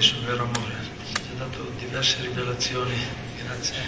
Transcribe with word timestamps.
sul 0.00 0.24
vero 0.24 0.44
amore, 0.44 0.74
ci 1.04 1.14
ha 1.30 1.38
dato 1.38 1.70
diverse 1.78 2.22
rivelazioni, 2.22 2.94
grazie, 3.44 3.82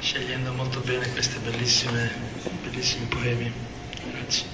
scegliendo 0.00 0.52
molto 0.52 0.80
bene 0.80 1.10
questi 1.10 1.38
bellissimi 1.38 3.06
poemi. 3.08 3.52
Grazie. 4.12 4.46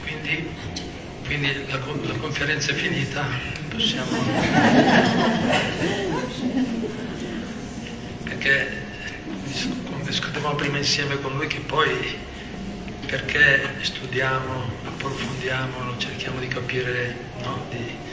Quindi, 0.00 0.48
quindi 1.24 1.66
la, 1.68 1.78
la, 1.78 2.16
conferenza 2.18 2.70
è 2.70 2.74
finita, 2.74 3.24
possiamo... 3.68 4.16
Perché 8.24 8.82
discutevamo 10.02 10.54
prima 10.54 10.78
insieme 10.78 11.20
con 11.20 11.36
lui 11.36 11.46
che 11.46 11.60
poi 11.60 12.18
perché 13.06 13.68
studiamo, 13.82 14.64
approfondiamo, 14.84 15.98
cerchiamo 15.98 16.40
di 16.40 16.48
capire, 16.48 17.16
no? 17.42 17.66
di, 17.68 18.10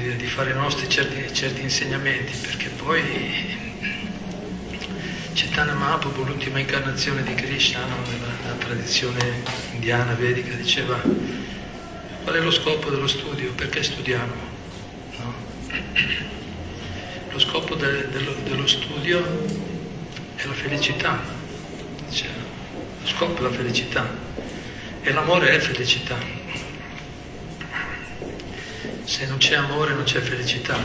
dire, 0.00 0.16
di 0.16 0.26
fare 0.26 0.52
nostri 0.52 0.88
certi, 0.88 1.32
certi, 1.32 1.62
insegnamenti, 1.62 2.32
perché 2.40 2.70
poi 2.70 3.68
Chaitanya 5.34 5.74
Mahaprabhu, 5.74 6.24
l'ultima 6.24 6.58
incarnazione 6.58 7.22
di 7.22 7.34
Krishna 7.34 7.84
no, 7.84 7.96
nella, 8.08 8.54
tradizione 8.58 9.42
indiana 9.72 10.14
vedica, 10.14 10.54
diceva 10.54 11.00
qual 12.22 12.34
è 12.34 12.40
lo 12.40 12.50
scopo 12.50 12.90
dello 12.90 13.06
studio, 13.06 13.52
perché 13.52 13.82
studiamo? 13.82 14.34
No? 15.16 15.34
Lo 17.30 17.38
scopo 17.38 17.74
de, 17.74 18.08
dello, 18.08 18.34
dello 18.42 18.66
studio 18.66 19.18
è 20.34 20.46
la 20.46 20.52
felicità, 20.52 21.22
cioè, 22.10 22.28
lo 23.00 23.06
scopo 23.06 23.38
è 23.38 23.42
la 23.42 23.50
felicità. 23.50 24.28
E 25.02 25.12
l'amore 25.12 25.50
è 25.50 25.58
felicità 25.58 26.39
se 29.10 29.26
non 29.26 29.38
c'è 29.38 29.56
amore 29.56 29.92
non 29.92 30.04
c'è 30.04 30.20
felicità. 30.20 30.78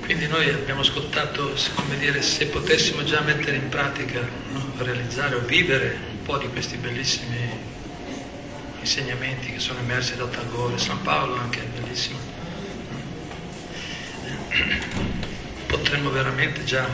Quindi 0.00 0.26
noi 0.26 0.48
abbiamo 0.50 0.80
ascoltato, 0.80 1.54
come 1.76 1.96
dire, 1.96 2.20
se 2.20 2.46
potessimo 2.46 3.04
già 3.04 3.20
mettere 3.20 3.56
in 3.56 3.68
pratica, 3.68 4.20
no? 4.50 4.72
realizzare 4.78 5.36
o 5.36 5.44
vivere 5.44 5.96
un 6.10 6.22
po' 6.22 6.36
di 6.38 6.48
questi 6.48 6.78
bellissimi 6.78 7.48
insegnamenti 8.80 9.52
che 9.52 9.60
sono 9.60 9.78
emersi 9.78 10.16
da 10.16 10.26
Tagore, 10.26 10.78
San 10.78 11.00
Paolo 11.02 11.36
anche 11.36 11.60
è 11.60 11.80
bellissimo, 11.80 12.18
potremmo 15.68 16.10
veramente 16.10 16.64
già 16.64 16.88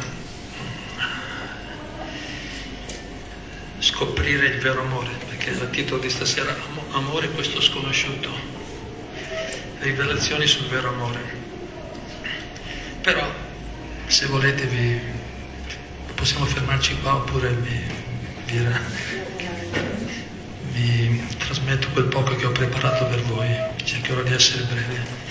scoprire 3.78 4.48
il 4.48 4.60
vero 4.60 4.82
amore, 4.82 5.10
perché 5.27 5.50
il 5.50 5.70
titolo 5.70 6.03
di 6.03 6.10
stasera 6.10 6.55
Amore 6.91 7.30
questo 7.30 7.62
sconosciuto 7.62 8.50
rivelazioni 9.81 10.47
sul 10.47 10.67
vero 10.67 10.89
amore. 10.89 11.39
Però, 13.00 13.33
se 14.06 14.27
volete, 14.27 14.67
vi, 14.67 15.00
possiamo 16.14 16.45
fermarci 16.45 16.98
qua 17.00 17.17
oppure 17.17 17.50
vi, 17.55 17.81
vi, 18.47 18.69
vi, 20.72 21.27
trasmetto 21.39 21.89
quel 21.89 22.06
poco 22.06 22.37
che 22.37 22.47
ho 22.47 22.53
preparato 22.53 23.06
per 23.06 23.22
voi, 23.22 23.48
cercherò 23.83 24.22
di 24.22 24.33
essere 24.33 24.64
breve. 24.64 25.28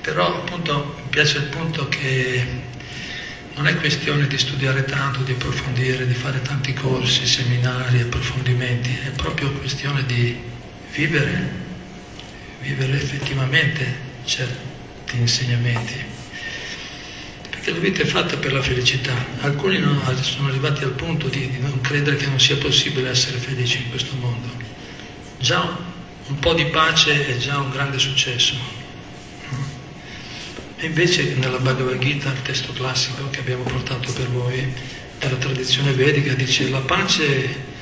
Però 0.00 0.26
appunto 0.26 0.96
mi 1.02 1.08
piace 1.08 1.38
il 1.38 1.44
punto 1.44 1.88
che 1.88 2.62
non 3.54 3.68
è 3.68 3.76
questione 3.76 4.26
di 4.26 4.36
studiare 4.36 4.84
tanto, 4.84 5.20
di 5.22 5.32
approfondire, 5.32 6.06
di 6.06 6.14
fare 6.14 6.42
tanti 6.42 6.74
corsi, 6.74 7.26
seminari, 7.26 8.00
approfondimenti, 8.00 8.98
è 9.04 9.10
proprio 9.10 9.52
questione 9.52 10.04
di 10.04 10.42
vivere 10.90 11.63
vivere 12.64 12.94
effettivamente 12.94 13.84
certi 14.24 15.18
insegnamenti. 15.18 16.02
Perché 17.50 17.70
la 17.70 17.78
vita 17.78 18.02
è 18.02 18.06
fatta 18.06 18.38
per 18.38 18.54
la 18.54 18.62
felicità. 18.62 19.14
Alcuni 19.40 19.78
non, 19.78 20.00
sono 20.22 20.48
arrivati 20.48 20.82
al 20.82 20.92
punto 20.92 21.28
di, 21.28 21.50
di 21.50 21.58
non 21.60 21.80
credere 21.82 22.16
che 22.16 22.26
non 22.26 22.40
sia 22.40 22.56
possibile 22.56 23.10
essere 23.10 23.36
felici 23.36 23.82
in 23.82 23.90
questo 23.90 24.14
mondo. 24.16 24.48
Già 25.38 25.92
un 26.26 26.38
po' 26.38 26.54
di 26.54 26.64
pace 26.66 27.26
è 27.26 27.36
già 27.36 27.58
un 27.58 27.70
grande 27.70 27.98
successo. 27.98 28.54
E 30.76 30.86
invece 30.86 31.34
nella 31.34 31.58
Bhagavad 31.58 31.98
Gita, 31.98 32.30
il 32.30 32.42
testo 32.42 32.72
classico 32.72 33.28
che 33.30 33.40
abbiamo 33.40 33.62
portato 33.62 34.10
per 34.12 34.28
voi, 34.28 34.72
della 35.18 35.36
tradizione 35.36 35.92
vedica, 35.92 36.32
dice 36.34 36.68
la 36.68 36.80
pace 36.80 37.72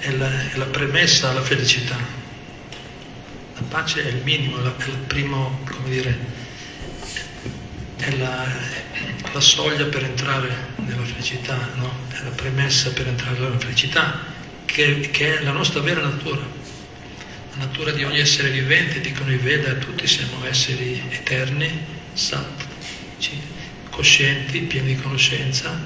è 0.00 0.10
la, 0.10 0.50
è 0.50 0.56
la 0.56 0.66
premessa 0.66 1.30
alla 1.30 1.42
felicità. 1.42 2.21
Pace 3.72 4.04
è 4.04 4.08
il 4.08 4.22
minimo, 4.22 4.58
è 4.62 4.84
il 4.84 4.98
primo, 5.06 5.58
come 5.64 5.88
dire, 5.88 6.18
è 7.96 8.14
la, 8.16 8.46
la 9.32 9.40
soglia 9.40 9.86
per 9.86 10.04
entrare 10.04 10.74
nella 10.76 11.02
felicità, 11.02 11.70
no? 11.76 11.90
è 12.10 12.22
la 12.22 12.32
premessa 12.32 12.90
per 12.90 13.08
entrare 13.08 13.38
nella 13.38 13.58
felicità, 13.58 14.26
che, 14.66 15.08
che, 15.10 15.38
è 15.38 15.42
la 15.42 15.52
nostra 15.52 15.80
vera 15.80 16.02
natura. 16.02 16.42
La 17.52 17.64
natura 17.64 17.92
di 17.92 18.04
ogni 18.04 18.18
essere 18.18 18.50
vivente, 18.50 19.00
dicono 19.00 19.32
i 19.32 19.38
Veda, 19.38 19.72
tutti 19.76 20.06
siamo 20.06 20.44
esseri 20.44 21.02
eterni, 21.08 21.70
sat, 22.12 22.66
coscienti, 23.88 24.60
pieni 24.60 24.96
di 24.96 25.00
conoscenza, 25.00 25.80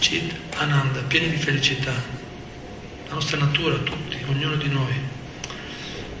chit, 0.00 0.34
ananda, 0.56 1.00
pieni 1.00 1.30
di 1.30 1.38
felicità. 1.38 1.94
La 3.08 3.14
nostra 3.14 3.38
natura, 3.38 3.78
tutti, 3.78 4.18
ognuno 4.26 4.56
di 4.56 4.68
noi. 4.68 5.13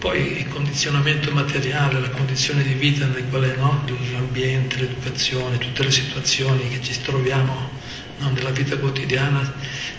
Poi 0.04 0.40
il 0.40 0.48
condizionamento 0.48 1.32
materiale, 1.32 1.98
la 1.98 2.10
condizione 2.10 2.62
di 2.62 2.74
vita 2.74 3.06
nel 3.06 3.26
quale 3.30 3.56
no, 3.56 3.86
l'ambiente, 4.12 4.76
l'educazione, 4.76 5.56
tutte 5.56 5.82
le 5.82 5.90
situazioni 5.90 6.68
che 6.68 6.82
ci 6.82 7.00
troviamo 7.00 7.70
no, 8.18 8.28
nella 8.28 8.50
vita 8.50 8.76
quotidiana, 8.76 9.50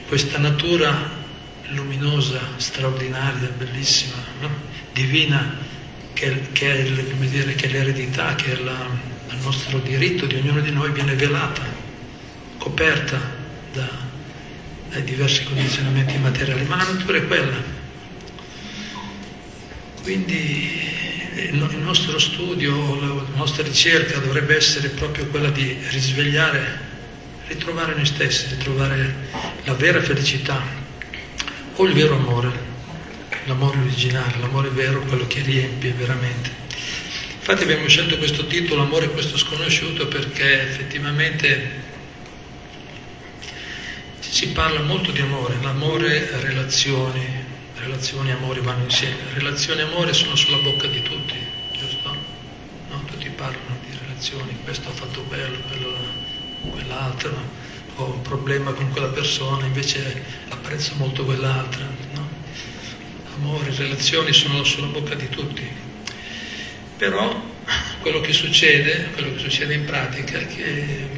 questa 0.07 0.37
natura 0.37 1.09
luminosa, 1.69 2.39
straordinaria, 2.57 3.49
bellissima, 3.57 4.17
no, 4.41 4.49
divina, 4.93 5.57
che, 6.13 6.49
che, 6.51 6.71
è, 6.71 6.83
dire, 6.83 7.55
che, 7.55 7.65
è, 7.65 7.71
l'eredità, 7.71 8.35
che 8.35 8.59
è 8.59 8.61
la, 8.61 8.87
il 9.31 9.37
nostro 9.41 9.79
diritto 9.79 10.27
di 10.27 10.35
ognuno 10.35 10.59
di 10.59 10.71
noi, 10.71 10.91
viene 10.91 11.15
velata, 11.15 11.63
coperta 12.59 13.19
da, 13.73 13.89
dai 14.91 15.03
diversi 15.03 15.45
condizionamenti 15.45 16.15
materiali, 16.19 16.63
ma 16.65 16.75
la 16.75 16.91
natura 16.91 17.17
è 17.17 17.25
quella 17.25 17.74
quindi 20.05 20.87
eh, 21.33 21.41
il 21.45 21.77
nostro 21.79 22.19
studio, 22.19 22.73
la 22.99 23.23
nostra 23.37 23.63
ricerca 23.63 24.19
dovrebbe 24.19 24.55
essere 24.55 24.89
proprio 24.89 25.25
quella 25.25 25.49
di 25.49 25.75
risvegliare, 25.89 26.79
ritrovare 27.47 27.95
noi 27.95 28.05
stessi, 28.05 28.45
ritrovare 28.49 29.15
la 29.63 29.73
vera 29.73 29.99
felicità 30.03 30.61
o 31.73 31.85
il 31.85 31.93
vero 31.93 32.17
amore, 32.17 32.51
l'amore 33.45 33.79
originale, 33.79 34.37
l'amore 34.37 34.69
vero, 34.69 34.99
quello 35.01 35.25
che 35.25 35.41
riempie 35.41 35.93
veramente. 35.93 36.51
Infatti 37.39 37.63
abbiamo 37.63 37.87
scelto 37.87 38.19
questo 38.19 38.45
titolo, 38.45 38.83
Amore 38.83 39.09
questo 39.09 39.39
sconosciuto, 39.39 40.07
perché 40.07 40.61
effettivamente 40.61 41.81
si 44.19 44.49
parla 44.49 44.81
molto 44.81 45.09
di 45.09 45.21
amore, 45.21 45.55
l'amore 45.63 46.29
relazioni, 46.41 47.44
relazioni 47.85 48.29
e 48.29 48.33
amore 48.33 48.61
vanno 48.61 48.83
insieme. 48.83 49.15
Relazioni 49.33 49.81
e 49.81 49.83
amore 49.83 50.13
sono 50.13 50.35
sulla 50.35 50.57
bocca 50.57 50.87
di 50.87 51.01
tutti, 51.03 51.35
giusto? 51.73 52.15
No? 52.89 53.03
Tutti 53.05 53.29
parlano 53.29 53.77
di 53.87 53.95
relazioni, 53.99 54.57
questo 54.63 54.89
ha 54.89 54.91
fatto 54.91 55.21
bello, 55.29 55.57
quello, 55.67 55.95
quell'altro, 56.71 57.31
ho 57.97 58.05
un 58.05 58.21
problema 58.23 58.71
con 58.71 58.89
quella 58.89 59.09
persona, 59.09 59.65
invece 59.65 60.23
apprezzo 60.49 60.95
molto 60.95 61.23
quell'altra. 61.23 61.85
No? 62.13 62.27
Amore, 63.35 63.73
relazioni 63.75 64.33
sono 64.33 64.63
sulla 64.63 64.87
bocca 64.87 65.13
di 65.13 65.29
tutti. 65.29 65.67
Però 66.97 67.53
quello 68.01 68.21
che 68.21 68.33
succede, 68.33 69.09
quello 69.13 69.33
che 69.33 69.39
succede 69.39 69.73
in 69.75 69.85
pratica 69.85 70.39
è 70.39 70.47
che 70.47 71.09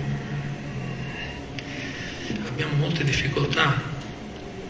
abbiamo 2.46 2.76
molte 2.76 3.04
difficoltà 3.04 3.96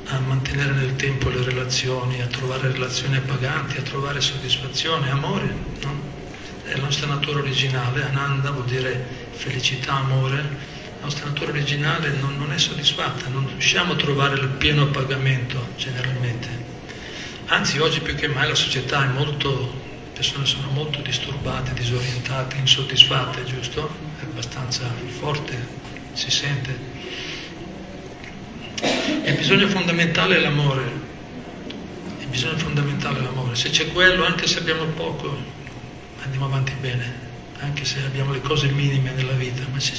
a 0.10 0.20
mantenere 0.20 0.72
nel 0.72 0.96
tempo 0.96 1.30
le 1.30 1.44
relazioni, 1.44 2.22
a 2.22 2.28
trovare 2.28 2.72
relazioni 2.72 3.18
appaganti, 3.18 3.78
a 3.78 3.82
trovare 3.82 4.22
soddisfazione, 4.22 5.10
amore. 5.10 5.54
No? 5.82 6.02
È 6.64 6.76
la 6.76 6.84
nostra 6.84 7.08
natura 7.08 7.40
originale, 7.40 8.04
Ananda 8.04 8.52
vuol 8.52 8.66
dire 8.66 9.06
felicità, 9.32 9.96
amore. 9.96 10.36
La 11.00 11.04
nostra 11.04 11.28
natura 11.28 11.52
originale 11.52 12.10
non, 12.22 12.38
non 12.38 12.52
è 12.54 12.58
soddisfatta, 12.58 13.28
non 13.28 13.48
riusciamo 13.48 13.94
a 13.94 13.96
trovare 13.96 14.36
il 14.40 14.48
pieno 14.48 14.84
appagamento 14.84 15.74
generalmente. 15.76 16.48
Anzi, 17.48 17.80
oggi 17.80 18.00
più 18.00 18.16
che 18.16 18.28
mai 18.28 18.48
la 18.48 18.56
società 18.56 19.04
è 19.04 19.08
molto, 19.08 19.50
le 19.50 20.12
persone 20.14 20.46
sono 20.46 20.70
molto 20.72 21.02
disturbate, 21.02 21.74
disorientate, 21.74 22.58
insoddisfatte, 22.58 23.44
giusto? 23.44 23.90
È 24.20 24.24
abbastanza 24.24 24.90
forte, 25.20 25.68
si 26.14 26.32
sente. 26.32 26.97
Il 29.28 29.36
bisogno 29.36 29.68
fondamentale 29.68 30.38
è 30.38 30.40
l'amore. 30.40 30.84
Il 32.22 32.28
bisogno 32.28 32.58
fondamentale 32.60 33.20
è 33.20 33.22
l'amore. 33.24 33.56
Se 33.56 33.70
c'è 33.70 33.92
quello, 33.92 34.24
anche 34.24 34.48
se 34.48 34.60
abbiamo 34.60 34.86
poco, 34.86 35.36
andiamo 36.24 36.46
avanti 36.46 36.72
bene, 36.80 37.14
anche 37.60 37.84
se 37.84 38.00
abbiamo 38.06 38.32
le 38.32 38.40
cose 38.40 38.70
minime 38.70 39.12
nella 39.12 39.34
vita, 39.34 39.64
ma 39.70 39.82
se, 39.82 39.96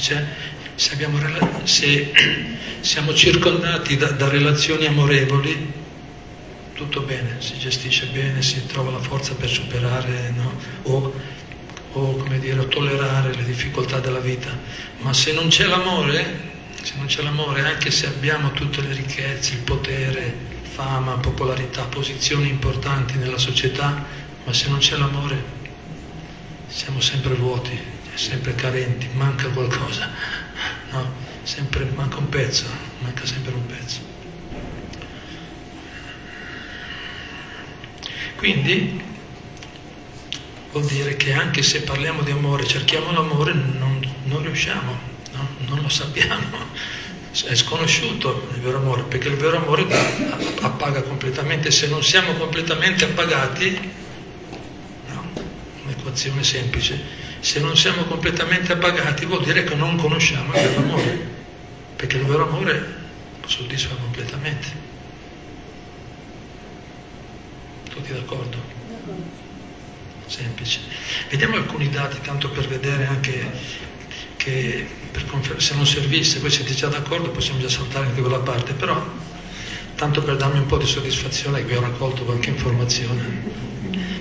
se, 0.73 0.93
abbiamo, 0.93 1.19
se 1.61 2.11
siamo 2.81 3.13
circondati 3.13 3.97
da, 3.97 4.09
da, 4.09 4.27
relazioni 4.29 4.87
amorevoli, 4.87 5.73
tutto 6.73 7.01
bene, 7.01 7.35
si 7.37 7.55
gestisce 7.59 8.07
bene, 8.07 8.41
si 8.41 8.65
trova 8.65 8.89
la 8.89 8.99
forza 8.99 9.35
per 9.35 9.49
superare 9.49 10.33
no? 10.35 10.53
o, 10.83 11.13
o 11.91 12.25
dire, 12.39 12.67
tollerare 12.67 13.35
le 13.35 13.43
difficoltà 13.43 13.99
della 13.99 14.21
vita. 14.21 14.49
Ma 15.01 15.13
se 15.13 15.33
non 15.33 15.49
c'è 15.49 15.67
l'amore, 15.67 16.57
se 16.89 16.95
non 16.97 17.05
c'è 17.05 17.21
l'amore, 17.21 17.61
anche 17.61 17.91
se 17.91 18.07
abbiamo 18.07 18.51
tutte 18.51 18.81
le 18.81 18.93
ricchezze, 18.93 19.53
il 19.53 19.59
potere, 19.59 20.33
fama, 20.63 21.17
popolarità, 21.17 21.83
posizioni 21.83 22.49
importanti 22.49 23.15
nella 23.19 23.37
società, 23.37 24.03
ma 24.43 24.51
se 24.51 24.69
non 24.69 24.79
c'è 24.79 24.97
l'amore 24.97 25.57
siamo 26.65 26.99
sempre 26.99 27.35
vuoti, 27.35 27.79
sempre 28.15 28.55
carenti, 28.55 29.07
manca 29.13 29.49
qualcosa, 29.49 30.09
no? 30.89 31.13
sempre, 31.43 31.85
manca 31.93 32.17
un 32.17 32.29
pezzo, 32.29 32.65
manca 33.01 33.23
sempre 33.23 33.53
un 33.53 33.65
pezzo. 33.67 33.99
Quindi 38.35 38.99
vuol 40.71 40.85
dire 40.85 41.15
che 41.17 41.33
anche 41.33 41.61
se 41.61 41.81
parliamo 41.81 42.23
di 42.23 42.31
amore, 42.31 42.65
cerchiamo 42.65 43.11
l'amore, 43.11 43.53
non, 43.53 43.99
non 44.23 44.41
riusciamo, 44.41 45.08
no? 45.39 45.47
non 45.67 45.81
lo 45.81 45.89
sappiamo. 45.89 46.87
È 47.45 47.55
sconosciuto 47.55 48.49
il 48.53 48.61
vero 48.61 48.77
amore, 48.77 49.03
perché 49.03 49.27
il 49.27 49.35
vero 49.35 49.57
amore 49.57 49.85
appaga 50.61 51.01
completamente. 51.03 51.71
Se 51.71 51.87
non 51.87 52.03
siamo 52.03 52.33
completamente 52.33 53.05
appagati, 53.05 53.91
un'equazione 55.83 56.43
semplice, 56.43 56.99
se 57.39 57.59
non 57.59 57.77
siamo 57.77 58.03
completamente 58.03 58.73
appagati 58.73 59.25
vuol 59.25 59.43
dire 59.43 59.63
che 59.63 59.75
non 59.75 59.95
conosciamo 59.97 60.53
il 60.53 60.61
vero 60.61 60.79
amore, 60.81 61.27
perché 61.95 62.17
il 62.17 62.25
vero 62.25 62.47
amore 62.47 62.97
soddisfa 63.45 63.95
completamente. 63.95 64.87
Tutti 67.89 68.11
d'accordo? 68.11 68.57
Semplice. 70.25 70.79
Vediamo 71.29 71.55
alcuni 71.55 71.89
dati, 71.89 72.19
tanto 72.21 72.49
per 72.49 72.67
vedere 72.67 73.07
anche 73.07 73.51
che 74.49 75.25
confer- 75.27 75.59
se 75.59 75.75
non 75.75 75.85
servisse, 75.85 76.39
voi 76.39 76.49
siete 76.49 76.73
già 76.73 76.87
d'accordo, 76.87 77.29
possiamo 77.29 77.59
già 77.59 77.69
saltare 77.69 78.07
anche 78.07 78.21
quella 78.21 78.39
parte, 78.39 78.73
però 78.73 79.01
tanto 79.95 80.23
per 80.23 80.37
darmi 80.37 80.59
un 80.59 80.65
po' 80.65 80.77
di 80.77 80.85
soddisfazione 80.85 81.65
che 81.65 81.75
ho 81.75 81.81
raccolto 81.81 82.23
qualche 82.23 82.49
informazione 82.49 83.67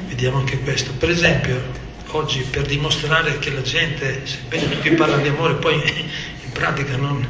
vediamo 0.09 0.39
anche 0.39 0.59
questo. 0.61 0.93
Per 0.93 1.09
esempio, 1.09 1.61
oggi 2.09 2.41
per 2.41 2.67
dimostrare 2.67 3.39
che 3.39 3.51
la 3.51 3.63
gente, 3.63 4.27
sebbene 4.27 4.71
tutti 4.71 4.91
parlano 4.91 5.23
di 5.23 5.29
amore, 5.29 5.55
poi 5.55 5.77
in 6.45 6.53
pratica 6.53 6.97
non, 6.97 7.27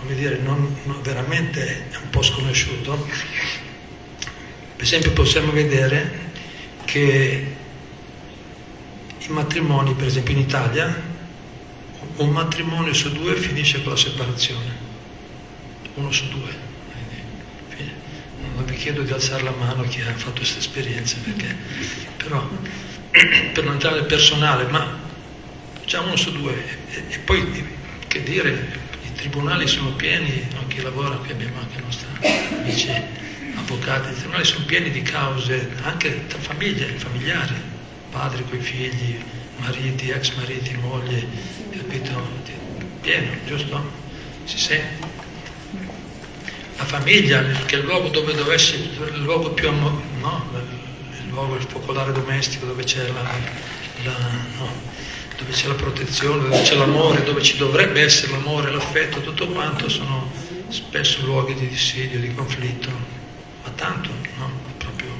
come 0.00 0.14
dire, 0.14 0.38
non, 0.38 0.76
non 0.84 1.00
veramente 1.02 1.88
è 1.90 1.96
un 2.02 2.10
po' 2.10 2.22
sconosciuto, 2.22 3.06
per 4.76 4.84
esempio 4.84 5.12
possiamo 5.12 5.52
vedere 5.52 6.30
che 6.84 7.54
i 9.18 9.28
matrimoni, 9.28 9.94
per 9.94 10.08
esempio 10.08 10.34
in 10.34 10.40
Italia, 10.40 11.11
un 12.16 12.30
matrimonio 12.30 12.92
su 12.92 13.10
due 13.12 13.36
finisce 13.36 13.82
con 13.82 13.92
la 13.92 13.98
separazione, 13.98 14.90
uno 15.94 16.10
su 16.10 16.28
due. 16.28 16.70
Non 18.54 18.64
vi 18.66 18.76
chiedo 18.76 19.02
di 19.02 19.12
alzare 19.12 19.42
la 19.42 19.52
mano 19.52 19.82
chi 19.84 20.00
ha 20.02 20.12
fatto 20.14 20.40
questa 20.40 20.58
esperienza, 20.58 21.16
perché, 21.22 21.56
però 22.16 22.46
per 23.10 23.64
non 23.64 23.74
entrare 23.74 23.96
nel 23.96 24.06
personale, 24.06 24.66
ma 24.66 25.00
già 25.86 26.00
uno 26.00 26.16
su 26.16 26.32
due, 26.32 26.54
e, 26.90 27.04
e, 27.08 27.18
poi 27.20 27.66
che 28.08 28.22
dire, 28.22 28.78
i 29.04 29.12
tribunali 29.14 29.66
sono 29.66 29.92
pieni, 29.92 30.46
no, 30.52 30.66
chi 30.68 30.82
lavora, 30.82 31.16
qui 31.16 31.30
abbiamo 31.30 31.60
anche 31.60 31.78
i 31.78 31.82
nostri 31.82 32.06
amici 32.58 32.90
avvocati, 33.56 34.10
i 34.10 34.14
tribunali 34.14 34.44
sono 34.44 34.64
pieni 34.64 34.90
di 34.90 35.02
cause 35.02 35.70
anche 35.82 36.26
tra 36.26 36.38
famiglie, 36.38 36.86
familiari, 36.98 37.54
padri 38.10 38.44
con 38.44 38.58
i 38.58 38.62
figli, 38.62 39.18
mariti, 39.58 40.10
ex 40.10 40.34
mariti, 40.34 40.76
mogli, 40.76 41.26
capito? 41.92 42.20
Pieno, 43.02 43.30
giusto? 43.44 43.90
Si 44.44 44.58
sente? 44.58 45.10
la 46.78 46.84
famiglia, 46.84 47.42
che 47.66 47.76
è 47.76 47.78
il 47.78 47.84
luogo 47.84 48.08
dove 48.08 48.34
deve 48.34 48.54
essere 48.54 48.78
il 48.78 49.22
luogo 49.22 49.50
più 49.50 49.68
amore, 49.68 50.02
no? 50.20 50.48
il 50.52 51.28
luogo, 51.28 51.54
il 51.56 51.66
focolare 51.68 52.12
domestico 52.12 52.66
dove 52.66 52.82
c'è 52.82 53.06
la, 53.08 53.22
la, 54.04 54.16
no? 54.58 54.68
dove 55.36 55.52
c'è 55.52 55.68
la 55.68 55.74
protezione, 55.74 56.48
dove 56.48 56.62
c'è 56.62 56.74
l'amore, 56.74 57.22
dove 57.22 57.42
ci 57.42 57.56
dovrebbe 57.56 58.00
essere 58.00 58.32
l'amore, 58.32 58.72
l'affetto, 58.72 59.20
tutto 59.20 59.46
quanto 59.48 59.88
sono 59.88 60.30
spesso 60.68 61.24
luoghi 61.24 61.54
di 61.54 61.68
dissidio, 61.68 62.18
di 62.18 62.34
conflitto, 62.34 62.90
ma 63.62 63.70
tanto, 63.76 64.10
no? 64.38 64.50
Proprio... 64.78 65.10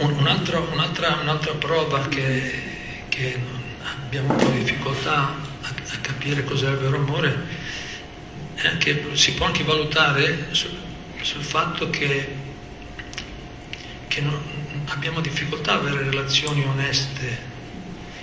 Un'altra, 0.00 0.60
un'altra, 0.60 1.18
un'altra 1.20 1.52
prova 1.56 2.08
che, 2.08 2.62
che 3.10 3.38
abbiamo 4.06 4.32
un 4.32 4.36
po' 4.36 4.48
di 4.48 4.62
difficoltà 4.62 5.28
a 5.28 5.96
capire 6.00 6.42
cos'è 6.42 6.70
il 6.70 6.76
vero 6.78 6.96
amore, 6.96 7.36
anche, 8.62 9.14
si 9.14 9.34
può 9.34 9.44
anche 9.44 9.62
valutare 9.62 10.46
sul, 10.52 10.74
sul 11.20 11.42
fatto 11.42 11.90
che, 11.90 12.34
che 14.08 14.20
non, 14.22 14.42
abbiamo 14.86 15.20
difficoltà 15.20 15.72
a 15.72 15.76
avere 15.76 16.04
relazioni 16.04 16.64
oneste, 16.64 17.38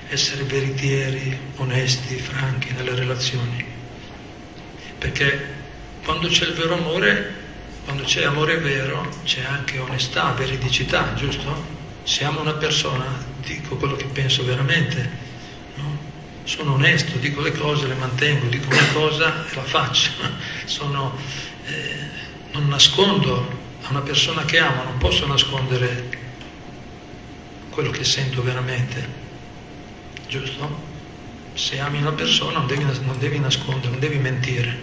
essere 0.09 0.45
veritieri, 0.45 1.37
onesti, 1.57 2.17
franchi 2.17 2.73
nelle 2.73 2.95
relazioni. 2.95 3.63
Perché 4.97 5.53
quando 6.03 6.27
c'è 6.27 6.45
il 6.45 6.53
vero 6.53 6.73
amore, 6.73 7.45
quando 7.87 8.03
c'è 8.03 8.25
amore 8.25 8.57
vero, 8.57 9.09
c'è 9.23 9.43
anche 9.45 9.79
onestà, 9.79 10.33
veridicità, 10.33 11.15
giusto? 11.15 11.75
Se 12.03 12.23
amo 12.23 12.41
una 12.41 12.53
persona, 12.53 13.05
dico 13.41 13.77
quello 13.77 13.95
che 13.95 14.05
penso 14.05 14.43
veramente 14.43 15.25
sono 16.47 16.75
onesto, 16.75 17.17
dico 17.17 17.41
le 17.41 17.51
cose, 17.51 17.87
le 17.87 17.95
mantengo, 17.95 18.47
dico 18.47 18.69
una 18.69 18.87
cosa 18.93 19.45
e 19.45 19.53
la 19.53 19.63
faccio. 19.63 20.11
Sono, 20.63 21.13
eh, 21.65 22.09
non 22.53 22.69
nascondo 22.69 23.45
a 23.83 23.89
una 23.89 23.99
persona 23.99 24.45
che 24.45 24.57
amo, 24.57 24.83
non 24.83 24.97
posso 24.97 25.27
nascondere 25.27 26.07
quello 27.69 27.91
che 27.91 28.05
sento 28.05 28.41
veramente, 28.41 29.05
giusto? 30.29 30.85
Se 31.53 31.81
ami 31.81 31.99
una 31.99 32.13
persona 32.13 32.59
non 32.59 32.67
devi, 32.67 32.83
non 32.83 33.19
devi 33.19 33.39
nascondere, 33.39 33.89
non 33.89 33.99
devi 33.99 34.17
mentire, 34.17 34.77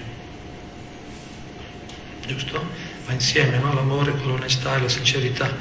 giusto? 2.26 2.92
Va 3.06 3.12
insieme 3.12 3.58
no? 3.58 3.72
l'amore 3.74 4.12
con 4.12 4.28
l'onestà 4.28 4.76
e 4.76 4.80
la 4.82 4.88
sincerità. 4.88 5.54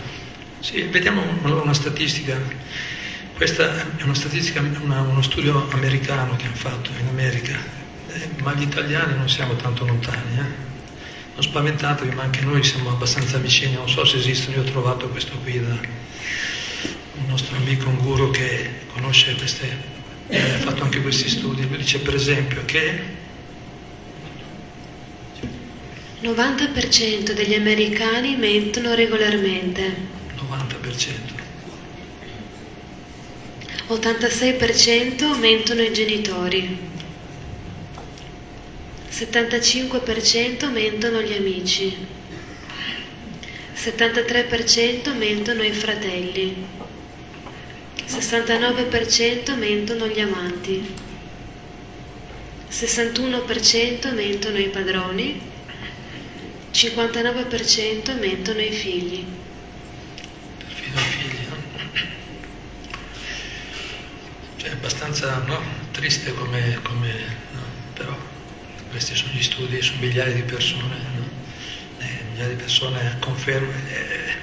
Sì, 0.59 0.83
vediamo 0.83 1.21
una 1.43 1.73
statistica 1.73 2.39
questa 3.35 3.97
è 3.97 4.03
una 4.03 4.13
statistica, 4.13 4.61
una, 4.61 5.01
uno 5.01 5.21
studio 5.23 5.67
americano 5.71 6.35
che 6.35 6.45
hanno 6.45 6.55
fatto 6.55 6.91
in 6.99 7.07
America, 7.07 7.57
eh, 8.09 8.29
ma 8.41 8.53
gli 8.53 8.61
italiani 8.61 9.17
non 9.17 9.27
siamo 9.27 9.55
tanto 9.55 9.85
lontani. 9.85 10.37
Eh? 10.37 10.71
Non 11.33 11.41
spaventatevi, 11.41 12.13
ma 12.13 12.23
anche 12.23 12.41
noi 12.41 12.63
siamo 12.63 12.91
abbastanza 12.91 13.39
vicini. 13.39 13.73
Non 13.73 13.89
so 13.89 14.05
se 14.05 14.17
esistono, 14.17 14.57
io 14.57 14.61
ho 14.61 14.65
trovato 14.65 15.09
questo 15.09 15.35
qui 15.39 15.59
da 15.59 15.73
un 15.73 17.25
nostro 17.27 17.57
amico, 17.57 17.89
un 17.89 17.97
guru 17.97 18.29
che 18.29 18.69
conosce 18.93 19.35
queste, 19.35 19.77
eh, 20.27 20.39
ha 20.39 20.59
fatto 20.59 20.83
anche 20.83 21.01
questi 21.01 21.27
studi. 21.27 21.67
Lui 21.67 21.77
dice 21.77 21.99
per 21.99 22.13
esempio 22.13 22.63
che 22.65 23.01
90% 26.23 27.33
degli 27.33 27.53
americani 27.53 28.37
mentono 28.37 28.93
regolarmente. 28.95 29.93
90%. 30.37 31.41
86% 33.89 35.37
mentono 35.37 35.81
i 35.81 35.91
genitori, 35.91 36.77
75% 39.11 40.71
mentono 40.71 41.21
gli 41.21 41.33
amici, 41.33 41.93
73% 43.75 45.13
mentono 45.17 45.61
i 45.63 45.71
fratelli, 45.73 46.65
69% 48.07 49.57
mentono 49.57 50.07
gli 50.07 50.21
amanti, 50.21 50.95
61% 52.71 54.13
mentono 54.13 54.57
i 54.57 54.69
padroni, 54.69 55.51
59% 56.73 58.19
mentono 58.19 58.59
i 58.59 58.71
figli. 58.71 59.25
Perfino 60.57 60.99
i 60.99 61.03
figli. 61.03 61.33
abbastanza 64.83 65.43
no, 65.45 65.61
triste 65.91 66.33
come, 66.33 66.79
come 66.81 67.09
no, 67.51 67.61
però 67.93 68.17
questi 68.89 69.15
sono 69.15 69.31
gli 69.31 69.41
studi 69.41 69.81
su 69.81 69.93
migliaia 69.99 70.33
di 70.33 70.41
persone, 70.41 70.95
no? 71.15 71.25
eh, 71.99 72.23
migliaia 72.31 72.49
di 72.49 72.55
persone 72.55 73.15
confermano, 73.19 73.73
eh, 73.87 74.35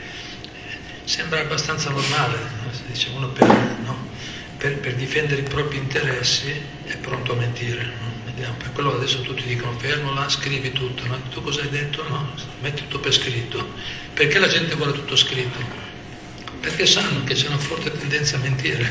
sembra 1.04 1.40
abbastanza 1.40 1.90
normale, 1.90 2.38
no? 2.38 2.72
si 2.72 2.82
dice 2.87 3.10
uno 3.10 3.28
per, 3.28 3.46
no? 3.84 4.08
per, 4.56 4.78
per, 4.78 4.94
difendere 4.94 5.42
i 5.42 5.44
propri 5.44 5.76
interessi 5.76 6.52
è 6.84 6.96
pronto 6.96 7.32
a 7.32 7.37
mentire. 7.37 8.20
No? 8.40 8.47
Vediamo, 8.47 8.56
per 8.56 8.73
quello 8.73 8.94
adesso 8.94 9.20
tutti 9.20 9.42
dicono 9.44 9.78
fermo 9.78 10.14
là, 10.14 10.28
scrivi 10.28 10.73
tutto, 10.73 11.02
tu 11.30 11.42
cosa 11.42 11.61
hai 11.61 11.68
detto? 11.68 12.06
No, 12.09 12.32
metti 12.61 12.82
tutto 12.82 13.00
per 13.00 13.12
scritto. 13.12 13.73
Perché 14.14 14.38
la 14.38 14.49
gente 14.49 14.75
vuole 14.76 14.92
tutto 14.92 15.14
scritto? 15.14 15.59
Perché 16.61 16.87
sanno 16.87 17.23
che 17.25 17.35
c'è 17.35 17.49
una 17.49 17.59
forte 17.59 17.90
tendenza 17.90 18.37
a 18.37 18.40
mentire, 18.40 18.90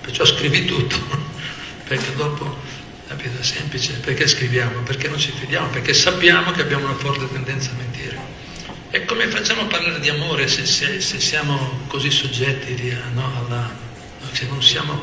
perciò 0.00 0.24
scrivi 0.24 0.66
tutto, 0.66 0.96
perché 1.88 2.14
dopo 2.14 2.60
capito? 3.06 3.38
È 3.38 3.42
semplice, 3.42 3.94
perché 3.94 4.26
scriviamo? 4.26 4.80
Perché 4.80 5.08
non 5.08 5.18
ci 5.18 5.32
fidiamo, 5.32 5.68
perché 5.68 5.94
sappiamo 5.94 6.50
che 6.52 6.62
abbiamo 6.62 6.84
una 6.84 6.96
forte 6.96 7.30
tendenza 7.30 7.70
a 7.70 7.74
mentire. 7.74 8.40
E 8.90 9.04
come 9.06 9.26
facciamo 9.28 9.62
a 9.62 9.66
parlare 9.66 10.00
di 10.00 10.10
amore 10.10 10.48
se, 10.48 10.66
se, 10.66 11.00
se 11.00 11.18
siamo 11.18 11.80
così 11.86 12.10
soggetti 12.10 12.74
di, 12.74 12.94
no, 13.14 13.32
alla, 13.38 13.74
se 14.32 14.46
non 14.46 14.62
siamo 14.62 15.02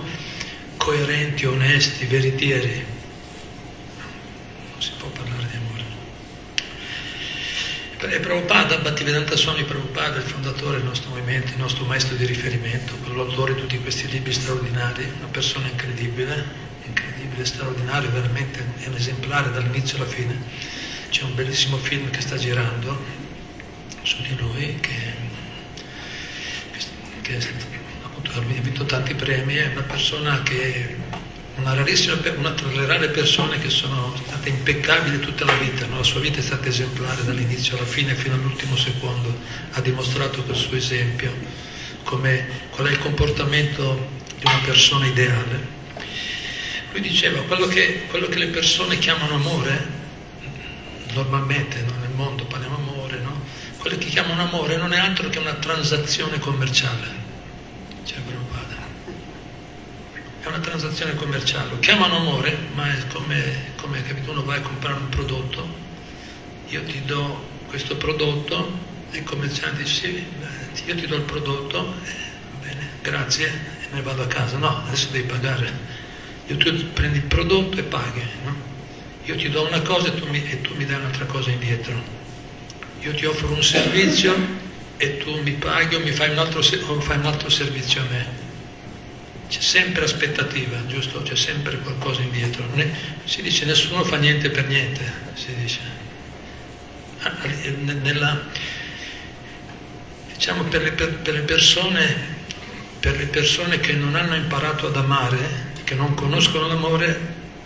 coerenti, 0.78 1.46
onesti, 1.46 2.06
veritieri? 2.06 2.98
Si 4.80 4.92
può 4.98 5.10
parlare 5.10 5.46
di 5.46 5.58
amore. 5.58 5.84
E 8.16 8.20
Prabhupada, 8.22 8.78
Bhattivedanta 8.78 9.36
Swami 9.36 9.66
Prabhupada, 9.66 10.16
il 10.16 10.24
fondatore 10.24 10.78
del 10.78 10.86
nostro 10.86 11.10
movimento, 11.10 11.52
il 11.52 11.58
nostro 11.58 11.84
maestro 11.84 12.16
di 12.16 12.26
riferimento, 12.26 12.94
l'autore 13.14 13.56
di 13.56 13.60
tutti 13.60 13.78
questi 13.80 14.08
libri 14.08 14.32
straordinari, 14.32 15.04
una 15.18 15.28
persona 15.28 15.68
incredibile, 15.68 16.46
incredibile, 16.86 17.44
straordinario, 17.44 18.10
veramente 18.10 18.64
è 18.78 18.88
un 18.88 18.96
esemplare 18.96 19.52
dall'inizio 19.52 19.98
alla 19.98 20.06
fine. 20.06 20.42
C'è 21.10 21.24
un 21.24 21.36
bellissimo 21.36 21.76
film 21.76 22.10
che 22.10 22.22
sta 22.22 22.38
girando 22.38 22.98
su 24.04 24.22
di 24.22 24.38
lui 24.38 24.80
che, 24.80 25.14
che, 27.22 27.38
che 27.38 27.54
appunto, 28.02 28.32
ha 28.32 28.40
vinto 28.40 28.86
tanti 28.86 29.14
premi, 29.14 29.56
è 29.56 29.68
una 29.68 29.82
persona 29.82 30.42
che 30.44 30.96
una 31.60 31.74
rarissima, 31.74 32.18
una 32.38 32.52
tra 32.52 32.70
le 32.70 32.86
rare 32.86 33.10
persone 33.10 33.60
che 33.60 33.70
sono 33.70 34.14
state 34.40 34.50
impeccabili 34.50 35.20
tutta 35.20 35.44
la 35.44 35.54
vita, 35.56 35.86
no? 35.86 35.98
la 35.98 36.04
sua 36.04 36.22
vita 36.22 36.40
è 36.40 36.42
stata 36.42 36.70
esemplare 36.70 37.26
dall'inizio 37.26 37.76
alla 37.76 37.86
fine 37.86 38.16
fino 38.16 38.36
all'ultimo 38.36 38.78
secondo, 38.78 39.38
ha 39.72 39.82
dimostrato 39.82 40.44
col 40.44 40.56
suo 40.56 40.78
esempio 40.78 41.30
come, 42.04 42.48
qual 42.70 42.88
è 42.88 42.92
il 42.92 43.00
comportamento 43.00 44.08
di 44.38 44.46
una 44.46 44.62
persona 44.64 45.06
ideale. 45.08 45.78
Lui 46.92 47.02
diceva, 47.02 47.42
quello 47.42 47.68
che, 47.68 48.06
quello 48.08 48.28
che 48.28 48.40
le 48.40 48.48
persone 48.48 48.98
chiamano 48.98 49.36
amore, 49.36 49.98
normalmente 51.14 51.82
no? 51.82 51.92
nel 52.00 52.12
mondo 52.16 52.46
parliamo 52.46 52.78
amore, 52.78 53.20
no? 53.20 53.42
quello 53.78 53.98
che 53.98 54.08
chiamano 54.08 54.44
amore 54.44 54.78
non 54.78 54.94
è 54.94 54.98
altro 54.98 55.28
che 55.28 55.40
una 55.40 55.56
transazione 55.56 56.40
commerciale. 56.40 57.28
Cioè, 58.06 58.20
una 60.50 60.60
transazione 60.60 61.16
commerciale. 61.16 61.70
Lo 61.70 61.80
chiamano 61.80 62.18
amore, 62.18 62.58
ma 62.74 62.92
è 62.92 63.08
come, 63.08 63.72
come 63.76 64.04
capito, 64.04 64.32
uno 64.32 64.44
va 64.44 64.56
a 64.56 64.62
comprare 64.62 65.00
un 65.00 65.10
prodotto, 65.10 65.68
io 66.68 66.84
ti 66.84 67.04
do 67.06 67.48
questo 67.68 67.96
prodotto 67.96 68.72
e 69.12 69.18
il 69.18 69.24
commerciante 69.24 69.84
dice 69.84 70.26
sì, 70.74 70.84
io 70.86 70.96
ti 70.96 71.08
do 71.08 71.16
il 71.16 71.24
prodotto, 71.24 71.94
eh, 72.04 72.66
bene, 72.66 72.88
grazie, 73.02 73.48
e 73.48 73.88
me 73.92 73.98
ne 73.98 74.02
vado 74.02 74.24
a 74.24 74.28
casa. 74.28 74.58
No, 74.58 74.84
adesso 74.86 75.08
devi 75.12 75.28
pagare. 75.28 75.72
Io 76.48 76.58
tu 76.58 76.92
prendi 76.94 77.18
il 77.20 77.26
prodotto 77.26 77.78
e 77.78 77.84
paghi, 77.84 78.24
no? 78.44 78.56
Io 79.24 79.36
ti 79.36 79.50
do 79.50 79.68
una 79.68 79.82
cosa 79.82 80.08
e 80.08 80.16
tu 80.20 80.28
mi, 80.28 80.44
e 80.44 80.62
tu 80.62 80.76
mi 80.76 80.86
dai 80.86 80.98
un'altra 80.98 81.26
cosa 81.26 81.52
indietro 81.52 82.18
io 83.02 83.14
ti 83.14 83.26
offro 83.26 83.54
un 83.54 83.64
servizio 83.64 84.36
e 84.98 85.18
tu 85.20 85.42
mi 85.42 85.52
paghi 85.52 85.96
o 85.96 86.00
mi 86.02 86.12
fai 86.12 86.32
un 86.32 86.38
altro, 86.38 86.60
o 86.60 87.00
fai 87.00 87.18
un 87.18 87.26
altro 87.26 87.50
servizio 87.50 88.02
a 88.02 88.06
me. 88.10 88.49
C'è 89.50 89.60
sempre 89.60 90.04
aspettativa, 90.06 90.86
giusto? 90.86 91.22
C'è 91.24 91.36
sempre 91.36 91.78
qualcosa 91.80 92.22
indietro. 92.22 92.64
Si 93.26 93.42
dice 93.42 93.66
nessuno 93.66 94.04
fa 94.04 94.18
niente 94.18 94.50
per 94.50 94.68
niente, 94.68 95.02
si 95.34 95.54
dice. 95.56 95.80
Ah, 97.22 97.34
nella, 98.02 98.46
diciamo 100.34 100.64
per 100.64 100.84
le, 100.84 100.92
per, 100.94 101.16
per, 101.16 101.34
le 101.34 101.42
persone, 101.42 102.16
per 103.00 103.18
le 103.18 103.26
persone 103.26 103.80
che 103.80 103.94
non 103.94 104.16
hanno 104.16 104.36
imparato 104.36 104.88
ad 104.88 104.96
amare, 104.96 105.74
che 105.84 105.96
non 105.96 106.14
conoscono 106.14 106.68
l'amore, 106.68 107.20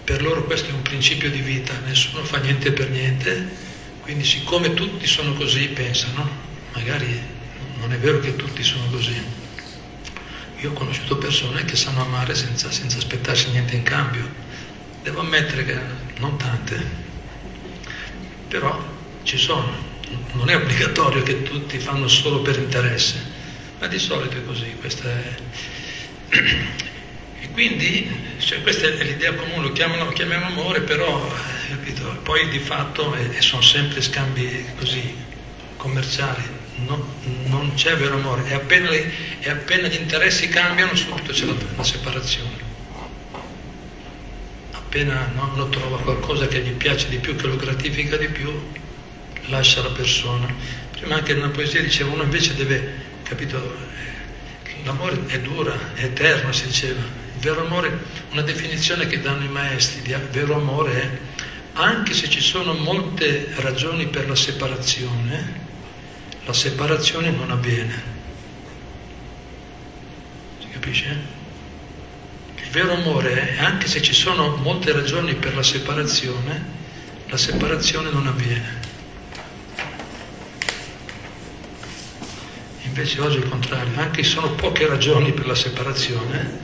per 0.04 0.24
loro 0.24 0.46
questo 0.46 0.70
è 0.70 0.74
un 0.74 0.82
principio 0.82 1.30
di 1.30 1.42
vita, 1.42 1.78
nessuno 1.86 2.24
fa 2.24 2.38
niente 2.38 2.72
per 2.72 2.90
niente 2.90 3.72
quindi 4.04 4.26
siccome 4.26 4.74
tutti 4.74 5.08
sono 5.08 5.32
così, 5.32 5.70
pensano, 5.70 6.30
magari 6.74 7.18
non 7.80 7.94
è 7.94 7.98
vero 7.98 8.20
che 8.20 8.36
tutti 8.36 8.62
sono 8.62 8.84
così. 8.92 9.16
Io 10.64 10.70
ho 10.70 10.74
conosciuto 10.74 11.18
persone 11.18 11.66
che 11.66 11.76
sanno 11.76 12.04
amare 12.04 12.34
senza, 12.36 12.72
senza 12.72 12.98
aspettarsi 12.98 13.50
niente 13.50 13.76
in 13.76 13.84
cambio. 13.84 14.26
Devo 15.02 15.20
ammettere 15.20 15.66
che 15.66 15.78
non 16.20 16.38
tante, 16.38 16.82
però 18.48 18.82
ci 19.24 19.38
sono. 19.38 19.92
Non 20.32 20.50
è 20.50 20.56
obbligatorio 20.56 21.22
che 21.22 21.44
tutti 21.44 21.78
fanno 21.80 22.08
solo 22.08 22.42
per 22.42 22.58
interesse, 22.58 23.22
ma 23.78 23.88
di 23.88 24.00
solito 24.00 24.38
è 24.38 24.46
così. 24.46 24.74
È... 24.82 25.36
E 27.42 27.50
quindi 27.50 28.10
cioè, 28.38 28.62
questa 28.62 28.88
è 28.88 29.04
l'idea 29.04 29.34
comune, 29.34 29.64
lo 29.64 29.74
chiamano, 29.74 30.06
lo 30.06 30.12
chiamiamo 30.12 30.46
amore, 30.46 30.80
però 30.80 31.30
capito? 31.68 32.20
Poi 32.24 32.48
di 32.48 32.60
fatto 32.60 33.14
eh, 33.16 33.42
sono 33.42 33.62
sempre 33.62 34.02
scambi 34.02 34.66
così 34.78 35.14
commerciali, 35.76 36.42
no, 36.86 37.06
non 37.46 37.74
c'è 37.76 37.96
vero 37.96 38.16
amore, 38.16 38.48
e 38.50 38.54
appena, 38.54 38.90
e 38.90 39.50
appena, 39.50 39.88
gli 39.88 40.00
interessi 40.00 40.48
cambiano 40.48 40.96
subito 40.96 41.32
c'è 41.32 41.46
la, 41.46 41.56
la 41.76 41.84
separazione. 41.84 42.72
Appena 44.72 45.32
no, 45.34 45.52
uno 45.54 45.70
trova 45.70 46.00
qualcosa 46.00 46.48
che 46.48 46.60
gli 46.60 46.72
piace 46.72 47.10
di 47.10 47.18
più, 47.18 47.36
che 47.36 47.48
lo 47.48 47.56
gratifica 47.56 48.18
di 48.18 48.28
più, 48.28 48.52
lascia 49.48 49.82
la 49.82 49.90
persona. 49.90 50.48
Prima 50.92 51.16
anche 51.16 51.34
una 51.34 51.50
poesia 51.50 51.82
diceva 51.82 52.12
uno 52.12 52.24
invece 52.24 52.56
deve, 52.56 52.94
capito, 53.24 53.58
eh, 53.58 54.74
l'amore 54.84 55.26
è 55.28 55.40
dura, 55.40 55.96
è 55.96 56.04
eterno, 56.04 56.52
si 56.52 56.68
diceva. 56.68 57.02
Il 57.02 57.40
vero 57.40 57.66
amore, 57.66 58.00
una 58.32 58.42
definizione 58.42 59.08
che 59.08 59.20
danno 59.20 59.44
i 59.44 59.50
maestri 59.50 60.02
di 60.02 60.16
vero 60.32 60.56
amore 60.56 61.02
è 61.02 61.10
anche 61.74 62.14
se 62.14 62.30
ci 62.30 62.42
sono 62.42 62.74
molte 62.74 63.50
ragioni 63.56 64.08
per 64.08 64.28
la 64.28 64.36
separazione, 64.36 65.63
la 66.46 66.54
separazione 66.54 67.30
non 67.30 67.52
avviene. 67.52 68.02
Si 70.60 70.68
capisce? 70.70 71.42
Il 72.56 72.70
vero 72.70 72.94
amore 72.94 73.56
è, 73.56 73.60
anche 73.60 73.88
se 73.88 74.02
ci 74.02 74.14
sono 74.14 74.56
molte 74.58 74.92
ragioni 74.92 75.36
per 75.36 75.56
la 75.56 75.64
separazione, 75.64 76.66
la 77.28 77.38
separazione 77.38 78.10
non 78.10 78.28
avviene. 78.28 78.82
Invece 82.82 83.22
oggi 83.22 83.38
è 83.38 83.40
il 83.40 83.50
contrario, 83.50 84.00
anche 84.00 84.24
se 84.24 84.30
sono 84.30 84.52
poche 84.52 84.86
ragioni 84.86 85.32
per 85.32 85.48
la 85.48 85.56
separazione, 85.56 86.60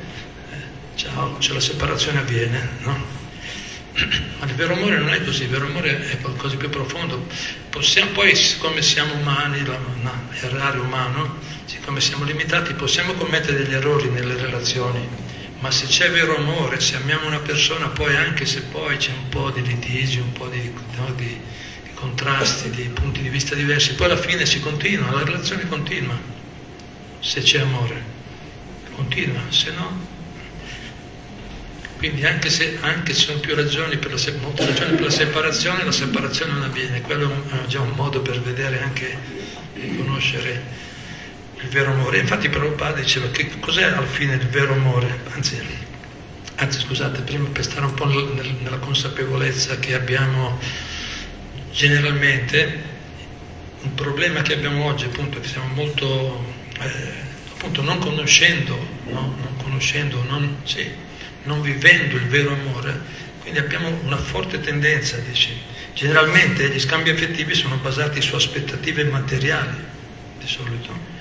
eh, 0.51 0.95
ciao, 0.95 1.39
cioè 1.39 1.55
la 1.55 1.61
separazione 1.61 2.19
avviene, 2.19 2.69
no? 2.81 3.18
Ma 3.93 4.45
il 4.45 4.53
vero 4.55 4.73
amore 4.73 4.97
non 4.97 5.09
è 5.09 5.23
così, 5.23 5.43
il 5.43 5.49
vero 5.49 5.65
amore 5.65 6.09
è 6.09 6.19
qualcosa 6.19 6.55
di 6.55 6.57
più 6.57 6.69
profondo. 6.69 7.27
Possiamo, 7.69 8.11
poi, 8.11 8.35
siccome 8.35 8.81
siamo 8.81 9.15
umani, 9.15 9.63
l'errare 9.63 10.79
umano, 10.79 11.37
siccome 11.65 11.99
siamo 11.99 12.23
limitati, 12.23 12.73
possiamo 12.73 13.13
commettere 13.13 13.63
degli 13.63 13.73
errori 13.73 14.09
nelle 14.09 14.35
relazioni, 14.35 15.07
ma 15.59 15.71
se 15.71 15.87
c'è 15.87 16.09
vero 16.11 16.37
amore, 16.37 16.79
se 16.79 16.95
amiamo 16.95 17.27
una 17.27 17.39
persona, 17.39 17.87
poi 17.87 18.15
anche 18.15 18.45
se 18.45 18.61
poi 18.61 18.95
c'è 18.97 19.11
un 19.11 19.29
po' 19.29 19.49
di 19.49 19.61
litigi, 19.61 20.19
un 20.19 20.31
po' 20.31 20.47
di, 20.47 20.73
no, 20.95 21.11
di, 21.15 21.39
di 21.83 21.93
contrasti, 21.93 22.69
di 22.69 22.83
punti 22.83 23.21
di 23.21 23.29
vista 23.29 23.55
diversi, 23.55 23.95
poi 23.95 24.07
alla 24.07 24.17
fine 24.17 24.45
si 24.45 24.59
continua, 24.59 25.11
la 25.11 25.23
relazione 25.23 25.67
continua, 25.67 26.17
se 27.19 27.41
c'è 27.41 27.59
amore, 27.59 28.01
continua, 28.95 29.41
se 29.49 29.71
no 29.71 30.17
quindi 31.99 32.25
anche 32.25 32.49
se, 32.49 32.77
anche 32.79 33.13
se 33.13 33.23
sono 33.23 33.39
più 33.39 33.53
ragioni 33.55 33.97
per 33.97 34.13
la, 34.13 34.31
molte 34.39 34.65
ragioni 34.65 34.93
per 34.93 35.03
la 35.03 35.09
separazione, 35.09 35.83
la 35.83 35.91
separazione 35.91 36.53
non 36.53 36.63
avviene. 36.63 37.01
Quello 37.01 37.29
è 37.51 37.67
già 37.67 37.81
un 37.81 37.91
modo 37.91 38.21
per 38.21 38.39
vedere 38.39 38.81
anche 38.81 39.17
e 39.73 39.97
conoscere 39.97 40.63
il 41.61 41.67
vero 41.67 41.91
amore. 41.91 42.19
Infatti 42.19 42.47
Prabhupada 42.47 43.01
diceva 43.01 43.27
che 43.31 43.49
cos'è 43.59 43.83
alla 43.83 44.05
fine 44.05 44.35
il 44.35 44.47
vero 44.47 44.75
amore? 44.75 45.19
Anzi, 45.31 45.61
anzi 46.55 46.79
scusate, 46.79 47.19
prima 47.19 47.49
per 47.49 47.65
stare 47.65 47.85
un 47.85 47.93
po' 47.93 48.05
nel, 48.05 48.55
nella 48.61 48.77
consapevolezza 48.77 49.77
che 49.79 49.93
abbiamo 49.93 50.57
generalmente, 51.73 52.81
un 53.81 53.93
problema 53.93 54.41
che 54.41 54.53
abbiamo 54.53 54.85
oggi 54.85 55.03
appunto 55.03 55.41
che 55.41 55.49
siamo 55.49 55.67
molto, 55.73 56.45
eh, 56.79 57.11
appunto 57.55 57.81
non 57.81 57.99
conoscendo, 57.99 58.77
no? 59.07 59.35
non 59.41 59.57
conoscendo, 59.61 60.23
non, 60.23 60.59
sì, 60.63 60.89
non 61.43 61.61
vivendo 61.61 62.15
il 62.15 62.27
vero 62.27 62.51
amore, 62.51 62.99
quindi 63.41 63.59
abbiamo 63.59 63.89
una 64.03 64.17
forte 64.17 64.59
tendenza, 64.59 65.17
dici, 65.17 65.49
generalmente 65.93 66.69
gli 66.69 66.79
scambi 66.79 67.09
affettivi 67.09 67.53
sono 67.53 67.77
basati 67.77 68.21
su 68.21 68.35
aspettative 68.35 69.03
materiali, 69.05 69.77
di 70.39 70.47
solito, 70.47 71.17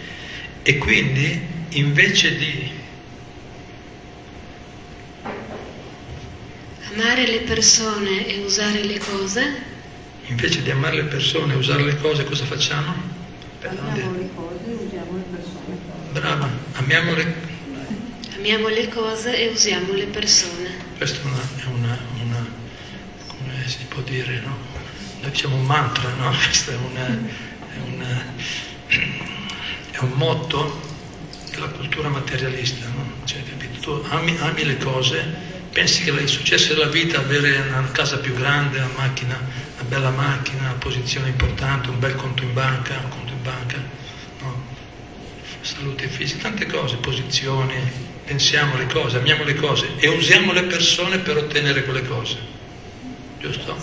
E 0.63 0.77
quindi 0.79 1.41
invece 1.71 2.37
di 2.37 2.71
amare 6.95 7.27
le 7.27 7.41
persone 7.41 8.27
e 8.27 8.43
usare 8.45 8.83
le 8.85 8.99
cose, 8.99 9.63
invece 10.27 10.63
di 10.63 10.71
amare 10.71 10.97
le 10.97 11.05
persone 11.05 11.55
e 11.55 11.57
usare 11.57 11.85
le 11.85 11.97
cose, 11.97 12.25
cosa 12.25 12.45
facciamo? 12.45 12.95
Amiamo 13.63 14.13
le 14.13 14.29
cose 14.35 14.59
e 14.67 14.75
usiamo 14.85 15.17
le 15.17 15.25
persone. 15.35 15.79
Brava, 16.13 16.51
amiamo 16.75 17.15
le, 17.15 17.35
amiamo 18.38 18.68
le 18.68 18.88
cose 18.88 19.37
e 19.37 19.49
usiamo 19.49 19.95
le 19.95 20.07
persone. 20.07 20.71
Una, 21.25 21.49
è 21.57 21.64
una, 21.64 21.99
una 22.23 22.47
come 23.26 23.66
si 23.66 23.85
può 23.88 24.00
dire, 24.02 24.40
no? 24.40 24.57
Noi 25.21 25.30
diciamo 25.30 25.57
un 25.57 25.66
mantra, 25.66 26.09
no? 26.14 26.30
Questo 26.45 26.71
è, 26.71 26.76
una, 26.76 27.07
è, 27.09 27.78
una, 27.92 28.25
è 29.90 29.99
un 29.99 30.12
motto 30.12 30.80
della 31.50 31.66
cultura 31.66 32.09
materialista, 32.11 32.87
no? 32.87 33.11
Cioè, 33.25 33.42
capito? 33.42 33.80
Tu 33.80 34.07
ami, 34.11 34.37
ami 34.38 34.64
le 34.64 34.76
cose, 34.78 35.21
pensi 35.73 36.04
che 36.04 36.11
il 36.11 36.28
successo 36.28 36.75
della 36.75 36.90
vita 36.90 37.16
è 37.16 37.25
avere 37.25 37.59
una 37.68 37.90
casa 37.90 38.18
più 38.18 38.35
grande, 38.35 38.78
una 38.78 38.90
macchina, 38.97 39.37
una 39.75 39.88
bella 39.88 40.11
macchina, 40.11 40.61
una 40.61 40.75
posizione 40.75 41.28
importante, 41.28 41.90
un 41.90 41.99
bel 41.99 42.14
conto 42.14 42.45
in 42.45 42.52
banca, 42.52 43.00
un 43.02 43.09
conto 43.09 43.33
in 43.33 43.42
banca, 43.42 43.76
no? 44.42 44.62
salute 45.61 46.07
fisica, 46.07 46.42
tante 46.42 46.66
cose, 46.66 46.97
posizioni, 46.97 48.08
pensiamo 48.28 48.76
le 48.76 48.87
cose, 48.88 49.16
amiamo 49.16 49.42
le 49.42 49.54
cose 49.54 49.88
e 49.97 50.08
usiamo 50.08 50.52
le 50.52 50.64
persone 50.64 51.18
per 51.20 51.38
ottenere 51.38 51.82
quelle 51.85 52.06
cose. 52.06 52.37
Giusto? 53.40 53.75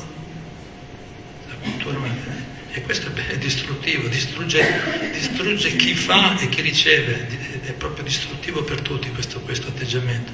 La 1.47 1.55
cultura 1.55 1.97
materiale. 1.97 2.43
E 2.73 2.81
questo 2.83 3.09
è 3.27 3.37
distruttivo, 3.37 4.07
distrugge, 4.07 5.09
distrugge, 5.13 5.75
chi 5.77 5.95
fa 5.95 6.37
e 6.37 6.49
chi 6.49 6.61
riceve, 6.61 7.27
è 7.63 7.71
proprio 7.71 8.03
distruttivo 8.03 8.63
per 8.63 8.81
tutti 8.81 9.09
questo, 9.09 9.39
questo 9.39 9.69
atteggiamento. 9.69 10.31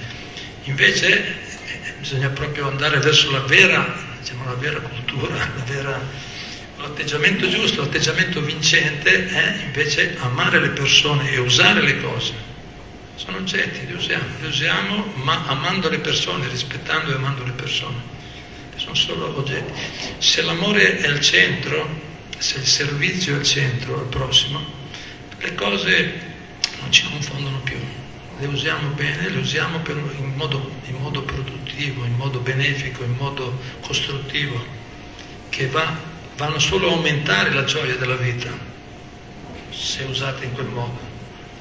Invece 0.64 1.24
eh, 1.24 1.94
bisogna 2.00 2.30
proprio 2.30 2.68
andare 2.68 3.00
verso 3.00 3.32
la 3.32 3.42
vera, 3.42 3.96
diciamo, 4.20 4.44
la 4.44 4.56
vera 4.56 4.80
cultura, 4.80 5.36
la 5.56 5.64
vera, 5.66 6.02
l'atteggiamento 6.80 7.48
giusto, 7.48 7.82
l'atteggiamento 7.82 8.42
vincente 8.42 9.28
è 9.28 9.64
invece 9.64 10.18
amare 10.20 10.60
le 10.60 10.70
persone 10.72 11.32
e 11.32 11.40
usare 11.40 11.82
le 11.82 12.02
cose. 12.02 12.51
Sono 13.24 13.38
oggetti, 13.38 13.86
li 13.86 13.94
usiamo, 13.94 14.24
li 14.40 14.48
usiamo 14.48 15.14
ma 15.18 15.46
amando 15.46 15.90
le 15.90 16.00
persone, 16.00 16.48
rispettando 16.48 17.12
e 17.12 17.14
amando 17.14 17.44
le 17.44 17.52
persone. 17.52 18.02
Sono 18.78 18.96
solo 18.96 19.38
oggetti. 19.38 19.72
Se 20.18 20.42
l'amore 20.42 20.98
è 20.98 21.06
al 21.06 21.20
centro, 21.20 21.88
se 22.40 22.58
il 22.58 22.66
servizio 22.66 23.36
è 23.36 23.38
al 23.38 23.44
centro, 23.44 24.00
al 24.00 24.08
prossimo, 24.08 24.60
le 25.38 25.54
cose 25.54 26.20
non 26.80 26.92
ci 26.92 27.04
confondono 27.04 27.60
più. 27.60 27.78
Le 28.40 28.48
usiamo 28.48 28.90
bene, 28.96 29.30
le 29.30 29.38
usiamo 29.38 29.82
per, 29.82 29.98
in, 29.98 30.34
modo, 30.36 30.72
in, 30.86 30.96
modo, 30.96 31.22
produttivo, 31.22 32.04
in 32.04 32.16
modo 32.16 32.40
benefico, 32.40 33.04
in 33.04 33.14
modo 33.14 33.56
costruttivo, 33.82 34.66
che 35.50 35.68
va, 35.68 35.96
vanno 36.38 36.58
solo 36.58 36.90
a 36.90 36.94
aumentare 36.94 37.54
la 37.54 37.66
gioia 37.66 37.98
della 37.98 38.16
vita, 38.16 38.50
se 39.70 40.06
usate 40.06 40.46
in 40.46 40.54
quel 40.54 40.70
modo, 40.70 41.11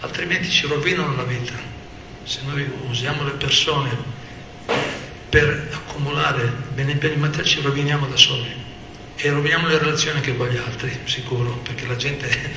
altrimenti 0.00 0.50
ci 0.50 0.66
rovinano 0.66 1.14
la 1.16 1.24
vita. 1.24 1.54
Se 2.24 2.40
noi 2.44 2.68
usiamo 2.88 3.24
le 3.24 3.32
persone 3.32 3.90
per 5.28 5.68
accumulare 5.72 6.52
beni, 6.74 6.94
beni 6.94 7.16
materiali 7.16 7.48
ci 7.48 7.60
roviniamo 7.60 8.06
da 8.06 8.16
soli 8.16 8.52
e 9.16 9.30
roviniamo 9.30 9.68
le 9.68 9.78
relazioni 9.78 10.18
anche 10.18 10.36
con 10.36 10.48
gli 10.48 10.56
altri, 10.56 10.98
sicuro, 11.04 11.50
perché 11.62 11.86
la 11.86 11.96
gente 11.96 12.52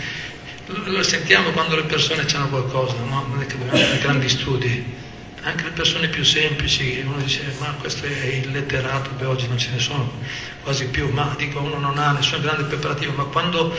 lo 0.66 1.04
sentiamo 1.04 1.52
quando 1.52 1.76
le 1.76 1.84
persone 1.84 2.26
hanno 2.34 2.50
qualcosa, 2.50 2.96
no? 3.04 3.26
non 3.28 3.42
è 3.42 3.46
che 3.46 3.58
dobbiamo 3.58 3.78
fare 3.78 4.00
grandi 4.00 4.30
studi, 4.30 5.02
anche 5.42 5.64
le 5.66 5.72
persone 5.72 6.08
più 6.08 6.24
semplici, 6.24 7.04
uno 7.06 7.18
dice 7.18 7.44
ma 7.60 7.68
questo 7.80 8.06
è 8.06 8.26
illetterato, 8.26 9.10
beh 9.18 9.26
oggi 9.26 9.48
non 9.48 9.58
ce 9.58 9.72
ne 9.72 9.80
sono 9.80 10.10
quasi 10.64 10.86
più, 10.88 11.10
ma 11.10 11.36
dico 11.38 11.60
uno 11.60 11.78
non 11.80 11.98
ha 11.98 12.14
nessuna 12.14 12.42
grande 12.42 12.64
preparativa, 12.64 13.12
ma 13.14 13.26
quando 13.26 13.76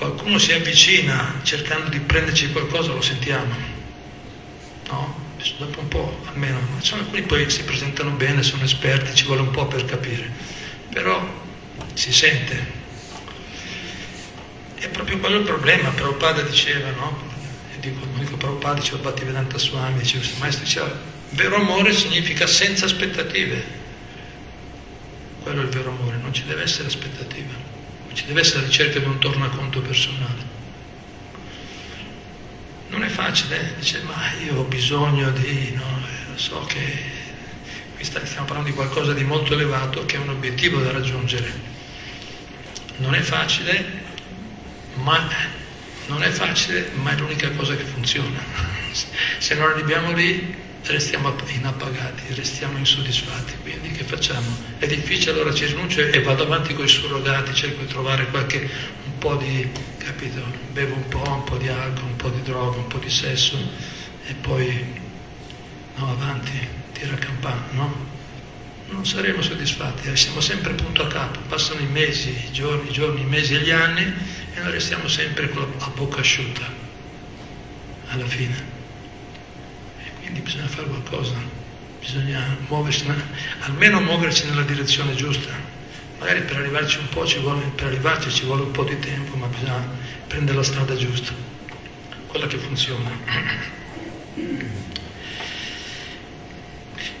qualcuno 0.00 0.38
si 0.38 0.54
avvicina 0.54 1.40
cercando 1.42 1.90
di 1.90 2.00
prenderci 2.00 2.50
qualcosa 2.52 2.90
lo 2.90 3.02
sentiamo, 3.02 3.54
no? 4.88 5.28
Dopo 5.58 5.80
un 5.80 5.88
po' 5.88 6.20
almeno, 6.24 6.58
alcuni 6.92 7.20
poi 7.20 7.50
si 7.50 7.62
presentano 7.64 8.08
bene, 8.12 8.42
sono 8.42 8.64
esperti, 8.64 9.14
ci 9.14 9.26
vuole 9.26 9.42
un 9.42 9.50
po' 9.50 9.66
per 9.66 9.84
capire, 9.84 10.30
però 10.88 11.22
si 11.92 12.14
sente. 12.14 12.78
È 14.76 14.88
proprio 14.88 15.18
quello 15.18 15.36
il 15.36 15.44
problema, 15.44 15.90
Prabhupada 15.90 16.40
diceva, 16.42 16.90
no? 16.92 17.22
E 17.74 17.80
dico, 17.80 18.02
non 18.06 18.20
dico 18.20 18.38
Prabhupada, 18.38 18.80
diceva 18.80 19.02
Bhaktivedanta 19.02 19.58
Swami, 19.58 19.98
diceva 19.98 20.20
questo 20.20 20.40
maestro, 20.40 20.64
diceva, 20.64 20.98
vero 21.30 21.56
amore 21.56 21.92
significa 21.92 22.46
senza 22.46 22.86
aspettative. 22.86 23.78
Quello 25.42 25.60
è 25.60 25.64
il 25.64 25.70
vero 25.70 25.90
amore, 25.90 26.16
non 26.16 26.32
ci 26.32 26.44
deve 26.46 26.62
essere 26.62 26.88
aspettativa, 26.88 27.52
ci 28.20 28.26
deve 28.26 28.40
essere 28.40 28.66
ricerca 28.66 28.98
di 28.98 29.06
un 29.06 29.18
tornaconto 29.18 29.80
personale. 29.80 30.58
Non 32.88 33.02
è 33.02 33.08
facile, 33.08 33.58
eh? 33.58 33.78
dice, 33.78 34.02
ma 34.02 34.14
io 34.44 34.56
ho 34.56 34.64
bisogno 34.64 35.30
di, 35.30 35.72
no, 35.72 36.02
so 36.34 36.60
che 36.66 37.02
qui 37.94 38.04
stiamo 38.04 38.44
parlando 38.44 38.68
di 38.68 38.74
qualcosa 38.74 39.14
di 39.14 39.24
molto 39.24 39.54
elevato 39.54 40.04
che 40.04 40.16
è 40.16 40.18
un 40.18 40.28
obiettivo 40.28 40.82
da 40.82 40.92
raggiungere. 40.92 41.50
Non 42.98 43.14
è 43.14 43.20
facile, 43.22 44.02
ma 44.96 45.26
non 46.08 46.22
è 46.22 46.28
facile, 46.28 46.90
ma 46.96 47.12
è 47.12 47.16
l'unica 47.16 47.50
cosa 47.52 47.74
che 47.74 47.84
funziona. 47.84 48.38
Se 49.38 49.54
non 49.54 49.70
arriviamo 49.70 50.12
lì 50.12 50.54
restiamo 50.86 51.34
inappagati, 51.48 52.34
restiamo 52.34 52.78
insoddisfatti, 52.78 53.54
quindi 53.62 53.90
che 53.92 54.04
facciamo? 54.04 54.48
È 54.78 54.86
difficile, 54.86 55.32
allora 55.32 55.52
ci 55.52 55.66
rinuncio 55.66 56.00
e 56.00 56.22
vado 56.22 56.44
avanti 56.44 56.74
con 56.74 56.84
i 56.84 56.88
surrogati, 56.88 57.54
cerco 57.54 57.82
di 57.82 57.88
trovare 57.88 58.26
qualche 58.26 58.68
un 59.04 59.18
po' 59.18 59.36
di, 59.36 59.70
capito, 59.98 60.42
bevo 60.72 60.94
un 60.94 61.08
po', 61.08 61.30
un 61.30 61.44
po' 61.44 61.56
di 61.56 61.68
alcol, 61.68 62.04
un 62.04 62.16
po' 62.16 62.30
di 62.30 62.42
droga, 62.42 62.78
un 62.78 62.86
po' 62.86 62.98
di 62.98 63.10
sesso 63.10 63.56
e 64.26 64.34
poi 64.34 65.00
no, 65.96 66.10
avanti, 66.10 66.52
tira 66.92 67.14
campana, 67.14 67.66
no? 67.72 68.08
Non 68.88 69.06
saremo 69.06 69.40
soddisfatti, 69.40 70.16
siamo 70.16 70.40
sempre 70.40 70.72
punto 70.72 71.02
a 71.02 71.06
capo, 71.06 71.38
passano 71.48 71.80
i 71.80 71.86
mesi, 71.86 72.30
i 72.30 72.52
giorni, 72.52 72.88
i 72.88 72.92
giorni, 72.92 73.20
i 73.20 73.26
mesi 73.26 73.54
e 73.54 73.60
gli 73.60 73.70
anni 73.70 74.02
e 74.02 74.60
noi 74.60 74.72
restiamo 74.72 75.06
sempre 75.06 75.48
a 75.78 75.88
bocca 75.90 76.20
asciutta 76.20 76.66
alla 78.08 78.26
fine. 78.26 78.79
Quindi 80.30 80.48
bisogna 80.48 80.68
fare 80.68 80.86
qualcosa, 80.86 81.34
bisogna 81.98 82.56
muoversi, 82.68 83.04
almeno 83.62 84.00
muoversi 84.00 84.46
nella 84.48 84.62
direzione 84.62 85.16
giusta. 85.16 85.50
Magari 86.20 86.42
per 86.42 86.58
arrivarci 86.58 86.98
un 86.98 87.08
po' 87.08 87.26
ci 87.26 87.40
vuole, 87.40 87.62
per 87.74 87.86
arrivarci 87.86 88.30
ci 88.30 88.44
vuole 88.44 88.62
un 88.62 88.70
po' 88.70 88.84
di 88.84 88.96
tempo, 89.00 89.34
ma 89.34 89.48
bisogna 89.48 89.84
prendere 90.28 90.58
la 90.58 90.62
strada 90.62 90.94
giusta, 90.94 91.32
quella 92.28 92.46
che 92.46 92.58
funziona. 92.58 93.10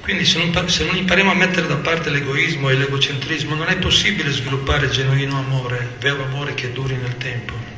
Quindi 0.02 0.24
se 0.24 0.38
non, 0.38 0.68
se 0.68 0.84
non 0.84 0.94
impariamo 0.94 1.32
a 1.32 1.34
mettere 1.34 1.66
da 1.66 1.78
parte 1.78 2.10
l'egoismo 2.10 2.68
e 2.68 2.76
l'egocentrismo 2.76 3.56
non 3.56 3.66
è 3.66 3.76
possibile 3.78 4.30
sviluppare 4.30 4.88
genuino 4.88 5.36
amore, 5.36 5.96
vero 5.98 6.22
amore 6.22 6.54
che 6.54 6.70
duri 6.70 6.94
nel 6.94 7.16
tempo. 7.16 7.69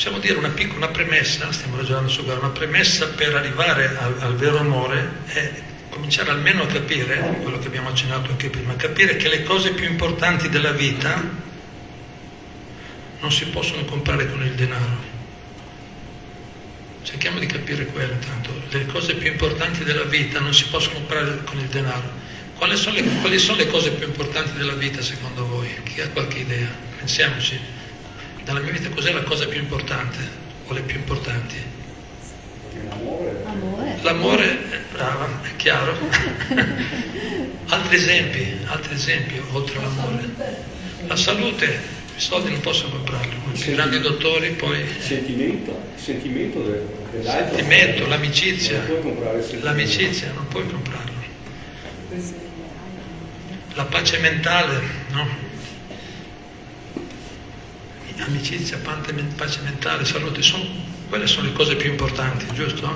Possiamo 0.00 0.18
dire 0.18 0.38
una 0.38 0.48
piccola 0.48 0.88
premessa, 0.88 1.52
stiamo 1.52 1.76
ragionando 1.76 2.08
su 2.08 2.22
una 2.22 2.48
premessa 2.48 3.08
per 3.08 3.34
arrivare 3.34 3.94
al, 3.98 4.16
al, 4.20 4.34
vero 4.34 4.56
amore 4.56 5.06
è 5.26 5.52
cominciare 5.90 6.30
almeno 6.30 6.62
a 6.62 6.66
capire, 6.66 7.18
quello 7.42 7.58
che 7.58 7.66
abbiamo 7.66 7.90
accennato 7.90 8.30
anche 8.30 8.48
prima, 8.48 8.74
capire 8.76 9.16
che 9.16 9.28
le 9.28 9.42
cose 9.42 9.72
più 9.72 9.84
importanti 9.84 10.48
della 10.48 10.72
vita 10.72 11.22
non 13.20 13.30
si 13.30 13.44
possono 13.48 13.84
comprare 13.84 14.30
con 14.30 14.42
il 14.42 14.54
denaro. 14.54 14.96
Cerchiamo 17.02 17.38
di 17.38 17.44
capire 17.44 17.84
quello 17.84 18.14
intanto. 18.14 18.52
Le 18.70 18.86
cose 18.86 19.16
più 19.16 19.30
importanti 19.30 19.84
della 19.84 20.04
vita 20.04 20.40
non 20.40 20.54
si 20.54 20.64
possono 20.68 20.94
comprare 20.94 21.44
con 21.44 21.58
il 21.58 21.66
denaro. 21.66 22.10
Quali 22.56 22.74
sono 22.78 22.94
le, 22.94 23.02
quali 23.20 23.38
sono 23.38 23.58
le 23.58 23.66
cose 23.66 23.90
più 23.90 24.06
importanti 24.06 24.56
della 24.56 24.72
vita 24.72 25.02
secondo 25.02 25.46
voi? 25.46 25.68
Chi 25.82 26.00
ha 26.00 26.08
qualche 26.08 26.38
idea? 26.38 26.68
Pensiamoci 26.96 27.79
nella 28.52 28.64
mia 28.64 28.72
vita 28.72 28.88
cos'è 28.90 29.12
la 29.12 29.22
cosa 29.22 29.46
più 29.46 29.60
importante 29.60 30.18
o 30.66 30.72
le 30.72 30.80
più 30.80 30.96
importanti? 30.98 31.56
L'amore. 32.88 33.98
L'amore, 34.02 34.58
brava, 34.92 35.28
è 35.42 35.56
chiaro. 35.56 35.96
altri 37.68 37.96
esempi, 37.96 38.58
altri 38.66 38.94
esempi 38.94 39.40
oltre 39.52 39.78
all'amore. 39.78 40.28
La 41.06 41.16
salute, 41.16 41.66
i 42.16 42.20
soldi 42.20 42.50
non 42.50 42.60
possono 42.60 42.96
comprarli, 42.96 43.36
i 43.52 43.74
grandi 43.74 44.00
dottori 44.00 44.50
poi... 44.50 44.84
Sentimento, 44.98 45.80
sentimento 45.94 46.60
dell'altro. 47.10 47.56
Sentimento, 47.56 48.06
l'amicizia. 48.08 48.82
L'amicizia 49.60 50.32
non 50.32 50.48
puoi 50.48 50.66
comprarlo. 50.66 51.18
La 53.74 53.84
pace 53.84 54.18
mentale, 54.18 54.80
no? 55.10 55.49
Amicizia, 58.22 58.78
pace 58.78 59.60
mentale, 59.62 60.04
salute, 60.04 60.42
sono, 60.42 60.64
quelle 61.08 61.26
sono 61.26 61.48
le 61.48 61.52
cose 61.52 61.76
più 61.76 61.90
importanti, 61.90 62.46
giusto? 62.54 62.86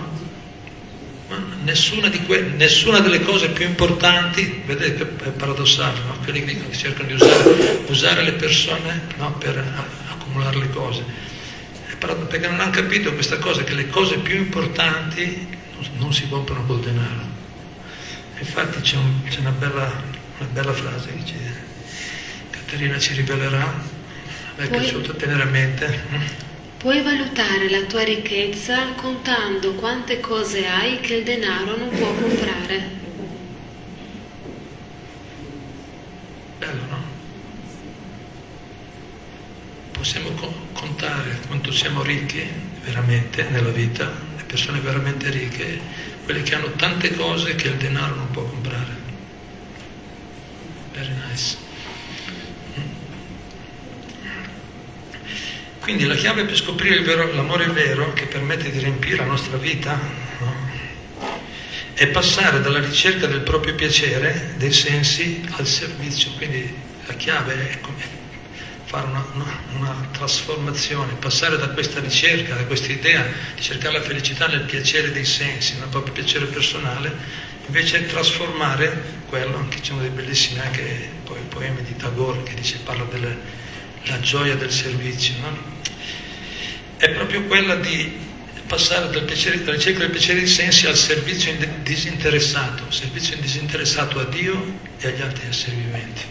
Ma 1.29 1.39
nessuna, 1.63 2.11
que- 2.11 2.53
nessuna, 2.57 3.01
delle 3.01 3.21
cose 3.21 3.49
più 3.51 3.67
importanti, 3.67 4.63
vedete 4.67 5.03
è 5.03 5.31
paradossale, 5.31 5.99
no? 6.07 6.19
quelli 6.23 6.45
che 6.45 6.73
cercano 6.73 7.09
di 7.09 7.15
usare, 7.15 7.83
usare 7.87 8.23
le 8.23 8.33
persone 8.33 9.01
no? 9.17 9.33
per 9.35 9.57
accumulare 10.11 10.59
le 10.59 10.71
cose, 10.71 11.03
perché 11.99 12.47
non 12.47 12.61
hanno 12.61 12.71
capito 12.71 13.13
questa 13.15 13.39
cosa, 13.39 13.65
che 13.65 13.75
le 13.75 13.89
cose 13.89 14.19
più 14.19 14.37
importanti 14.37 15.49
non 15.97 16.13
si 16.13 16.29
comprano 16.29 16.65
col 16.67 16.81
denaro. 16.81 17.33
Infatti 18.39 18.81
c'è, 18.81 18.97
un, 18.97 19.23
c'è 19.29 19.41
una, 19.41 19.51
bella, 19.51 19.91
una, 20.39 20.49
bella, 20.53 20.73
frase 20.73 21.15
che 21.15 21.25
ci, 21.25 21.35
Caterina 22.51 22.99
ci 22.99 23.15
rivelerà, 23.15 23.73
me 24.57 24.65
è 24.65 24.69
Puoi... 24.69 24.81
piaciuto 24.81 25.17
tenere 25.17 25.43
a 25.43 25.47
mente. 25.47 26.43
Puoi 26.79 27.03
valutare 27.03 27.71
la 27.71 27.83
tua 27.83 28.03
ricchezza 28.03 28.93
contando 28.93 29.73
quante 29.73 30.21
cose 30.21 30.67
hai 30.67 31.01
che 31.01 31.15
il 31.15 31.25
denaro 31.25 31.77
non 31.77 31.89
può 31.89 32.13
comprare. 32.13 32.91
Bello, 36.59 36.83
no? 36.91 37.03
Possiamo 39.93 40.31
contare 40.75 41.41
quanto 41.47 41.73
siamo 41.73 42.03
ricchi 42.03 42.47
veramente 42.85 43.45
nella 43.45 43.71
vita, 43.71 44.13
le 44.37 44.43
persone 44.45 44.81
veramente 44.81 45.31
ricche, 45.31 45.81
quelle 46.25 46.43
che 46.43 46.55
hanno 46.55 46.71
tante 46.73 47.15
cose 47.15 47.55
che 47.55 47.69
il 47.69 47.77
denaro 47.77 48.15
non 48.15 48.31
può 48.31 48.43
comprare. 48.43 49.03
Very 50.93 51.15
nice. 51.29 51.64
Quindi 55.85 56.07
la 56.07 56.15
chiave 56.15 56.47
per 56.47 56.57
scoprire 56.57 57.03
vero, 57.03 57.31
l'amore 57.35 57.67
vero 57.67 58.15
che 58.15 58.25
permette 58.25 58.71
di 58.71 58.79
riempire 58.79 59.17
la 59.17 59.27
nostra 59.27 59.59
vita 59.59 60.01
no? 60.39 60.55
è 61.93 62.07
passare 62.07 62.63
dalla 62.63 62.81
ricerca 62.81 63.27
del 63.27 63.41
proprio 63.41 63.75
piacere, 63.75 64.55
dei 64.57 64.73
sensi, 64.73 65.47
al 65.51 65.67
servizio. 65.67 66.31
Quindi 66.39 66.75
la 67.05 67.13
chiave 67.13 67.69
è 67.69 67.79
fare 68.87 69.09
una, 69.09 69.27
una, 69.35 69.61
una 69.77 70.09
trasformazione, 70.11 71.17
passare 71.19 71.59
da 71.59 71.69
questa 71.69 72.01
ricerca, 72.01 72.55
da 72.55 72.65
questa 72.65 72.91
idea 72.91 73.23
di 73.55 73.61
cercare 73.61 73.99
la 73.99 74.03
felicità 74.03 74.47
nel 74.47 74.63
piacere 74.63 75.13
dei 75.13 75.27
sensi, 75.27 75.77
nel 75.77 75.89
proprio 75.89 76.15
piacere 76.15 76.47
personale, 76.47 77.15
invece 77.67 78.07
trasformare 78.07 79.21
quello, 79.27 79.59
anche 79.59 79.81
c'è 79.81 79.93
uno 79.93 80.01
dei 80.01 80.11
bellissimi 80.11 80.61
anche 80.61 81.11
poi, 81.25 81.41
poemi 81.47 81.83
di 81.83 81.95
Tagore 81.95 82.43
che 82.43 82.55
dice, 82.55 82.79
parla 82.83 83.05
delle 83.05 83.64
la 84.07 84.21
gioia 84.21 84.55
del 84.55 84.71
servizio, 84.71 85.35
no? 85.41 85.73
è 86.97 87.11
proprio 87.11 87.43
quella 87.45 87.77
di 87.77 88.23
passare 88.67 89.11
dal 89.11 89.25
piacere, 89.25 89.63
dalla 89.63 89.77
ricerca 89.77 90.01
del 90.01 90.11
piacere 90.11 90.41
dei 90.41 90.49
sensi 90.49 90.87
al 90.87 90.97
servizio 90.97 91.55
disinteressato, 91.83 92.91
servizio 92.91 93.37
disinteressato 93.37 94.19
a 94.19 94.25
Dio 94.25 94.79
e 94.99 95.09
agli 95.09 95.21
altri 95.21 95.47
esseri 95.49 95.77
viventi. 95.77 96.23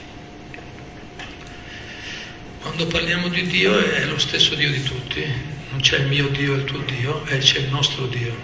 Quando 2.62 2.88
parliamo 2.88 3.28
di 3.28 3.46
Dio 3.46 3.78
è 3.78 4.06
lo 4.06 4.18
stesso 4.18 4.56
Dio 4.56 4.72
di 4.72 4.82
tutti, 4.84 5.24
non 5.70 5.80
c'è 5.82 5.98
il 5.98 6.08
mio 6.08 6.30
Dio 6.30 6.54
e 6.54 6.58
il 6.58 6.64
tuo 6.64 6.80
Dio, 6.80 7.22
c'è 7.24 7.60
il 7.60 7.70
nostro 7.70 8.08
Dio, 8.08 8.36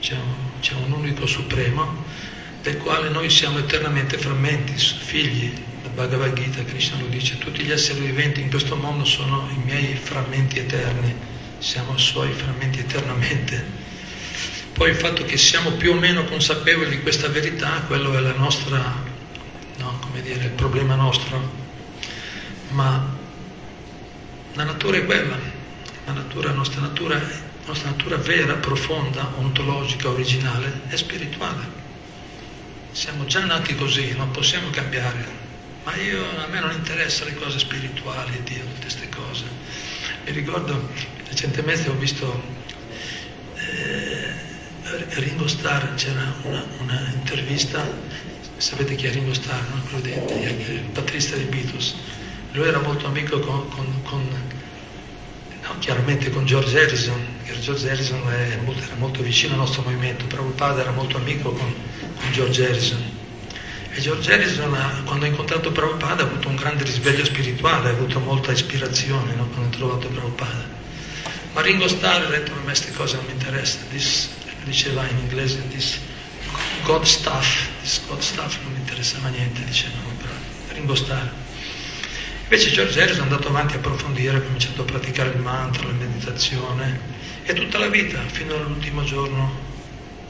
c'è 0.00 0.14
un, 0.14 0.60
c'è 0.60 0.74
un 0.74 0.92
unico 0.92 1.26
supremo 1.26 2.04
del 2.62 2.76
quale 2.78 3.08
noi 3.08 3.30
siamo 3.30 3.58
eternamente 3.58 4.18
frammenti, 4.18 4.74
figli, 4.76 5.52
Bhagavad 5.94 6.32
Gita, 6.34 6.62
Krishna 6.64 7.00
lo 7.00 7.06
dice, 7.06 7.36
tutti 7.38 7.62
gli 7.62 7.70
esseri 7.70 8.00
viventi 8.00 8.40
in 8.40 8.48
questo 8.48 8.76
mondo 8.76 9.04
sono 9.04 9.48
i 9.50 9.56
miei 9.64 9.94
frammenti 9.94 10.58
eterni, 10.58 11.14
siamo 11.58 11.98
suoi 11.98 12.32
frammenti 12.32 12.78
eternamente. 12.78 13.88
Poi 14.72 14.90
il 14.90 14.96
fatto 14.96 15.24
che 15.24 15.36
siamo 15.36 15.72
più 15.72 15.92
o 15.92 15.94
meno 15.94 16.24
consapevoli 16.24 16.90
di 16.90 17.02
questa 17.02 17.28
verità, 17.28 17.82
quello 17.86 18.16
è 18.16 18.32
nostra, 18.36 18.78
no, 19.78 19.98
dire, 20.22 20.44
il 20.44 20.50
problema 20.50 20.94
nostro. 20.94 21.58
Ma 22.70 23.16
la 24.54 24.64
natura 24.64 24.96
è 24.96 25.04
quella, 25.04 25.36
la, 26.06 26.12
natura, 26.12 26.52
nostra 26.52 26.80
natura, 26.80 27.20
nostra 27.66 27.90
natura 27.90 28.16
vera, 28.16 28.54
profonda, 28.54 29.32
ontologica, 29.36 30.08
originale, 30.08 30.82
è 30.88 30.96
spirituale. 30.96 31.78
Siamo 32.92 33.24
già 33.26 33.44
nati 33.44 33.74
così, 33.74 34.14
non 34.16 34.30
possiamo 34.30 34.70
cambiare 34.70 35.48
ma 35.84 35.96
io, 35.96 36.22
a 36.38 36.46
me 36.48 36.60
non 36.60 36.72
interessano 36.72 37.30
le 37.30 37.36
cose 37.36 37.58
spirituali, 37.58 38.42
Dio, 38.44 38.62
tutte 38.64 38.80
queste 38.80 39.08
cose. 39.08 39.44
Mi 40.24 40.32
ricordo, 40.32 40.88
recentemente 41.28 41.88
ho 41.88 41.94
visto 41.94 42.42
eh, 43.56 44.34
Ringo 45.20 45.48
Starr, 45.48 45.94
c'era 45.94 46.34
una, 46.42 46.64
una, 46.80 47.12
intervista, 47.14 47.86
sapete 48.58 48.94
chi 48.94 49.06
è 49.06 49.10
Ringo 49.10 49.32
Starr, 49.32 49.62
no? 49.74 49.82
quello 49.82 50.00
di, 50.00 50.34
di, 50.34 50.72
il 50.74 50.90
batterista 50.92 51.36
dei 51.36 51.46
Beatles. 51.46 51.94
Lui 52.52 52.68
era 52.68 52.80
molto 52.80 53.06
amico 53.06 53.38
con, 53.40 53.68
con, 53.70 54.02
con 54.02 54.28
no, 55.62 55.78
chiaramente 55.78 56.30
con 56.30 56.44
George 56.44 56.78
Harrison, 56.78 57.38
George 57.60 57.90
Harrison 57.90 58.20
molto, 58.64 58.82
era 58.82 58.96
molto 58.96 59.22
vicino 59.22 59.54
al 59.54 59.60
nostro 59.60 59.82
movimento, 59.82 60.26
Prabhupada 60.26 60.82
era 60.82 60.90
molto 60.90 61.16
amico 61.16 61.52
con, 61.52 61.72
con 62.18 62.32
George 62.32 62.66
Harrison 62.66 63.18
e 63.92 64.00
George 64.00 64.32
Harrison, 64.32 65.02
quando 65.04 65.24
ha 65.24 65.28
incontrato 65.28 65.72
Prabhupada, 65.72 66.22
ha 66.22 66.26
avuto 66.26 66.48
un 66.48 66.54
grande 66.54 66.84
risveglio 66.84 67.24
spirituale, 67.24 67.88
ha 67.88 67.92
avuto 67.92 68.20
molta 68.20 68.52
ispirazione 68.52 69.34
no? 69.34 69.46
quando 69.48 69.66
ha 69.66 69.78
trovato 69.78 70.08
Prabhupada. 70.08 70.78
Ma 71.52 71.60
Ringo 71.60 71.88
Starr 71.88 72.24
ha 72.24 72.28
detto, 72.28 72.52
a 72.52 72.56
me 72.56 72.62
queste 72.62 72.92
cose 72.92 73.16
non 73.16 73.24
mi 73.26 73.32
interessano, 73.32 73.86
this, 73.90 74.28
diceva 74.62 75.04
in 75.08 75.18
inglese, 75.18 75.66
this 75.68 75.98
God 76.84 77.02
stuff, 77.02 77.68
this 77.82 78.00
God 78.06 78.20
stuff 78.20 78.58
non 78.62 78.72
mi 78.72 78.78
interessava 78.78 79.28
niente, 79.28 79.64
diceva 79.64 79.96
Ringo 80.68 80.94
Starr. 80.94 81.28
Invece 82.44 82.70
George 82.70 83.00
Harrison 83.00 83.22
è 83.22 83.30
andato 83.30 83.48
avanti 83.48 83.74
a 83.74 83.78
approfondire, 83.78 84.36
ha 84.36 84.40
cominciato 84.40 84.82
a 84.82 84.84
praticare 84.84 85.30
il 85.30 85.40
mantra, 85.40 85.86
la 85.86 85.92
meditazione, 85.92 87.00
e 87.42 87.52
tutta 87.54 87.78
la 87.78 87.88
vita, 87.88 88.20
fino 88.30 88.54
all'ultimo 88.54 89.02
giorno 89.02 89.69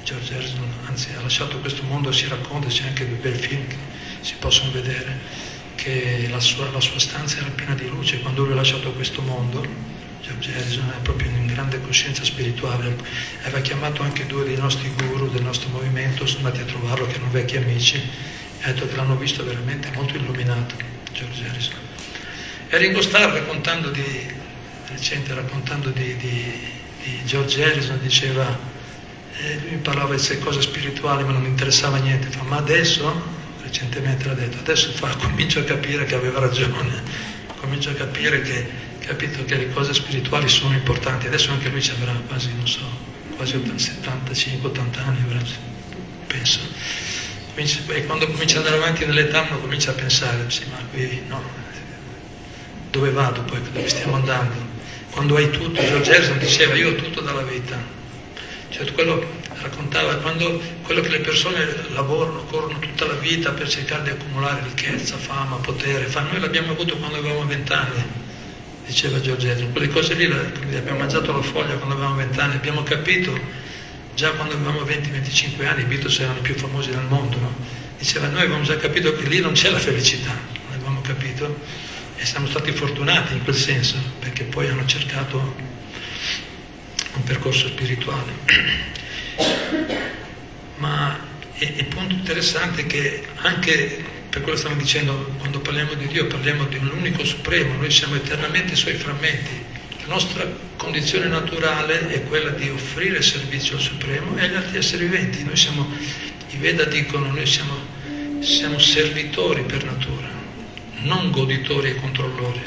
George 0.05 0.35
Harrison, 0.35 0.69
anzi 0.87 1.09
ha 1.17 1.21
lasciato 1.21 1.59
questo 1.59 1.83
mondo, 1.85 2.11
si 2.13 2.27
racconta, 2.29 2.69
c'è 2.69 2.87
anche 2.87 3.07
dei 3.07 3.17
bei 3.17 3.33
film 3.33 3.67
che 3.67 3.77
si 4.21 4.35
possono 4.39 4.71
vedere, 4.73 5.19
che 5.75 6.27
la 6.31 6.41
sua, 6.41 6.71
la 6.71 6.81
sua 6.81 6.99
stanza 6.99 7.39
era 7.39 7.51
piena 7.51 7.75
di 7.75 7.89
luce, 7.89 8.21
quando 8.21 8.43
lui 8.43 8.53
ha 8.53 8.57
lasciato 8.57 8.93
questo 8.93 9.23
mondo, 9.23 9.65
George 10.23 10.53
Harrison 10.55 10.89
era 10.89 10.99
proprio 10.99 11.31
in 11.31 11.47
grande 11.47 11.81
coscienza 11.81 12.25
spirituale, 12.25 12.97
aveva 13.43 13.61
chiamato 13.61 14.03
anche 14.03 14.27
due 14.27 14.45
dei 14.45 14.57
nostri 14.57 14.91
guru 14.91 15.31
del 15.31 15.43
nostro 15.43 15.69
movimento, 15.71 16.27
sono 16.27 16.47
andati 16.47 16.63
a 16.63 16.67
trovarlo, 16.67 17.07
che 17.07 17.15
erano 17.15 17.31
vecchi 17.31 17.57
amici, 17.57 17.97
e 17.97 18.69
ha 18.69 18.73
detto 18.73 18.87
che 18.87 18.97
l'hanno 18.97 19.17
visto 19.17 19.45
veramente 19.45 19.91
molto 19.95 20.17
illuminato, 20.17 20.75
George 21.13 21.45
Harrison. 21.47 21.79
E 22.69 22.77
Ringo 22.77 23.01
Starr 23.03 23.33
raccontando 23.33 23.91
di, 23.91 24.33
recente 24.89 25.35
raccontando 25.35 25.91
di, 25.91 26.17
di, 26.17 26.53
di 27.03 27.25
George 27.25 27.65
Harrison 27.65 27.99
diceva 28.01 28.70
lui 29.62 29.70
mi 29.70 29.76
parlava 29.79 30.14
di 30.14 30.38
cose 30.38 30.61
spirituali 30.61 31.24
ma 31.24 31.33
non 31.33 31.42
mi 31.42 31.48
interessava 31.48 31.96
niente, 31.98 32.29
fa, 32.29 32.42
ma 32.42 32.57
adesso, 32.57 33.11
recentemente 33.62 34.26
l'ha 34.26 34.35
detto, 34.35 34.59
adesso 34.59 34.90
fa, 34.92 35.09
comincio 35.20 35.61
a 35.61 35.64
capire 35.64 36.05
che 36.05 36.14
aveva 36.14 36.40
ragione, 36.40 37.03
comincio 37.57 37.90
a 37.90 37.94
capire 37.94 38.42
che, 38.42 38.66
capito 38.98 39.44
che 39.44 39.57
le 39.57 39.70
cose 39.70 39.94
spirituali 39.94 40.48
sono 40.48 40.74
importanti, 40.74 41.26
adesso 41.26 41.50
anche 41.50 41.68
lui 41.68 41.83
ci 41.83 41.92
avrà 41.92 42.12
quasi, 42.26 42.53
non 42.55 42.66
so, 42.66 42.85
quasi 43.37 43.57
75-80 43.57 44.98
anni, 45.05 45.24
penso. 46.26 46.61
E 47.55 48.07
quando 48.07 48.26
comincia 48.26 48.59
ad 48.59 48.64
andare 48.66 48.83
avanti 48.83 49.05
nell'età 49.05 49.46
uno 49.50 49.59
comincia 49.59 49.90
a 49.90 49.94
pensare, 49.94 50.48
sì, 50.48 50.64
ma 50.70 50.79
qui 50.90 51.22
no, 51.26 51.42
dove 52.90 53.11
vado 53.11 53.42
poi, 53.42 53.61
dove 53.72 53.88
stiamo 53.88 54.16
andando? 54.16 54.68
Quando 55.11 55.37
hai 55.37 55.50
tutto, 55.50 55.81
George 55.85 56.14
Harrison 56.14 56.38
diceva, 56.38 56.74
io 56.74 56.90
ho 56.90 56.94
tutto 56.94 57.20
dalla 57.20 57.42
vita, 57.42 57.76
cioè 58.71 58.91
quello 58.93 59.27
raccontava 59.61 60.17
quando, 60.17 60.61
quello 60.83 61.01
che 61.01 61.09
le 61.09 61.21
persone 61.21 61.67
lavorano, 61.93 62.45
corrono 62.45 62.79
tutta 62.79 63.05
la 63.07 63.15
vita 63.15 63.51
per 63.53 63.69
cercare 63.69 64.05
di 64.05 64.11
accumulare 64.11 64.63
ricchezza, 64.63 65.17
fama, 65.17 65.57
potere, 65.57 66.07
fa, 66.07 66.23
noi 66.23 66.41
l'abbiamo 66.41 66.73
avuto 66.73 66.97
quando 66.97 67.19
avevamo 67.19 67.45
vent'anni, 67.47 68.03
diceva 68.87 69.21
Giorgetto, 69.21 69.67
quelle 69.67 69.89
cose 69.89 70.15
lì 70.15 70.27
le 70.27 70.79
abbiamo 70.79 70.99
mangiato 70.99 71.33
la 71.33 71.43
foglia 71.43 71.75
quando 71.75 71.95
avevamo 71.95 72.17
vent'anni, 72.17 72.55
abbiamo 72.55 72.83
capito 72.83 73.39
già 74.15 74.31
quando 74.33 74.55
avevamo 74.55 74.81
20-25 74.83 75.67
anni, 75.67 75.83
i 75.83 75.85
Beatles 75.85 76.19
erano 76.21 76.39
i 76.39 76.43
più 76.43 76.55
famosi 76.55 76.91
del 76.91 77.05
mondo, 77.09 77.39
no? 77.39 77.55
diceva 77.99 78.29
noi 78.29 78.41
avevamo 78.41 78.63
già 78.63 78.77
capito 78.77 79.15
che 79.15 79.25
lì 79.25 79.41
non 79.41 79.53
c'è 79.53 79.71
la 79.71 79.79
felicità, 79.79 80.33
avevamo 80.73 81.01
capito 81.01 81.59
e 82.17 82.25
siamo 82.25 82.47
stati 82.47 82.73
fortunati 82.73 83.35
in 83.35 83.43
quel 83.43 83.57
senso, 83.57 83.97
perché 84.21 84.45
poi 84.45 84.69
hanno 84.69 84.87
cercato 84.87 85.70
un 87.14 87.23
percorso 87.25 87.68
spirituale. 87.68 88.33
Ma 90.77 91.18
il 91.59 91.85
punto 91.87 92.14
interessante 92.14 92.87
che 92.87 93.23
anche 93.37 94.05
per 94.31 94.42
quello 94.42 94.57
stiamo 94.57 94.77
dicendo, 94.77 95.12
quando 95.38 95.59
parliamo 95.59 95.94
di 95.94 96.07
Dio 96.07 96.29
parliamo 96.29 96.64
di 96.66 96.77
un 96.77 96.88
unico 96.96 97.25
supremo, 97.25 97.75
noi 97.77 97.90
siamo 97.90 98.14
eternamente 98.14 98.75
i 98.75 98.77
suoi 98.77 98.94
frammenti. 98.94 99.64
La 100.07 100.14
nostra 100.14 100.46
condizione 100.77 101.27
naturale 101.27 102.09
è 102.09 102.23
quella 102.25 102.51
di 102.51 102.68
offrire 102.68 103.23
servizio 103.23 103.75
al 103.77 103.83
Supremo 103.83 104.37
e 104.37 104.44
agli 104.44 104.55
altri 104.55 104.79
esseri 104.79 105.07
viventi. 105.07 105.42
Noi 105.44 105.57
siamo, 105.57 105.92
i 106.51 106.57
Veda 106.57 106.85
dicono, 106.85 107.33
noi 107.33 107.44
siamo, 107.44 107.75
siamo 108.38 108.79
servitori 108.79 109.62
per 109.62 109.85
natura, 109.85 110.29
non 111.03 111.31
goditori 111.33 111.90
e 111.90 111.94
controllori. 111.96 112.61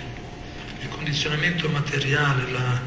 Il 0.81 0.89
condizionamento 0.89 1.69
materiale, 1.69 2.51
la, 2.51 2.81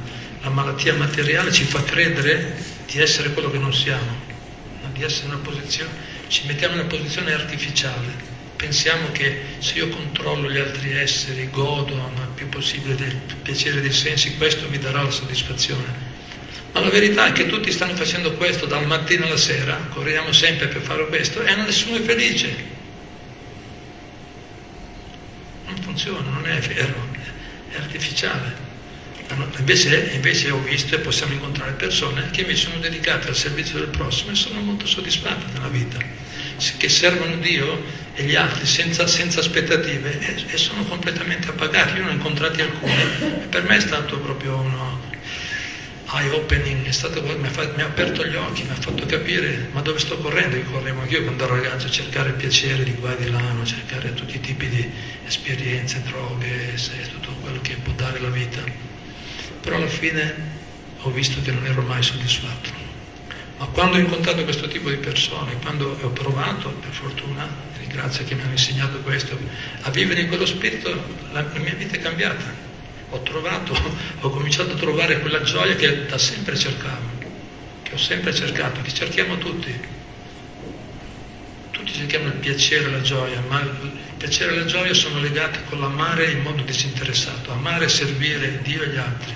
la 0.46 0.52
malattia 0.52 0.94
materiale 0.94 1.50
ci 1.50 1.64
fa 1.64 1.82
credere 1.82 2.54
di 2.86 3.00
essere 3.00 3.32
quello 3.32 3.50
che 3.50 3.58
non 3.58 3.74
siamo, 3.74 4.24
di 4.92 5.02
essere 5.02 5.26
una 5.26 5.38
posizione, 5.38 5.90
ci 6.28 6.46
mettiamo 6.46 6.74
in 6.74 6.80
una 6.80 6.88
posizione 6.88 7.32
artificiale 7.32 8.34
pensiamo 8.56 9.12
che 9.12 9.42
se 9.58 9.74
io 9.74 9.88
controllo 9.88 10.50
gli 10.50 10.56
altri 10.56 10.92
esseri, 10.96 11.50
godo 11.50 11.94
il 11.94 12.28
più 12.34 12.48
possibile 12.48 12.94
del 12.94 13.14
piacere 13.42 13.80
dei 13.80 13.92
sensi, 13.92 14.36
questo 14.36 14.68
mi 14.68 14.78
darà 14.78 15.02
la 15.02 15.10
soddisfazione. 15.10 16.14
Ma 16.72 16.80
la 16.80 16.90
verità 16.90 17.26
è 17.26 17.32
che 17.32 17.46
tutti 17.46 17.70
stanno 17.70 17.94
facendo 17.94 18.32
questo 18.32 18.66
dal 18.66 18.86
mattino 18.86 19.26
alla 19.26 19.36
sera, 19.36 19.76
corriamo 19.90 20.32
sempre 20.32 20.68
per 20.68 20.80
fare 20.82 21.06
questo 21.06 21.42
e 21.42 21.54
nessuno 21.54 21.96
è 21.96 22.00
felice. 22.00 22.74
Non 25.66 25.76
funziona, 25.82 26.30
non 26.30 26.46
è 26.46 26.58
vero, 26.60 27.08
è 27.70 27.76
artificiale. 27.76 28.65
Invece, 29.58 30.10
invece, 30.12 30.50
ho 30.50 30.62
visto 30.62 30.94
e 30.94 30.98
possiamo 30.98 31.32
incontrare 31.32 31.72
persone 31.72 32.30
che 32.30 32.42
invece 32.42 32.68
sono 32.68 32.78
dedicate 32.78 33.26
al 33.26 33.34
servizio 33.34 33.78
del 33.78 33.88
prossimo 33.88 34.30
e 34.30 34.36
sono 34.36 34.60
molto 34.60 34.86
soddisfatte 34.86 35.46
nella 35.52 35.66
vita, 35.66 35.98
che 36.76 36.88
servono 36.88 37.34
Dio 37.36 37.82
e 38.14 38.22
gli 38.22 38.36
altri 38.36 38.64
senza, 38.64 39.06
senza 39.08 39.40
aspettative 39.40 40.20
e, 40.20 40.44
e, 40.46 40.56
sono 40.56 40.84
completamente 40.84 41.48
appagati. 41.48 41.96
Io 41.96 42.04
ne 42.04 42.10
ho 42.10 42.12
incontrati 42.12 42.60
alcuni 42.60 42.94
per 43.50 43.64
me 43.64 43.76
è 43.76 43.80
stato 43.80 44.18
proprio 44.20 44.56
uno 44.56 45.14
eye 46.12 46.30
opening, 46.30 46.88
stato, 46.90 47.20
mi, 47.20 47.46
ha 47.46 47.50
fatto, 47.50 47.72
mi, 47.74 47.82
ha 47.82 47.86
aperto 47.86 48.24
gli 48.24 48.36
occhi, 48.36 48.62
mi 48.62 48.70
ha 48.70 48.74
fatto 48.74 49.04
capire 49.06 49.70
ma 49.72 49.80
dove 49.80 49.98
sto 49.98 50.16
correndo, 50.18 50.54
io 50.54 50.64
correvo 50.64 51.00
anch'io 51.00 51.24
quando 51.24 51.44
ero 51.44 51.56
ragazzo 51.56 51.88
a 51.88 51.90
cercare 51.90 52.30
piacere 52.32 52.84
di 52.84 52.94
qua 52.94 53.12
e 53.16 53.24
di 53.24 53.30
là, 53.30 53.38
a 53.38 53.64
cercare 53.64 54.14
tutti 54.14 54.36
i 54.36 54.40
tipi 54.40 54.68
di 54.68 54.88
esperienze, 55.26 56.00
droghe, 56.02 56.74
tutto 57.10 57.32
quello 57.40 57.60
che 57.60 57.74
può 57.82 57.92
dare 57.92 58.20
la 58.20 58.28
vita. 58.28 58.94
Però 59.60 59.76
alla 59.76 59.88
fine 59.88 60.34
ho 61.00 61.10
visto 61.10 61.40
che 61.42 61.52
non 61.52 61.66
ero 61.66 61.82
mai 61.82 62.02
soddisfatto. 62.02 62.84
Ma 63.58 63.66
quando 63.66 63.96
ho 63.96 64.00
incontrato 64.00 64.44
questo 64.44 64.68
tipo 64.68 64.90
di 64.90 64.96
persone, 64.96 65.56
quando 65.62 65.96
ho 66.00 66.10
provato, 66.10 66.68
per 66.70 66.90
fortuna, 66.90 67.48
ringrazio 67.78 68.24
che 68.24 68.34
mi 68.34 68.42
hanno 68.42 68.52
insegnato 68.52 68.98
questo, 68.98 69.38
a 69.82 69.90
vivere 69.90 70.20
in 70.20 70.28
quello 70.28 70.44
spirito, 70.44 70.90
la, 71.32 71.42
la 71.42 71.58
mia 71.58 71.74
vita 71.74 71.96
è 71.96 72.00
cambiata. 72.00 72.64
Ho 73.10 73.22
trovato, 73.22 73.74
ho 74.20 74.30
cominciato 74.30 74.72
a 74.72 74.76
trovare 74.76 75.20
quella 75.20 75.42
gioia 75.42 75.74
che 75.74 76.06
da 76.06 76.18
sempre 76.18 76.56
cercavo, 76.56 77.08
che 77.82 77.94
ho 77.94 77.98
sempre 77.98 78.34
cercato, 78.34 78.82
che 78.82 78.92
cerchiamo 78.92 79.38
tutti. 79.38 79.72
Tutti 81.70 81.92
cerchiamo 81.92 82.26
il 82.26 82.34
piacere 82.34 82.88
e 82.88 82.90
la 82.90 83.00
gioia, 83.00 83.40
ma 83.48 83.60
il 83.60 83.90
piacere 84.18 84.52
e 84.52 84.58
la 84.58 84.64
gioia 84.66 84.92
sono 84.92 85.20
legati 85.20 85.60
con 85.68 85.80
l'amare 85.80 86.30
in 86.30 86.42
modo 86.42 86.62
disinteressato, 86.62 87.52
amare 87.52 87.86
e 87.86 87.88
servire 87.88 88.60
Dio 88.62 88.82
e 88.82 88.88
gli 88.88 88.96
altri, 88.96 89.34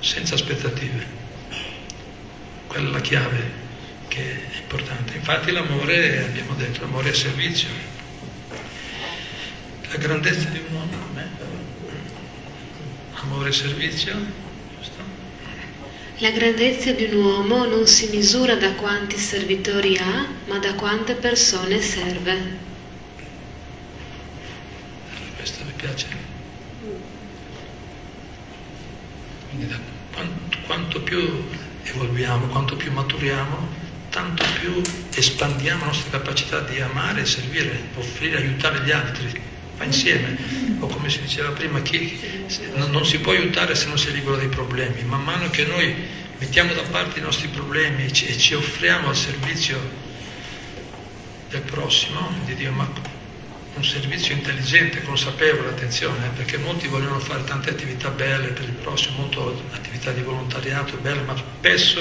senza 0.00 0.34
aspettative. 0.34 1.06
Quella 2.66 2.88
è 2.88 2.92
la 2.92 3.00
chiave 3.00 3.68
che 4.08 4.20
è 4.20 4.58
importante. 4.60 5.16
Infatti 5.16 5.52
l'amore, 5.52 6.24
abbiamo 6.24 6.54
detto, 6.54 6.80
l'amore 6.80 7.10
è 7.10 7.14
servizio. 7.14 7.68
La 9.90 9.96
grandezza 9.96 10.48
di 10.48 10.62
un 10.68 10.74
uomo, 10.74 10.96
com'è? 11.06 11.26
Amore 13.14 13.48
e 13.48 13.52
servizio, 13.52 14.14
giusto? 14.76 15.02
La 16.18 16.30
grandezza 16.30 16.92
di 16.92 17.04
un 17.04 17.24
uomo 17.24 17.64
non 17.66 17.86
si 17.86 18.08
misura 18.08 18.54
da 18.54 18.72
quanti 18.74 19.16
servitori 19.16 19.96
ha, 19.98 20.26
ma 20.46 20.58
da 20.58 20.74
quante 20.74 21.14
persone 21.14 21.80
serve. 21.80 22.68
Questo 25.36 25.64
mi 25.64 25.72
piace. 25.76 26.06
Quindi 29.48 29.66
da 29.66 29.78
quanto, 30.12 30.58
quanto 30.66 30.99
più 31.10 31.44
evolviamo, 31.82 32.46
quanto 32.46 32.76
più 32.76 32.92
maturiamo, 32.92 33.68
tanto 34.10 34.44
più 34.60 34.80
espandiamo 35.12 35.80
la 35.80 35.86
nostra 35.86 36.18
capacità 36.18 36.60
di 36.60 36.80
amare, 36.80 37.26
servire, 37.26 37.88
offrire, 37.96 38.36
aiutare 38.36 38.84
gli 38.84 38.92
altri. 38.92 39.42
Va 39.76 39.84
insieme. 39.84 40.36
O 40.78 40.86
come 40.86 41.08
si 41.08 41.20
diceva 41.20 41.50
prima, 41.50 41.80
chi, 41.80 42.46
non 42.74 43.04
si 43.04 43.18
può 43.18 43.32
aiutare 43.32 43.74
se 43.74 43.88
non 43.88 43.98
si 43.98 44.08
è 44.08 44.12
libero 44.12 44.36
dai 44.36 44.48
problemi. 44.48 45.02
Man 45.02 45.24
mano 45.24 45.50
che 45.50 45.64
noi 45.64 45.92
mettiamo 46.38 46.74
da 46.74 46.82
parte 46.82 47.18
i 47.18 47.22
nostri 47.22 47.48
problemi 47.48 48.04
e 48.04 48.12
ci, 48.12 48.26
e 48.26 48.38
ci 48.38 48.54
offriamo 48.54 49.08
al 49.08 49.16
servizio 49.16 49.78
del 51.48 51.62
prossimo, 51.62 52.30
di 52.44 52.54
Dio, 52.54 52.70
ma 52.70 52.88
un 53.74 53.84
servizio 53.84 54.34
intelligente, 54.34 55.02
consapevole, 55.02 55.68
attenzione, 55.68 56.26
eh, 56.26 56.30
perché 56.30 56.58
molti 56.58 56.88
vogliono 56.88 57.18
fare 57.18 57.44
tante 57.44 57.70
attività 57.70 58.10
belle 58.10 58.48
per 58.48 58.64
il 58.64 58.74
prossimo, 58.74 59.18
molto 59.18 59.62
attività 59.72 60.10
di 60.10 60.22
volontariato 60.22 60.96
belle, 60.96 61.22
ma 61.22 61.36
spesso, 61.36 62.00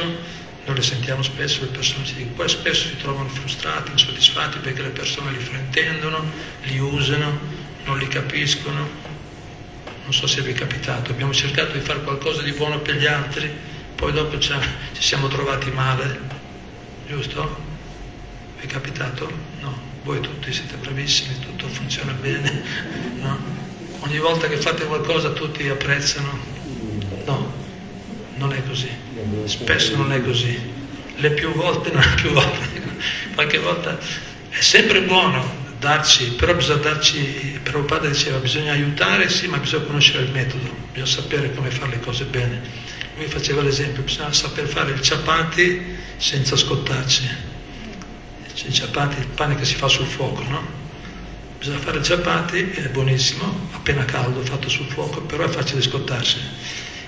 noi 0.66 0.76
le 0.76 0.82
sentiamo 0.82 1.22
spesso, 1.22 1.62
le 1.62 1.68
persone 1.68 2.06
ci 2.06 2.16
dicono, 2.16 2.36
poi 2.36 2.50
spesso 2.50 2.88
si 2.88 2.98
trovano 2.98 3.30
frustrati, 3.30 3.92
insoddisfatti 3.92 4.58
perché 4.60 4.82
le 4.82 4.90
persone 4.90 5.32
li 5.32 5.40
fraintendono, 5.40 6.24
li 6.64 6.80
usano, 6.80 7.40
non 7.86 7.98
li 7.98 8.08
capiscono. 8.08 9.08
Non 10.04 10.14
so 10.14 10.26
se 10.26 10.42
vi 10.42 10.52
è 10.52 10.56
capitato, 10.56 11.12
abbiamo 11.12 11.34
cercato 11.34 11.74
di 11.74 11.82
fare 11.82 12.02
qualcosa 12.02 12.42
di 12.42 12.52
buono 12.52 12.80
per 12.80 12.96
gli 12.96 13.06
altri, 13.06 13.52
poi 13.96 14.12
dopo 14.12 14.40
ci 14.40 14.54
siamo 14.98 15.28
trovati 15.28 15.70
male, 15.70 16.20
giusto? 17.08 17.68
Vi 18.60 18.66
è 18.66 18.68
capitato? 18.68 19.32
No 19.60 19.89
voi 20.04 20.20
tutti 20.22 20.52
siete 20.54 20.76
bravissimi, 20.76 21.40
tutto 21.40 21.68
funziona 21.68 22.14
bene, 22.14 22.64
no? 23.20 23.38
Ogni 24.02 24.20
volta 24.20 24.48
che 24.48 24.58
fate 24.58 24.86
qualcosa 24.86 25.32
tutti 25.32 25.68
apprezzano. 25.68 26.38
No, 27.26 27.54
non 28.36 28.54
è 28.54 28.64
così. 28.66 28.90
Spesso 29.44 29.98
non 29.98 30.12
è 30.14 30.22
così. 30.22 30.58
Le 31.16 31.32
più 31.32 31.52
volte 31.52 31.92
non 31.92 32.02
è 32.02 32.16
più 32.16 32.32
volte. 32.32 32.82
Qualche 33.36 33.60
volta 33.60 33.98
è 34.50 34.62
sempre 34.62 35.02
buono 35.02 35.68
darci, 35.80 36.32
però 36.32 36.54
bisogna 36.56 36.80
darci, 36.80 37.60
Prabhupada 37.62 38.08
diceva 38.08 38.38
bisogna 38.38 38.72
aiutare, 38.72 39.30
sì, 39.30 39.48
ma 39.48 39.58
bisogna 39.58 39.86
conoscere 39.86 40.24
il 40.24 40.32
metodo, 40.32 40.74
bisogna 40.92 41.06
sapere 41.06 41.54
come 41.54 41.70
fare 41.70 41.92
le 41.92 42.00
cose 42.00 42.24
bene. 42.26 42.62
Lui 43.18 43.28
faceva 43.28 43.62
l'esempio, 43.62 44.04
bisogna 44.04 44.32
saper 44.32 44.66
fare 44.66 44.92
il 44.92 45.02
ciapati 45.02 45.98
senza 46.18 46.56
scottarci 46.56 47.48
c'è 48.60 48.68
il 48.68 48.74
ciapati, 48.74 49.20
il 49.20 49.28
pane 49.28 49.56
che 49.56 49.64
si 49.64 49.76
fa 49.76 49.88
sul 49.88 50.06
fuoco, 50.06 50.44
no? 50.44 50.62
Bisogna 51.58 51.78
fare 51.78 52.00
il 52.00 52.04
ciapati, 52.04 52.72
è 52.72 52.90
buonissimo, 52.90 53.70
appena 53.72 54.04
caldo, 54.04 54.42
fatto 54.42 54.68
sul 54.68 54.88
fuoco, 54.88 55.22
però 55.22 55.46
è 55.46 55.48
facile 55.48 55.82
scottarsi. 55.82 56.40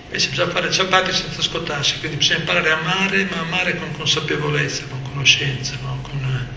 Invece 0.05 0.29
bisogna 0.29 0.49
fare 0.49 0.67
il 0.67 0.73
ciapati 0.73 1.11
senza 1.11 1.41
scottarsi, 1.41 1.99
quindi 1.99 2.17
bisogna 2.17 2.39
imparare 2.39 2.71
a 2.71 2.77
amare, 2.77 3.25
ma 3.25 3.39
amare 3.39 3.77
con 3.77 3.91
consapevolezza, 3.91 4.85
con 4.85 5.01
conoscenza, 5.01 5.75
no? 5.81 5.99
con, 6.01 6.47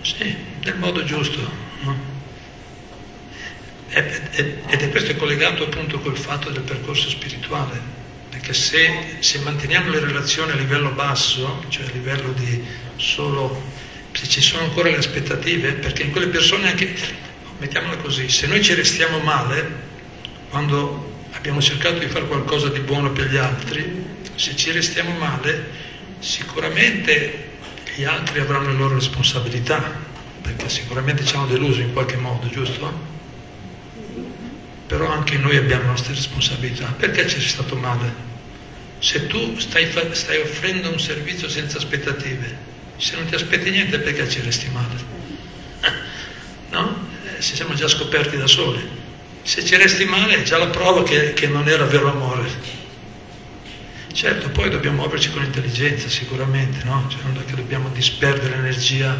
sì, 0.00 0.36
nel 0.64 0.78
modo 0.78 1.04
giusto. 1.04 1.48
No? 1.82 1.96
Ed 3.90 4.80
è 4.80 4.90
questo 4.90 5.14
collegato 5.14 5.62
appunto 5.62 6.00
col 6.00 6.16
fatto 6.16 6.50
del 6.50 6.62
percorso 6.62 7.08
spirituale, 7.08 7.80
perché 8.28 8.52
se, 8.52 9.16
se, 9.20 9.38
manteniamo 9.40 9.90
le 9.90 10.00
relazioni 10.00 10.52
a 10.52 10.54
livello 10.54 10.90
basso, 10.90 11.64
cioè 11.68 11.86
a 11.86 11.90
livello 11.92 12.32
di 12.32 12.62
solo, 12.96 13.62
se 14.12 14.26
ci 14.28 14.40
sono 14.40 14.64
ancora 14.64 14.90
le 14.90 14.98
aspettative, 14.98 15.72
perché 15.72 16.02
in 16.02 16.10
quelle 16.10 16.28
persone 16.28 16.68
anche, 16.70 16.94
mettiamola 17.58 17.96
così, 17.96 18.28
se 18.28 18.46
noi 18.46 18.62
ci 18.62 18.74
restiamo 18.74 19.18
male, 19.20 19.86
quando 20.50 21.16
abbiamo 21.32 21.60
cercato 21.60 21.98
di 21.98 22.06
fare 22.06 22.26
qualcosa 22.26 22.68
di 22.68 22.80
buono 22.80 23.12
per 23.12 23.30
gli 23.30 23.36
altri, 23.36 24.04
se 24.34 24.54
ci 24.56 24.70
restiamo 24.72 25.12
male, 25.18 25.70
sicuramente 26.18 27.46
gli 27.94 28.04
altri 28.04 28.40
avranno 28.40 28.68
le 28.68 28.76
loro 28.76 28.94
responsabilità, 28.94 30.06
perché 30.42 30.68
sicuramente 30.68 31.24
ci 31.24 31.34
hanno 31.34 31.46
deluso 31.46 31.80
in 31.80 31.92
qualche 31.92 32.16
modo, 32.16 32.48
giusto? 32.48 33.17
Però 34.88 35.08
anche 35.08 35.36
noi 35.36 35.56
abbiamo 35.56 35.82
le 35.82 35.88
nostre 35.90 36.14
responsabilità. 36.14 36.92
Perché 36.96 37.28
ci 37.28 37.36
è 37.36 37.40
stato 37.40 37.76
male? 37.76 38.26
Se 38.98 39.28
tu 39.28 39.56
stai, 39.58 39.88
stai, 40.12 40.40
offrendo 40.40 40.90
un 40.90 40.98
servizio 40.98 41.48
senza 41.48 41.76
aspettative, 41.78 42.56
se 42.96 43.14
non 43.14 43.26
ti 43.26 43.36
aspetti 43.36 43.70
niente 43.70 44.00
perché 44.00 44.28
ci 44.28 44.40
resti 44.40 44.68
male? 44.70 45.16
No? 46.70 47.08
Eh, 47.24 47.40
ci 47.40 47.54
siamo 47.54 47.72
già 47.74 47.88
scoperti 47.88 48.36
da 48.36 48.46
soli. 48.46 48.86
Se 49.42 49.64
ci 49.64 49.76
resti 49.76 50.04
male 50.04 50.34
è 50.34 50.42
già 50.42 50.58
la 50.58 50.66
prova 50.66 51.02
che, 51.02 51.32
che 51.32 51.46
non 51.46 51.66
era 51.66 51.84
vero 51.84 52.10
amore. 52.10 52.76
Certo, 54.12 54.50
poi 54.50 54.68
dobbiamo 54.68 54.96
muoverci 54.96 55.30
con 55.30 55.44
intelligenza 55.44 56.08
sicuramente, 56.08 56.84
no? 56.84 57.06
Cioè 57.08 57.22
non 57.22 57.40
è 57.40 57.44
che 57.46 57.54
dobbiamo 57.54 57.88
disperdere 57.90 58.56
l'energia 58.56 59.16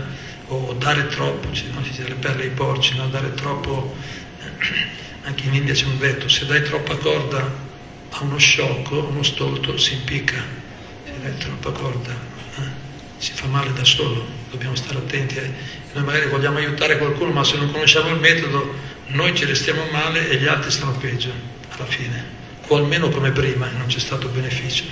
o 0.48 0.74
dare 0.74 1.06
troppo, 1.08 1.46
non 1.46 1.54
si 1.54 1.90
dice 1.90 2.08
le 2.08 2.14
perle 2.14 2.44
ai 2.44 2.50
porci, 2.50 2.96
no? 2.96 3.08
dare 3.08 3.34
troppo, 3.34 3.94
anche 5.28 5.46
in 5.46 5.54
India 5.54 5.74
c'è 5.74 5.84
un 5.84 5.98
detto, 5.98 6.26
se 6.26 6.46
dai 6.46 6.62
troppa 6.62 6.96
corda 6.96 7.38
a 8.10 8.22
uno 8.22 8.38
sciocco, 8.38 9.04
uno 9.04 9.22
stolto, 9.22 9.76
si 9.76 9.92
impicca, 9.92 10.42
se 11.04 11.12
dai 11.20 11.36
troppa 11.36 11.70
corda 11.70 12.12
eh, 12.56 12.62
si 13.18 13.32
fa 13.32 13.46
male 13.46 13.74
da 13.74 13.84
solo, 13.84 14.26
dobbiamo 14.50 14.74
stare 14.74 14.96
attenti. 14.96 15.36
Eh. 15.36 15.52
Noi 15.92 16.04
magari 16.04 16.28
vogliamo 16.28 16.56
aiutare 16.56 16.96
qualcuno, 16.96 17.30
ma 17.30 17.44
se 17.44 17.58
non 17.58 17.70
conosciamo 17.70 18.08
il 18.08 18.20
metodo, 18.20 18.74
noi 19.08 19.34
ci 19.36 19.44
restiamo 19.44 19.84
male 19.90 20.30
e 20.30 20.36
gli 20.36 20.46
altri 20.46 20.70
stanno 20.70 20.92
peggio 20.92 21.30
alla 21.76 21.86
fine, 21.86 22.24
o 22.66 22.76
almeno 22.76 23.10
come 23.10 23.30
prima, 23.30 23.68
non 23.68 23.86
c'è 23.86 23.98
stato 23.98 24.28
beneficio. 24.28 24.84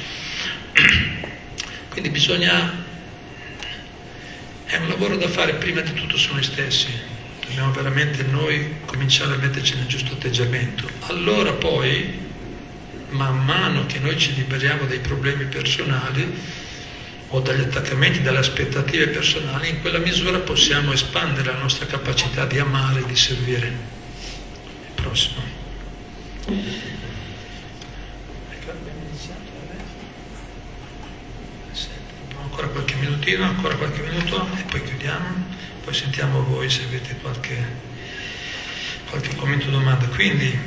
Quindi 1.88 2.10
bisogna 2.10 2.84
è 4.66 4.76
un 4.76 4.88
lavoro 4.88 5.16
da 5.16 5.28
fare 5.28 5.54
prima 5.54 5.80
di 5.80 5.94
tutto 5.94 6.18
su 6.18 6.34
noi 6.34 6.42
stessi, 6.42 6.88
dobbiamo 7.56 7.72
veramente 7.72 8.22
noi 8.24 8.80
cominciare 8.84 9.32
a 9.32 9.36
metterci 9.38 9.76
nel 9.76 9.86
giusto 9.86 10.12
atteggiamento. 10.12 10.86
Allora 11.06 11.52
poi, 11.54 12.20
man 13.08 13.42
mano 13.46 13.86
che 13.86 13.98
noi 13.98 14.18
ci 14.18 14.34
liberiamo 14.34 14.84
dai 14.84 14.98
problemi 14.98 15.46
personali 15.46 16.38
o 17.28 17.40
dagli 17.40 17.62
attaccamenti, 17.62 18.20
dalle 18.20 18.40
aspettative 18.40 19.08
personali, 19.08 19.70
in 19.70 19.80
quella 19.80 19.96
misura 19.96 20.38
possiamo 20.40 20.92
espandere 20.92 21.50
la 21.50 21.58
nostra 21.58 21.86
capacità 21.86 22.44
di 22.44 22.58
amare 22.58 23.00
e 23.00 23.06
di 23.06 23.16
servire. 23.16 23.66
Il 23.66 25.02
prossimo. 25.02 25.54
ancora 32.38 32.68
qualche 32.68 32.94
minutino, 32.96 33.44
ancora 33.44 33.74
qualche 33.76 34.02
minuto 34.02 34.46
e 34.56 34.62
poi 34.62 34.82
chiudiamo, 34.82 35.55
poi 35.86 35.94
sentiamo 35.94 36.42
voi 36.42 36.68
se 36.68 36.82
avete 36.82 37.14
qualche, 37.22 37.64
qualche 39.08 39.36
commento 39.36 39.68
o 39.68 39.70
domanda. 39.70 40.04
Quindi, 40.06 40.58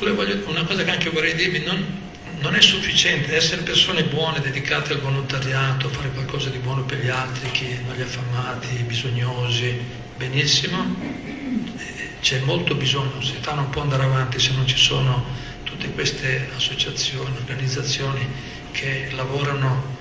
una 0.00 0.64
cosa 0.64 0.82
che 0.82 0.90
anche 0.90 1.10
vorrei 1.10 1.36
dirvi, 1.36 1.62
non, 1.62 2.10
non, 2.40 2.56
è 2.56 2.60
sufficiente 2.60 3.36
essere 3.36 3.62
persone 3.62 4.02
buone, 4.02 4.40
dedicate 4.40 4.94
al 4.94 5.00
volontariato, 5.00 5.88
fare 5.88 6.10
qualcosa 6.10 6.50
di 6.50 6.58
buono 6.58 6.82
per 6.82 6.98
gli 6.98 7.10
altri, 7.10 7.48
chi, 7.52 7.66
gli 7.66 8.00
affamati, 8.00 8.74
i 8.74 8.82
bisognosi, 8.82 9.78
benissimo, 10.16 10.96
c'è 12.20 12.40
molto 12.40 12.74
bisogno, 12.74 13.12
la 13.14 13.24
società 13.24 13.54
non 13.54 13.70
può 13.70 13.82
andare 13.82 14.02
avanti 14.02 14.40
se 14.40 14.50
non 14.50 14.66
ci 14.66 14.78
sono 14.78 15.24
tutte 15.62 15.88
queste 15.90 16.50
associazioni, 16.56 17.36
organizzazioni 17.36 18.26
che 18.72 19.10
lavorano 19.12 19.91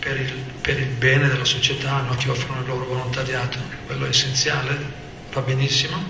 per 0.00 0.18
il, 0.18 0.32
per 0.62 0.80
il 0.80 0.88
bene 0.88 1.28
della 1.28 1.44
società, 1.44 2.00
no? 2.00 2.14
che 2.16 2.30
offrono 2.30 2.62
il 2.62 2.66
loro 2.66 2.86
volontariato, 2.86 3.58
quello 3.86 4.06
è 4.06 4.08
essenziale, 4.08 4.76
va 5.32 5.42
benissimo, 5.42 6.02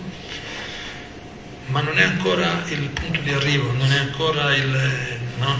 ma 1.67 1.81
non 1.83 1.99
è 1.99 2.05
ancora 2.05 2.65
il 2.69 2.89
punto 2.89 3.21
di 3.21 3.33
arrivo, 3.33 3.73
non 3.73 3.93
è 3.93 3.99
ancora 3.99 4.55
il, 4.55 5.19
no? 5.39 5.59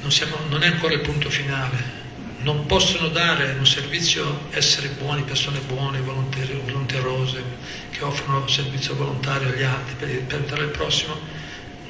non, 0.00 0.10
siamo, 0.10 0.36
non 0.48 0.62
è 0.62 0.66
ancora 0.66 0.94
il 0.94 1.00
punto 1.00 1.30
finale. 1.30 1.94
Non 2.38 2.66
possono 2.66 3.08
dare 3.08 3.56
un 3.58 3.66
servizio, 3.66 4.48
essere 4.50 4.88
buoni, 4.88 5.22
persone 5.22 5.58
buone, 5.60 6.00
volonterose, 6.00 7.42
che 7.90 8.04
offrono 8.04 8.46
servizio 8.46 8.94
volontario 8.94 9.48
agli 9.48 9.62
altri 9.62 9.94
per, 9.96 10.22
per 10.22 10.38
aiutare 10.38 10.62
il 10.62 10.70
prossimo, 10.70 11.18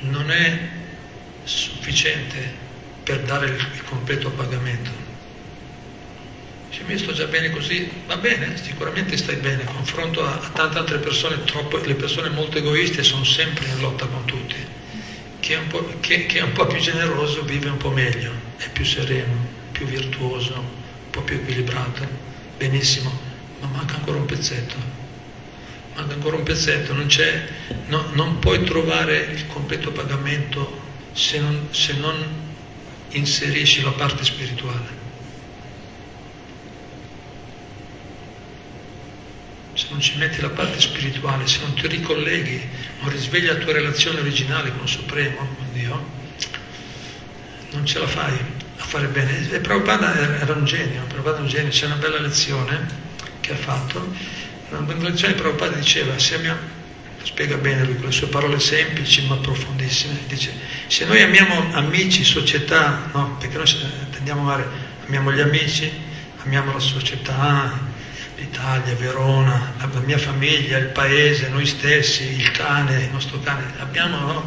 non 0.00 0.30
è 0.30 0.68
sufficiente 1.44 2.64
per 3.06 3.20
dare 3.20 3.46
il 3.46 3.84
completo 3.84 4.30
pagamento. 4.30 4.90
Dice, 6.68 6.82
mi 6.82 6.98
sto 6.98 7.12
già 7.12 7.26
bene 7.26 7.50
così, 7.50 7.88
va 8.04 8.16
bene, 8.16 8.60
sicuramente 8.60 9.16
stai 9.16 9.36
bene, 9.36 9.62
confronto 9.62 10.24
a, 10.24 10.32
a 10.32 10.48
tante 10.52 10.78
altre 10.78 10.98
persone, 10.98 11.44
troppo, 11.44 11.76
le 11.78 11.94
persone 11.94 12.30
molto 12.30 12.58
egoiste 12.58 13.04
sono 13.04 13.22
sempre 13.22 13.66
in 13.66 13.78
lotta 13.78 14.06
con 14.06 14.24
tutti. 14.24 14.56
Chi 15.38 15.52
è, 15.52 15.60
chi, 16.00 16.26
chi 16.26 16.38
è 16.38 16.42
un 16.42 16.50
po' 16.50 16.66
più 16.66 16.80
generoso 16.80 17.44
vive 17.44 17.68
un 17.68 17.76
po' 17.76 17.90
meglio, 17.90 18.32
è 18.56 18.68
più 18.70 18.84
sereno, 18.84 19.46
più 19.70 19.86
virtuoso, 19.86 20.54
un 20.54 21.10
po' 21.10 21.20
più 21.20 21.36
equilibrato, 21.36 22.08
benissimo, 22.58 23.16
ma 23.60 23.68
manca 23.68 23.94
ancora 23.94 24.18
un 24.18 24.26
pezzetto 24.26 25.04
manca 25.94 26.12
ancora 26.12 26.36
un 26.36 26.42
pezzetto, 26.42 26.92
non, 26.92 27.08
no, 27.86 28.04
non, 28.14 28.38
puoi 28.40 28.62
trovare 28.64 29.16
il 29.32 29.46
completo 29.46 29.92
pagamento 29.92 30.78
se 31.12 31.40
non, 31.40 31.68
se 31.70 31.94
non 31.94 32.45
inserisci 33.16 33.82
la 33.82 33.92
parte 33.92 34.24
spirituale. 34.24 35.04
Se 39.74 39.86
non 39.90 40.00
ci 40.00 40.16
metti 40.16 40.40
la 40.40 40.50
parte 40.50 40.80
spirituale, 40.80 41.46
se 41.46 41.60
non 41.60 41.74
ti 41.74 41.86
ricolleghi, 41.86 42.68
non 43.00 43.10
risvegli 43.10 43.46
la 43.46 43.56
tua 43.56 43.72
relazione 43.72 44.20
originale 44.20 44.70
con 44.70 44.82
il 44.84 44.88
Supremo, 44.88 45.36
con 45.36 45.72
Dio, 45.72 46.04
non 47.72 47.84
ce 47.84 47.98
la 47.98 48.06
fai 48.06 48.38
a 48.78 48.84
fare 48.84 49.06
bene. 49.08 49.50
E 49.50 49.60
Prabhupada 49.60 50.40
era 50.40 50.54
un 50.54 50.64
genio, 50.64 51.02
Prabhupada 51.04 51.40
un 51.40 51.48
genio, 51.48 51.70
c'è 51.70 51.86
una 51.86 51.96
bella 51.96 52.20
lezione 52.20 52.86
che 53.40 53.52
ha 53.52 53.56
fatto. 53.56 54.14
Una 54.70 54.80
bella 54.80 55.10
lezione 55.10 55.34
Prabhupada 55.34 55.76
diceva, 55.76 56.18
se 56.18 56.36
abbiamo, 56.36 56.58
spiega 57.26 57.56
bene 57.56 57.84
lui 57.84 57.96
con 57.96 58.06
le 58.06 58.12
sue 58.12 58.28
parole 58.28 58.60
semplici 58.60 59.26
ma 59.26 59.34
profondissime, 59.36 60.16
dice 60.28 60.52
se 60.86 61.04
noi 61.06 61.20
amiamo 61.20 61.72
amici, 61.72 62.22
società, 62.22 63.10
no? 63.12 63.36
perché 63.40 63.56
noi 63.56 63.66
tendiamo 64.12 64.42
a 64.42 64.44
amare, 64.44 64.68
amiamo 65.06 65.32
gli 65.32 65.40
amici, 65.40 65.90
amiamo 66.44 66.72
la 66.72 66.78
società, 66.78 67.76
l'Italia, 68.36 68.94
Verona, 68.94 69.72
la, 69.78 70.00
mia 70.04 70.18
famiglia, 70.18 70.78
il 70.78 70.86
paese, 70.86 71.48
noi 71.48 71.66
stessi, 71.66 72.22
il 72.36 72.52
cane, 72.52 73.02
il 73.02 73.10
nostro 73.10 73.40
cane, 73.40 73.72
abbiamo, 73.78 74.18
no? 74.18 74.44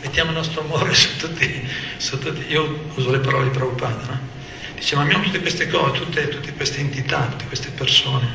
mettiamo 0.00 0.30
il 0.30 0.36
nostro 0.36 0.62
amore 0.62 0.92
su 0.94 1.16
tutti, 1.18 1.68
su 1.98 2.18
tutti, 2.18 2.50
io 2.50 2.86
uso 2.94 3.10
le 3.10 3.18
parole 3.18 3.50
di 3.50 3.56
Prabhupada, 3.56 4.06
no? 4.06 4.18
dice 4.74 4.96
ma 4.96 5.02
amiamo 5.02 5.24
tutte 5.24 5.40
queste 5.40 5.68
cose, 5.68 6.00
tutte, 6.00 6.28
tutte 6.28 6.54
queste 6.54 6.78
entità, 6.78 7.26
tutte 7.26 7.44
queste 7.44 7.68
persone, 7.68 8.26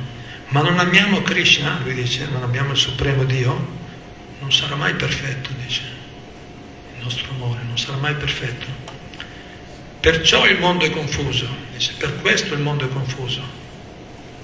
ma 0.49 0.61
non 0.61 0.77
amiamo 0.77 1.23
Krishna, 1.23 1.79
lui 1.83 1.95
dice, 1.95 2.27
non 2.31 2.43
abbiamo 2.43 2.73
il 2.73 2.77
Supremo 2.77 3.23
Dio, 3.23 3.77
non 4.49 4.57
sarà 4.57 4.75
mai 4.75 4.95
perfetto, 4.95 5.51
dice, 5.63 5.81
il 6.97 7.03
nostro 7.03 7.29
amore 7.33 7.59
non 7.67 7.77
sarà 7.77 7.97
mai 7.97 8.15
perfetto. 8.15 8.65
Perciò 9.99 10.47
il 10.47 10.57
mondo 10.57 10.85
è 10.85 10.89
confuso, 10.89 11.47
dice, 11.71 11.93
per 11.99 12.19
questo 12.19 12.55
il 12.55 12.59
mondo 12.59 12.85
è 12.85 12.89
confuso, 12.89 13.43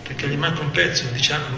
perché 0.04 0.28
gli 0.28 0.36
manca 0.36 0.62
un 0.62 0.70
pezzo, 0.70 1.08
diciamo, 1.08 1.58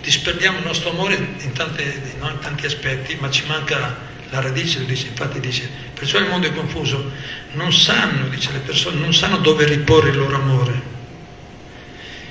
disperdiamo 0.00 0.58
il 0.58 0.64
nostro 0.64 0.90
amore 0.90 1.14
in, 1.14 1.52
tante, 1.52 2.16
no, 2.18 2.30
in 2.30 2.40
tanti 2.40 2.66
aspetti, 2.66 3.14
ma 3.20 3.30
ci 3.30 3.46
manca 3.46 3.96
la 4.30 4.40
radice, 4.40 4.84
dice, 4.84 5.06
infatti 5.06 5.38
dice, 5.38 5.70
perciò 5.94 6.18
il 6.18 6.26
mondo 6.26 6.48
è 6.48 6.52
confuso, 6.52 7.12
non 7.52 7.72
sanno, 7.72 8.26
dice 8.26 8.50
le 8.50 8.58
persone, 8.58 8.98
non 8.98 9.14
sanno 9.14 9.36
dove 9.36 9.66
riporre 9.66 10.10
il 10.10 10.16
loro 10.16 10.34
amore. 10.34 10.82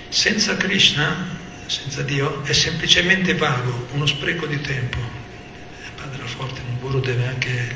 Senza 0.09 0.57
Krishna 0.57 1.39
senza 1.71 2.01
Dio 2.01 2.43
è 2.43 2.51
semplicemente 2.51 3.33
vago, 3.33 3.87
uno 3.93 4.05
spreco 4.05 4.45
di 4.45 4.59
tempo. 4.59 5.11
Guru 6.91 7.04
deve 7.06 7.25
anche, 7.25 7.75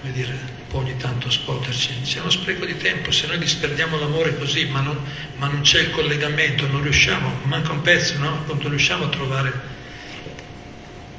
come 0.00 0.10
dire, 0.12 0.30
un 0.30 0.66
po' 0.68 0.78
ogni 0.78 0.96
tanto 0.96 1.30
scuoterci. 1.30 2.00
C'è 2.02 2.20
uno 2.20 2.30
spreco 2.30 2.64
di 2.64 2.78
tempo, 2.78 3.10
se 3.10 3.26
noi 3.26 3.36
disperdiamo 3.36 3.98
l'amore 3.98 4.38
così, 4.38 4.64
ma 4.64 4.80
non, 4.80 4.98
ma 5.36 5.48
non 5.48 5.60
c'è 5.60 5.80
il 5.80 5.90
collegamento, 5.90 6.66
non 6.66 6.82
riusciamo, 6.82 7.40
manca 7.42 7.72
un 7.72 7.82
pezzo, 7.82 8.16
no? 8.16 8.42
Non 8.46 8.70
riusciamo 8.70 9.04
a 9.04 9.08
trovare 9.10 9.52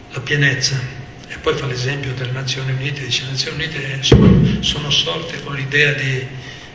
la 0.10 0.19
pienezza. 0.21 0.76
E 1.28 1.38
poi 1.38 1.56
fa 1.56 1.67
l'esempio 1.67 2.13
delle 2.13 2.32
Nazioni 2.32 2.71
Unite, 2.71 3.04
dice 3.04 3.26
le 3.26 3.30
Nazioni 3.30 3.63
Unite 3.63 4.02
sono, 4.02 4.63
sono 4.63 4.89
sorte 4.89 5.43
con 5.43 5.54
l'idea 5.54 5.93
di, 5.93 6.28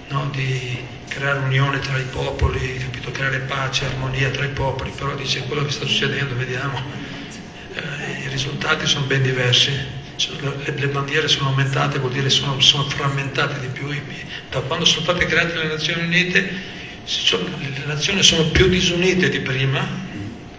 no, 0.06 0.30
di 0.32 0.78
creare 1.08 1.40
unione 1.40 1.80
tra 1.80 1.98
i 1.98 2.06
popoli, 2.12 2.78
capito? 2.78 3.10
creare 3.10 3.40
pace, 3.40 3.86
armonia 3.86 4.30
tra 4.30 4.44
i 4.44 4.50
popoli, 4.50 4.92
però 4.96 5.16
dice 5.16 5.40
quello 5.40 5.64
che 5.64 5.72
sta 5.72 5.84
succedendo, 5.84 6.36
vediamo, 6.36 6.80
eh, 7.74 8.24
i 8.24 8.28
risultati 8.28 8.86
sono 8.86 9.06
ben 9.06 9.22
diversi, 9.22 9.97
le, 10.40 10.74
le, 10.74 10.88
bandiere 10.88 11.28
sono 11.28 11.50
aumentate, 11.50 11.98
vuol 11.98 12.12
dire 12.12 12.28
sono, 12.28 12.60
sono 12.60 12.84
frammentate 12.84 13.60
di 13.60 13.68
più, 13.68 13.88
da 14.50 14.60
quando 14.60 14.84
sono 14.84 15.02
state 15.02 15.26
create 15.26 15.54
le 15.56 15.68
Nazioni 15.68 16.02
Unite, 16.02 16.76
sono, 17.04 17.44
le 17.58 17.84
nazioni 17.86 18.22
sono 18.22 18.44
più 18.50 18.68
disunite 18.68 19.28
di 19.30 19.40
prima, 19.40 19.86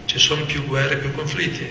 ci 0.06 0.18
sono 0.18 0.44
più 0.44 0.64
guerre, 0.66 0.96
più 0.96 1.12
conflitti, 1.12 1.64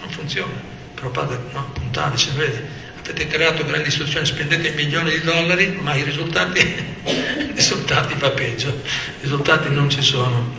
non 0.00 0.10
funziona. 0.10 0.74
Però 0.94 1.10
padre, 1.10 1.38
no, 1.52 1.70
puntare, 1.72 2.12
dice, 2.12 2.30
vedi, 2.34 2.58
avete 3.02 3.26
creato 3.28 3.64
grandi 3.64 3.88
istituzioni, 3.88 4.26
spendete 4.26 4.70
milioni 4.70 5.10
di 5.10 5.20
dollari, 5.20 5.78
ma 5.80 5.94
i 5.94 6.02
risultati, 6.02 6.58
i 7.04 7.52
risultati 7.54 8.14
va 8.18 8.30
peggio, 8.30 8.68
i 8.68 9.22
risultati 9.22 9.68
non 9.70 9.88
ci 9.88 10.02
sono. 10.02 10.58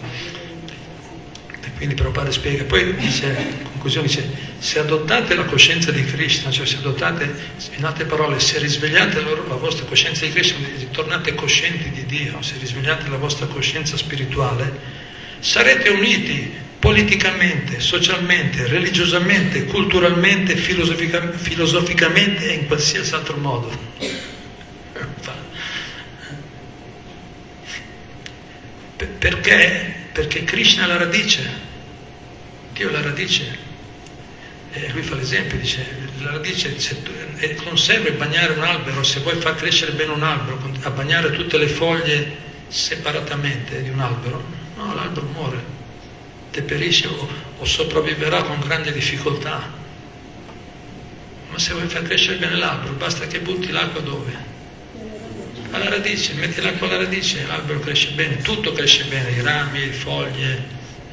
E 1.61 1.71
quindi 1.75 1.95
Prabhupada 1.95 2.31
spiega, 2.31 2.63
poi 2.63 2.95
dice, 2.95 3.25
in 3.25 3.63
conclusione 3.63 4.07
dice, 4.07 4.46
se 4.59 4.79
adottate 4.79 5.35
la 5.35 5.45
coscienza 5.45 5.91
di 5.91 6.03
Krishna, 6.03 6.49
cioè 6.51 6.65
se 6.65 6.77
adottate, 6.77 7.33
in 7.75 7.85
altre 7.85 8.05
parole, 8.05 8.39
se 8.39 8.57
risvegliate 8.59 9.21
la, 9.21 9.55
vostra 9.55 9.85
coscienza 9.85 10.25
di 10.25 10.31
Krishna, 10.31 10.67
tornate 10.91 11.35
coscienti 11.35 11.89
di 11.91 12.05
Dio, 12.05 12.41
se 12.41 12.55
risvegliate 12.59 13.07
la 13.09 13.17
vostra 13.17 13.45
coscienza 13.45 13.97
spirituale, 13.97 15.05
sarete 15.39 15.89
uniti 15.89 16.65
politicamente, 16.79 17.79
socialmente, 17.79 18.67
religiosamente, 18.67 19.65
culturalmente, 19.65 20.55
filosofica, 20.55 21.31
filosoficamente 21.33 22.49
e 22.49 22.53
in 22.53 22.67
qualsiasi 22.67 23.13
altro 23.13 23.37
modo. 23.37 23.85
Perché? 29.19 29.95
Perché 30.11 30.43
Krishna 30.43 30.85
è 30.85 30.87
la 30.87 30.97
radice, 30.97 31.43
Dio 32.73 32.89
è 32.89 32.91
la 32.91 33.01
radice. 33.01 33.65
E 34.71 34.89
lui 34.91 35.01
fa 35.01 35.15
l'esempio, 35.15 35.57
dice, 35.57 35.85
la 36.19 36.31
radice 36.31 36.79
se 36.79 37.01
tu, 37.01 37.11
conserva 37.63 38.09
e 38.09 38.13
bagnare 38.13 38.53
un 38.53 38.63
albero, 38.63 39.03
se 39.03 39.19
vuoi 39.21 39.39
far 39.39 39.55
crescere 39.55 39.93
bene 39.93 40.11
un 40.11 40.23
albero, 40.23 40.59
a 40.81 40.89
bagnare 40.89 41.31
tutte 41.31 41.57
le 41.57 41.67
foglie 41.67 42.35
separatamente 42.67 43.81
di 43.81 43.89
un 43.89 43.99
albero, 43.99 44.43
no, 44.75 44.93
l'albero 44.93 45.25
muore, 45.27 45.63
deperisce 46.51 47.07
o, 47.07 47.27
o 47.59 47.65
sopravviverà 47.65 48.43
con 48.43 48.59
grande 48.59 48.91
difficoltà. 48.91 49.85
Ma 51.49 51.57
se 51.57 51.73
vuoi 51.73 51.87
far 51.87 52.03
crescere 52.03 52.37
bene 52.37 52.55
l'albero, 52.55 52.93
basta 52.93 53.25
che 53.25 53.39
butti 53.39 53.71
l'acqua 53.71 54.01
dove? 54.01 54.55
Alla 55.71 55.89
radice, 55.89 56.33
metti 56.33 56.61
l'acqua 56.61 56.87
alla 56.87 56.97
radice, 56.97 57.45
l'albero 57.45 57.79
cresce 57.79 58.11
bene, 58.11 58.37
tutto 58.37 58.73
cresce 58.73 59.05
bene, 59.05 59.31
i 59.31 59.41
rami, 59.41 59.85
le 59.85 59.91
foglie, 59.91 60.53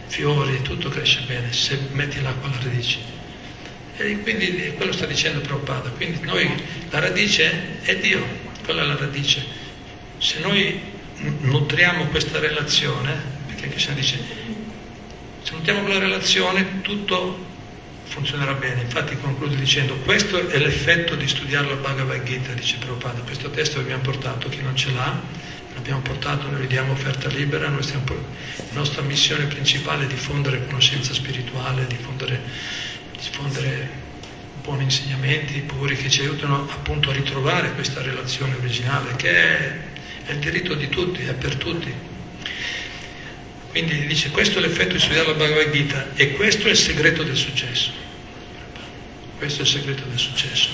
i 0.06 0.10
fiori, 0.10 0.60
tutto 0.62 0.88
cresce 0.88 1.22
bene 1.26 1.52
se 1.52 1.78
metti 1.92 2.20
l'acqua 2.20 2.48
alla 2.48 2.58
radice. 2.62 3.13
E 3.96 4.20
quindi 4.20 4.72
quello 4.76 4.92
sta 4.92 5.06
dicendo 5.06 5.40
Prabhupada. 5.40 5.90
Quindi 5.90 6.20
noi, 6.22 6.50
la 6.90 6.98
radice 6.98 7.80
è 7.82 7.96
Dio, 7.96 8.24
quella 8.64 8.82
è 8.82 8.86
la 8.86 8.96
radice. 8.96 9.44
Se 10.18 10.40
noi 10.40 10.80
nutriamo 11.18 12.06
questa 12.06 12.38
relazione, 12.40 13.12
perché 13.46 13.68
Krishna 13.68 13.94
dice, 13.94 14.18
se 15.42 15.52
nutriamo 15.52 15.82
quella 15.82 16.00
relazione 16.00 16.80
tutto 16.80 17.52
funzionerà 18.04 18.54
bene. 18.54 18.82
Infatti 18.82 19.16
conclude 19.16 19.56
dicendo, 19.56 19.94
questo 19.98 20.48
è 20.48 20.58
l'effetto 20.58 21.14
di 21.14 21.28
studiare 21.28 21.68
la 21.68 21.74
Bhagavad 21.74 22.22
Gita, 22.24 22.52
dice 22.52 22.76
Prabhupada. 22.78 23.20
Questo 23.20 23.50
testo 23.50 23.78
abbiamo 23.78 24.02
portato, 24.02 24.48
chi 24.48 24.60
non 24.62 24.76
ce 24.76 24.90
l'ha, 24.92 25.20
l'abbiamo 25.74 26.00
portato, 26.00 26.48
noi 26.50 26.66
diamo 26.66 26.92
offerta 26.92 27.28
libera, 27.28 27.68
la 27.68 27.78
nostra 28.72 29.02
missione 29.02 29.44
principale 29.46 30.04
è 30.04 30.06
diffondere 30.06 30.66
conoscenza 30.66 31.12
spirituale, 31.12 31.86
diffondere 31.86 32.40
diffondere 33.24 34.02
buoni 34.62 34.84
insegnamenti 34.84 35.60
puri 35.60 35.96
che 35.96 36.08
ci 36.10 36.20
aiutano 36.20 36.68
appunto 36.70 37.10
a 37.10 37.12
ritrovare 37.12 37.72
questa 37.72 38.02
relazione 38.02 38.54
originale 38.56 39.14
che 39.16 39.30
è, 39.30 39.80
è 40.26 40.32
il 40.32 40.38
diritto 40.38 40.74
di 40.74 40.88
tutti, 40.88 41.22
è 41.22 41.34
per 41.34 41.56
tutti. 41.56 41.92
Quindi 43.70 44.06
dice 44.06 44.30
questo 44.30 44.58
è 44.58 44.62
l'effetto 44.62 44.92
di 44.94 45.00
studiare 45.00 45.28
la 45.28 45.34
Bhagavad 45.34 45.70
Gita 45.70 46.14
e 46.14 46.32
questo 46.32 46.66
è 46.68 46.70
il 46.70 46.76
segreto 46.76 47.22
del 47.22 47.36
successo. 47.36 47.90
Questo 49.36 49.60
è 49.60 49.64
il 49.64 49.70
segreto 49.70 50.04
del 50.04 50.18
successo. 50.18 50.68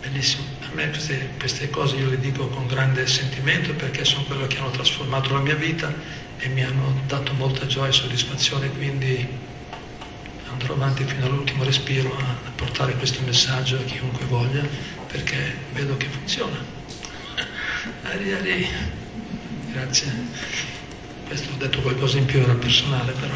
Bellissimo. 0.00 0.44
A 0.62 0.74
me 0.74 0.90
queste, 0.90 1.30
queste 1.38 1.70
cose 1.70 1.96
io 1.96 2.10
le 2.10 2.18
dico 2.18 2.48
con 2.48 2.66
grande 2.66 3.06
sentimento 3.06 3.72
perché 3.74 4.04
sono 4.04 4.24
quello 4.24 4.46
che 4.46 4.58
hanno 4.58 4.70
trasformato 4.70 5.32
la 5.32 5.40
mia 5.40 5.54
vita 5.54 5.94
e 6.38 6.48
mi 6.48 6.62
hanno 6.62 7.00
dato 7.06 7.32
molta 7.34 7.66
gioia 7.66 7.88
e 7.88 7.92
soddisfazione, 7.92 8.68
quindi 8.70 9.26
andrò 10.56 10.72
avanti 10.72 11.04
fino 11.04 11.26
all'ultimo 11.26 11.64
respiro 11.64 12.16
a 12.16 12.50
portare 12.54 12.94
questo 12.94 13.20
messaggio 13.24 13.76
a 13.76 13.82
chiunque 13.84 14.24
voglia, 14.24 14.66
perché 15.06 15.54
vedo 15.72 15.96
che 15.98 16.06
funziona. 16.06 16.56
Ari, 18.02 18.32
ari. 18.32 18.68
Grazie. 19.72 20.10
Questo 21.26 21.52
ho 21.52 21.56
detto 21.58 21.80
qualcosa 21.82 22.16
in 22.16 22.24
più, 22.24 22.40
era 22.40 22.54
personale 22.54 23.12
però. 23.12 23.34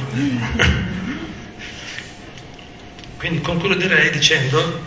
Quindi 3.19 3.43
concluderei 3.43 4.11
dicendo 4.11 4.83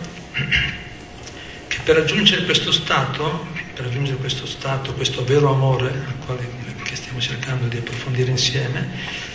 che 1.68 1.78
per 1.84 1.96
raggiungere 1.96 2.44
questo 2.44 2.72
stato, 2.72 3.46
per 3.74 3.84
raggiungere 3.84 4.16
questo 4.16 4.44
stato, 4.44 4.92
questo 4.94 5.24
vero 5.24 5.52
amore 5.52 5.88
al 5.88 6.18
quale 6.26 6.48
che 6.82 6.96
stiamo 6.96 7.20
cercando 7.20 7.68
di 7.68 7.76
approfondire 7.76 8.32
insieme, 8.32 9.32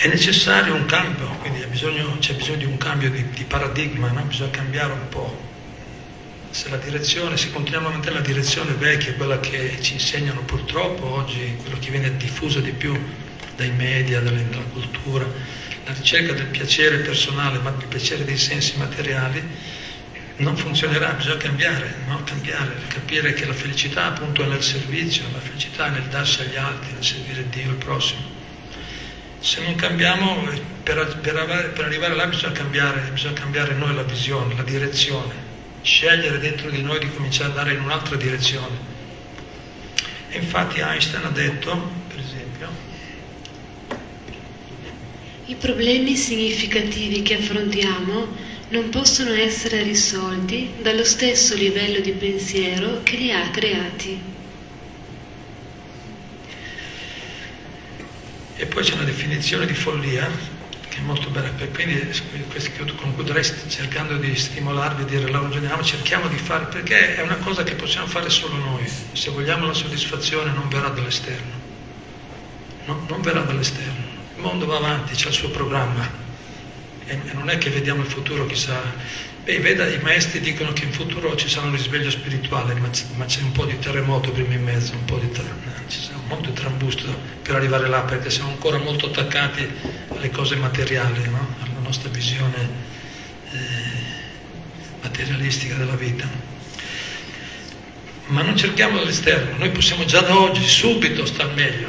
è 0.00 0.08
necessario 0.08 0.74
un 0.74 0.86
cambio, 0.86 1.26
quindi 1.40 1.62
bisogno, 1.66 2.16
c'è 2.20 2.32
bisogno 2.32 2.56
di 2.56 2.64
un 2.64 2.78
cambio 2.78 3.10
di, 3.10 3.22
di 3.32 3.44
paradigma, 3.44 4.10
no? 4.10 4.22
bisogna 4.22 4.48
cambiare 4.48 4.94
un 4.94 5.08
po'. 5.10 5.48
Se 6.48 6.70
se 6.70 7.50
continuiamo 7.50 7.88
a 7.88 7.90
mantenere 7.90 8.22
la 8.22 8.26
direzione 8.26 8.72
vecchia, 8.72 9.12
quella 9.12 9.38
che 9.40 9.76
ci 9.82 9.92
insegnano 9.92 10.40
purtroppo 10.40 11.04
oggi, 11.04 11.54
quello 11.60 11.76
che 11.78 11.90
viene 11.90 12.16
diffuso 12.16 12.60
di 12.60 12.72
più 12.72 12.98
dai 13.56 13.72
media, 13.72 14.20
dalla, 14.20 14.40
dalla 14.40 14.62
cultura, 14.72 15.26
la 15.84 15.92
ricerca 15.92 16.32
del 16.32 16.46
piacere 16.46 17.00
personale, 17.00 17.58
ma 17.58 17.68
il 17.68 17.86
piacere 17.86 18.24
dei 18.24 18.38
sensi 18.38 18.78
materiali, 18.78 19.46
non 20.36 20.56
funzionerà, 20.56 21.12
bisogna 21.12 21.36
cambiare, 21.36 21.96
no? 22.06 22.22
cambiare, 22.24 22.74
capire 22.88 23.34
che 23.34 23.44
la 23.44 23.52
felicità 23.52 24.06
appunto 24.06 24.42
è 24.42 24.46
nel 24.46 24.62
servizio, 24.62 25.24
la 25.30 25.40
felicità 25.40 25.88
è 25.88 25.90
nel 25.90 26.08
darsi 26.08 26.40
agli 26.40 26.56
altri, 26.56 26.90
nel 26.94 27.04
servire 27.04 27.46
Dio, 27.50 27.68
il 27.68 27.76
prossimo. 27.76 28.39
Se 29.40 29.62
non 29.62 29.74
cambiamo, 29.74 30.46
per, 30.82 31.18
per, 31.22 31.72
per 31.74 31.84
arrivare 31.84 32.14
là 32.14 32.26
bisogna 32.26 32.52
cambiare, 32.52 33.10
bisogna 33.12 33.32
cambiare 33.32 33.74
noi 33.74 33.94
la 33.94 34.02
visione, 34.02 34.54
la 34.54 34.62
direzione, 34.62 35.34
scegliere 35.80 36.38
dentro 36.38 36.68
di 36.68 36.82
noi 36.82 36.98
di 36.98 37.10
cominciare 37.10 37.50
ad 37.50 37.56
andare 37.56 37.74
in 37.74 37.82
un'altra 37.82 38.16
direzione. 38.16 38.76
E 40.28 40.38
infatti 40.38 40.80
Einstein 40.80 41.24
ha 41.24 41.30
detto, 41.30 41.90
per 42.08 42.18
esempio, 42.18 42.68
i 45.46 45.54
problemi 45.54 46.16
significativi 46.16 47.22
che 47.22 47.36
affrontiamo 47.36 48.28
non 48.68 48.88
possono 48.90 49.32
essere 49.32 49.82
risolti 49.82 50.74
dallo 50.80 51.02
stesso 51.04 51.54
livello 51.54 51.98
di 52.00 52.12
pensiero 52.12 53.00
che 53.02 53.16
li 53.16 53.32
ha 53.32 53.50
creati. 53.50 54.29
E 58.60 58.66
poi 58.66 58.82
c'è 58.84 58.92
una 58.92 59.04
definizione 59.04 59.64
di 59.64 59.72
follia 59.72 60.28
che 60.90 60.98
è 60.98 61.00
molto 61.00 61.30
bella, 61.30 61.48
quindi 61.72 62.06
concluderei 62.94 63.42
cercando 63.42 64.16
di 64.16 64.36
stimolarvi 64.36 65.06
dire 65.06 65.30
la 65.30 65.38
ragioniamo, 65.38 65.82
cerchiamo 65.82 66.28
di 66.28 66.36
fare, 66.36 66.66
perché 66.66 67.16
è 67.16 67.22
una 67.22 67.36
cosa 67.36 67.62
che 67.62 67.74
possiamo 67.74 68.06
fare 68.06 68.28
solo 68.28 68.56
noi, 68.56 68.86
se 69.12 69.30
vogliamo 69.30 69.66
la 69.66 69.72
soddisfazione 69.72 70.52
non 70.52 70.68
verrà 70.68 70.90
dall'esterno, 70.90 71.52
no, 72.84 73.06
non 73.08 73.22
verrà 73.22 73.40
dall'esterno, 73.40 74.04
il 74.34 74.42
mondo 74.42 74.66
va 74.66 74.76
avanti, 74.76 75.14
c'è 75.14 75.28
il 75.28 75.34
suo 75.34 75.48
programma. 75.48 76.06
E 77.06 77.18
non 77.32 77.48
è 77.48 77.56
che 77.56 77.70
vediamo 77.70 78.02
il 78.02 78.08
futuro 78.08 78.44
chissà 78.44 78.78
Beh, 79.42 79.58
veda, 79.58 79.88
i 79.88 79.98
maestri 80.02 80.38
dicono 80.40 80.72
che 80.74 80.84
in 80.84 80.92
futuro 80.92 81.34
ci 81.34 81.48
sarà 81.48 81.66
un 81.66 81.72
risveglio 81.72 82.10
spirituale, 82.10 82.74
ma 82.74 82.90
c'è, 83.24 83.40
un 83.40 83.52
po' 83.52 83.64
di 83.64 83.78
terremoto 83.78 84.32
prima 84.32 84.52
in 84.52 84.62
mezzo, 84.62 84.92
un 84.92 85.06
po' 85.06 85.16
di 85.16 85.30
tra, 85.30 85.44
ci 85.88 85.98
sarà 85.98 86.18
molto 86.28 86.50
di 86.50 86.54
trambusto 86.54 87.06
per 87.42 87.54
arrivare 87.54 87.88
là, 87.88 88.02
perché 88.02 88.28
siamo 88.28 88.50
ancora 88.50 88.76
molto 88.76 89.06
attaccati 89.06 89.66
alle 90.14 90.30
cose 90.30 90.56
materiali, 90.56 91.26
no? 91.28 91.54
alla 91.58 91.80
nostra 91.82 92.10
visione 92.10 92.68
eh, 93.50 93.58
materialistica 95.02 95.74
della 95.76 95.96
vita. 95.96 96.28
Ma 98.26 98.42
non 98.42 98.56
cerchiamo 98.58 98.98
dall'esterno, 98.98 99.56
noi 99.56 99.70
possiamo 99.70 100.04
già 100.04 100.20
da 100.20 100.38
oggi, 100.38 100.62
subito, 100.68 101.24
star 101.24 101.52
meglio, 101.54 101.88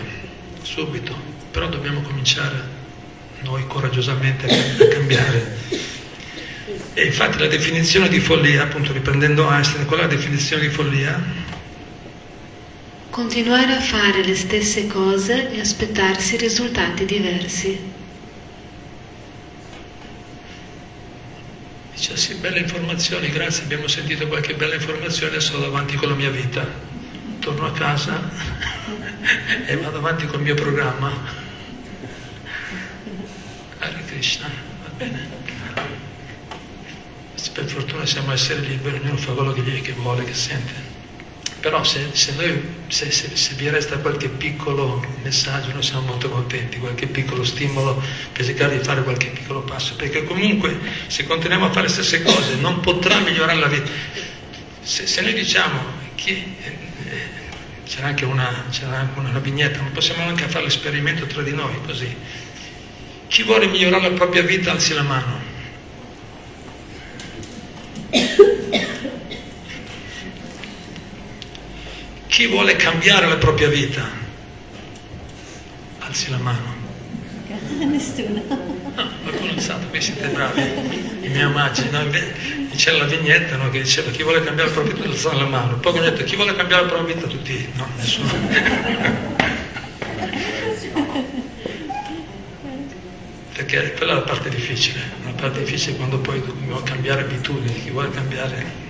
subito, 0.61 1.13
però 1.51 1.67
dobbiamo 1.67 2.01
cominciare 2.01 2.79
noi 3.41 3.67
coraggiosamente 3.67 4.45
a 4.47 4.87
cambiare 4.87 5.89
e 6.93 7.05
infatti 7.05 7.37
la 7.39 7.47
definizione 7.47 8.09
di 8.09 8.19
follia, 8.19 8.63
appunto 8.63 8.91
riprendendo 8.91 9.49
Einstein, 9.49 9.85
qual 9.85 9.99
è 9.99 10.01
la 10.03 10.09
definizione 10.09 10.63
di 10.63 10.69
follia? 10.69 11.23
Continuare 13.09 13.73
a 13.73 13.79
fare 13.79 14.23
le 14.25 14.35
stesse 14.35 14.87
cose 14.87 15.53
e 15.53 15.59
aspettarsi 15.61 16.35
risultati 16.35 17.05
diversi. 17.05 17.79
Dice 21.93 22.17
sì, 22.17 22.33
belle 22.35 22.59
informazioni, 22.59 23.29
grazie, 23.29 23.63
abbiamo 23.63 23.87
sentito 23.87 24.27
qualche 24.27 24.55
bella 24.55 24.75
informazione, 24.75 25.31
adesso 25.31 25.53
vado 25.53 25.67
avanti 25.67 25.95
con 25.95 26.09
la 26.09 26.15
mia 26.15 26.29
vita. 26.29 26.67
Torno 27.39 27.67
a 27.67 27.71
casa 27.71 28.29
e 29.65 29.77
vado 29.77 29.97
avanti 29.97 30.25
col 30.25 30.41
mio 30.41 30.55
programma. 30.55 31.09
Hare 33.79 34.03
Krishna, 34.05 34.49
va 34.83 34.89
bene 34.97 35.40
per 37.53 37.65
fortuna 37.65 38.05
siamo 38.05 38.31
esseri 38.31 38.65
liberi, 38.65 38.99
ognuno 38.99 39.17
fa 39.17 39.31
quello 39.33 39.51
che, 39.51 39.81
che 39.81 39.93
vuole, 39.93 40.23
che 40.23 40.33
sente. 40.33 40.99
Però 41.61 41.83
se, 41.83 42.09
se, 42.13 42.33
noi, 42.33 42.59
se, 42.87 43.11
se, 43.11 43.53
vi 43.53 43.69
resta 43.69 43.99
qualche 43.99 44.29
piccolo 44.29 45.05
messaggio, 45.21 45.71
noi 45.73 45.83
siamo 45.83 46.07
molto 46.07 46.27
contenti, 46.27 46.79
qualche 46.79 47.05
piccolo 47.05 47.43
stimolo 47.43 48.01
per 48.33 48.45
cercare 48.45 48.79
di 48.79 48.83
fare 48.83 49.03
qualche 49.03 49.27
piccolo 49.27 49.61
passo, 49.61 49.95
perché 49.95 50.23
comunque 50.23 50.75
se 51.05 51.23
continuiamo 51.25 51.67
a 51.67 51.71
fare 51.71 51.85
le 51.85 51.93
stesse 51.93 52.23
cose 52.23 52.55
non 52.55 52.79
potrà 52.79 53.19
migliorare 53.19 53.59
la 53.59 53.67
vita. 53.67 53.91
Se, 54.81 55.21
noi 55.21 55.33
diciamo 55.33 55.79
chi, 56.15 56.31
eh, 56.31 56.77
c'era 57.85 58.07
anche, 58.07 58.25
una, 58.25 58.65
c'era 58.71 58.97
anche 58.97 59.19
una, 59.19 59.37
vignetta, 59.37 59.81
ma 59.81 59.89
possiamo 59.89 60.23
anche 60.23 60.47
fare 60.47 60.63
l'esperimento 60.63 61.27
tra 61.27 61.43
di 61.43 61.53
noi 61.53 61.75
così. 61.85 62.15
Chi 63.27 63.43
vuole 63.43 63.67
migliorare 63.67 64.09
la 64.09 64.15
propria 64.15 64.41
vita 64.41 64.71
alzi 64.71 64.95
la 64.95 65.03
mano. 65.03 65.50
Chi 72.31 72.47
vuole 72.47 72.77
cambiare 72.77 73.27
la 73.27 73.35
propria 73.35 73.67
vita? 73.67 74.09
Alzi 75.99 76.29
la 76.29 76.37
mano. 76.37 76.75
Nessuno. 77.77 78.41
No, 78.47 79.09
qualcuno 79.23 79.59
sa, 79.59 79.77
voi 79.89 79.99
siete 79.99 80.29
bravi, 80.29 80.61
i 81.23 81.27
miei 81.27 81.43
omaggi. 81.43 81.89
No? 81.89 82.09
C'era 82.73 82.99
la 82.99 83.03
vignetta 83.03 83.57
no? 83.57 83.69
che 83.69 83.81
diceva 83.81 84.11
chi 84.11 84.23
vuole 84.23 84.41
cambiare 84.45 84.69
la 84.69 84.75
propria 84.75 84.95
vita 84.95 85.09
alza 85.09 85.33
la 85.33 85.45
mano. 85.45 85.75
Poi 85.79 85.99
ho 85.99 86.01
detto 86.01 86.23
chi 86.23 86.37
vuole 86.37 86.55
cambiare 86.55 86.83
la 86.83 86.87
propria 86.87 87.15
vita 87.15 87.27
tutti. 87.27 87.69
No, 87.73 87.85
nessuno. 87.97 88.31
Perché 93.53 93.93
quella 93.97 94.13
è 94.13 94.15
la 94.15 94.21
parte 94.21 94.47
difficile, 94.47 95.01
la 95.25 95.31
parte 95.31 95.59
difficile 95.59 95.95
è 95.95 95.97
quando 95.97 96.17
poi 96.19 96.39
dobbiamo 96.39 96.81
cambiare 96.81 97.23
abitudini, 97.23 97.73
chi 97.83 97.89
vuole 97.89 98.09
cambiare 98.09 98.80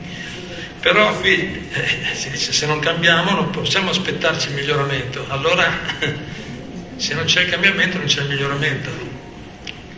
però 0.82 1.16
qui 1.20 1.70
eh, 1.72 2.16
se 2.16 2.66
non 2.66 2.80
cambiamo 2.80 3.32
non 3.32 3.52
possiamo 3.52 3.92
aspettarci 3.92 4.50
il 4.50 4.56
miglioramento, 4.56 5.26
allora 5.30 5.72
se 6.98 7.14
non 7.14 7.26
c'è 7.26 7.42
il 7.42 7.50
cambiamento 7.50 7.98
non 7.98 8.08
c'è 8.08 8.22
il 8.22 8.30
miglioramento, 8.30 8.90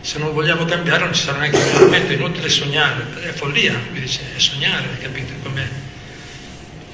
se 0.02 0.18
non 0.18 0.32
vogliamo 0.32 0.64
cambiare 0.66 1.04
non 1.04 1.14
ci 1.14 1.22
sarà 1.22 1.38
neanche 1.38 1.56
il 1.56 1.64
miglioramento, 1.64 2.12
è 2.12 2.14
inutile 2.14 2.48
sognare, 2.50 3.06
è 3.22 3.32
follia, 3.32 3.74
è 3.94 4.38
sognare, 4.38 4.98
capite 5.00 5.32
com'è? 5.42 5.66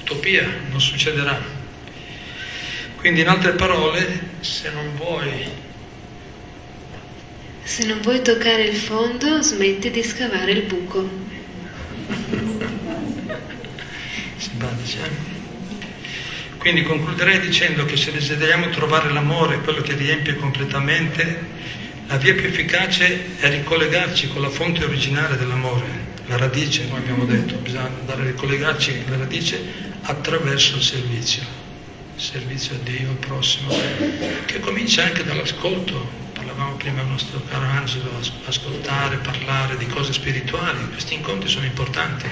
Utopia, 0.03 0.47
non 0.71 0.81
succederà. 0.81 1.59
Quindi 2.97 3.21
in 3.21 3.29
altre 3.29 3.53
parole, 3.53 4.21
se 4.41 4.71
non 4.71 4.95
vuoi... 4.97 5.69
Se 7.63 7.87
non 7.87 8.01
vuoi 8.03 8.21
toccare 8.21 8.65
il 8.65 8.77
fondo, 8.77 9.41
smetti 9.41 9.91
di 9.91 10.03
scavare 10.03 10.53
il 10.53 10.63
buco. 10.63 11.09
Eh? 14.63 15.39
Quindi 16.59 16.83
concluderei 16.83 17.41
dicendo 17.41 17.87
che 17.87 17.97
se 17.97 18.13
desideriamo 18.13 18.69
trovare 18.69 19.11
l'amore, 19.11 19.61
quello 19.61 19.81
che 19.81 19.95
riempie 19.95 20.37
completamente, 20.37 21.59
la 22.07 22.19
via 22.19 22.35
più 22.35 22.49
efficace 22.49 23.39
è 23.39 23.49
ricollegarci 23.49 24.29
con 24.29 24.43
la 24.43 24.51
fonte 24.51 24.85
originale 24.85 25.39
dell'amore, 25.39 26.09
la 26.27 26.37
radice, 26.37 26.87
come 26.89 26.99
abbiamo 26.99 27.25
detto, 27.25 27.55
bisogna 27.57 27.87
andare 27.87 28.23
a 28.23 28.25
ricollegarci 28.27 29.05
la 29.09 29.17
radice 29.17 29.63
attraverso 30.03 30.77
il 30.77 30.83
servizio, 30.83 31.43
il 32.17 32.21
servizio 32.21 32.75
a 32.75 32.79
Dio, 32.83 33.09
al 33.09 33.17
prossimo, 33.17 33.75
che 34.45 34.61
comincia 34.61 35.05
anche 35.05 35.25
dall'ascolto, 35.25 36.11
parlavamo 36.35 36.75
prima 36.75 37.01
del 37.01 37.11
nostro 37.11 37.41
caro 37.49 37.65
Angelo, 37.65 38.11
ascoltare, 38.45 39.17
parlare 39.17 39.79
di 39.79 39.87
cose 39.87 40.13
spirituali, 40.13 40.91
questi 40.91 41.15
incontri 41.15 41.49
sono 41.49 41.65
importanti 41.65 42.27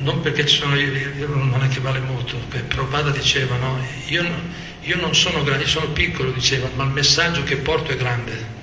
non 0.00 0.20
perché 0.20 0.46
ci 0.46 0.56
sono 0.56 0.76
io, 0.76 1.28
non 1.28 1.62
è 1.62 1.68
che 1.68 1.80
vale 1.80 2.00
molto, 2.00 2.36
Prabhupada 2.48 3.10
diceva, 3.10 3.56
no? 3.56 3.78
io, 4.06 4.24
io, 4.80 4.96
non 4.96 5.14
sono 5.14 5.42
grande, 5.42 5.66
sono 5.66 5.88
piccolo, 5.88 6.30
diceva, 6.30 6.68
ma 6.74 6.84
il 6.84 6.90
messaggio 6.90 7.42
che 7.42 7.56
porto 7.56 7.92
è 7.92 7.96
grande. 7.96 8.60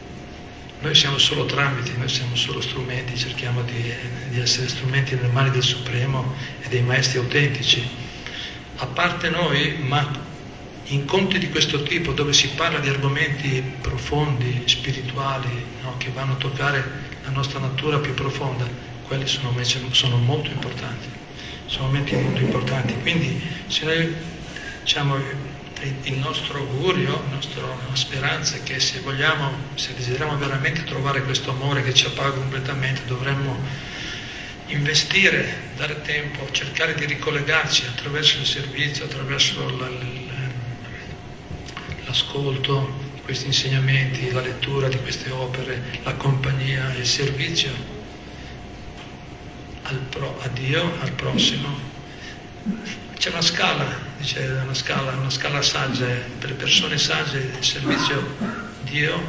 Noi 0.82 0.96
siamo 0.96 1.18
solo 1.18 1.46
tramiti, 1.46 1.92
noi 1.98 2.08
siamo 2.08 2.36
solo 2.36 2.62
strumenti, 2.62 3.18
cerchiamo 3.18 3.64
di, 3.64 3.94
di 4.30 4.40
essere 4.40 4.70
strumenti 4.70 5.16
nelle 5.16 5.28
mani 5.28 5.50
del 5.50 5.64
Supremo 5.64 6.34
e 6.62 6.70
dei 6.70 6.82
maestri 6.82 7.20
autentici. 7.20 7.86
A 8.78 8.86
parte 8.86 9.30
noi, 9.30 9.76
ma 9.80 10.28
incontri 10.86 11.38
di 11.38 11.50
questo 11.50 11.84
tipo 11.84 12.14
dove 12.14 12.32
si 12.32 12.48
parla 12.50 12.80
di 12.80 12.88
argomenti 12.88 13.62
profondi, 13.82 14.64
spirituali, 14.66 15.66
no? 15.82 15.96
che 15.98 16.12
vanno 16.14 16.34
a 16.34 16.38
toccare 16.38 17.08
la 17.26 17.32
nostra 17.32 17.60
natura 17.60 18.00
più 18.00 18.14
profonda, 18.14 18.89
quelli 19.10 19.26
sono, 19.26 19.52
sono 19.90 20.18
molto 20.18 20.52
importanti, 20.52 21.10
sono 21.66 21.88
momenti 21.88 22.16
molto 22.16 22.42
importanti. 22.42 22.94
Quindi 23.02 23.42
se 23.66 23.86
noi 23.86 24.16
diciamo, 24.84 25.18
il 26.04 26.18
nostro 26.20 26.60
augurio, 26.60 27.14
la 27.14 27.34
nostra 27.34 27.64
speranza 27.94 28.58
è 28.58 28.64
che 28.64 28.80
se 28.80 29.00
vogliamo, 29.00 29.52
se 29.74 29.96
desideriamo 29.96 30.38
veramente 30.38 30.84
trovare 30.84 31.24
questo 31.24 31.50
amore 31.50 31.82
che 31.82 31.92
ci 31.92 32.06
appaga 32.06 32.30
completamente, 32.30 33.02
dovremmo 33.08 33.58
investire, 34.68 35.72
dare 35.76 36.00
tempo, 36.04 36.48
cercare 36.52 36.94
di 36.94 37.06
ricollegarci 37.06 37.86
attraverso 37.88 38.38
il 38.38 38.46
servizio, 38.46 39.06
attraverso 39.06 39.76
l'ascolto 42.06 43.08
di 43.16 43.22
questi 43.22 43.48
insegnamenti, 43.48 44.32
la 44.32 44.42
lettura 44.42 44.88
di 44.88 44.98
queste 44.98 45.32
opere, 45.32 45.82
la 46.04 46.14
compagnia, 46.14 46.94
il 46.94 47.08
servizio 47.08 47.98
pro, 49.98 50.40
a 50.42 50.48
Dio, 50.50 50.92
al 51.02 51.12
prossimo. 51.12 51.68
C'è 53.18 53.30
una 53.30 53.42
scala, 53.42 53.86
dice, 54.18 54.40
una 54.64 54.74
scala, 54.74 55.12
una 55.14 55.30
scala 55.30 55.62
saggia, 55.62 56.06
per 56.40 56.50
le 56.50 56.56
persone 56.56 56.98
sagge 56.98 57.52
il 57.58 57.64
servizio 57.64 58.36
Dio, 58.84 59.22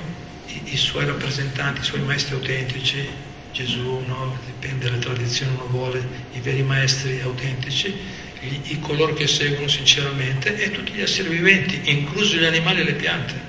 i, 0.46 0.60
i, 0.72 0.76
suoi 0.76 1.06
rappresentanti, 1.06 1.80
i 1.80 1.84
suoi 1.84 2.02
maestri 2.02 2.34
autentici, 2.34 3.08
Gesù, 3.52 4.02
no? 4.06 4.38
dipende 4.46 4.84
dalle 4.84 4.98
tradizioni 5.00 5.52
uno 5.54 5.66
vuole, 5.66 6.06
i 6.32 6.40
veri 6.40 6.62
maestri 6.62 7.20
autentici, 7.20 7.94
i, 8.40 8.60
i 8.66 8.80
coloro 8.80 9.12
che 9.14 9.26
seguono 9.26 9.68
sinceramente 9.68 10.56
e 10.56 10.70
tutti 10.70 10.92
gli 10.92 11.00
esseri 11.00 11.28
viventi, 11.28 11.80
inclusi 11.90 12.36
gli 12.36 12.44
animali 12.44 12.80
e 12.80 12.84
le 12.84 12.94
piante. 12.94 13.48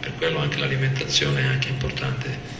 Per 0.00 0.12
quello 0.16 0.40
anche 0.40 0.58
l'alimentazione 0.58 1.40
è 1.40 1.46
anche 1.46 1.68
importante 1.68 2.57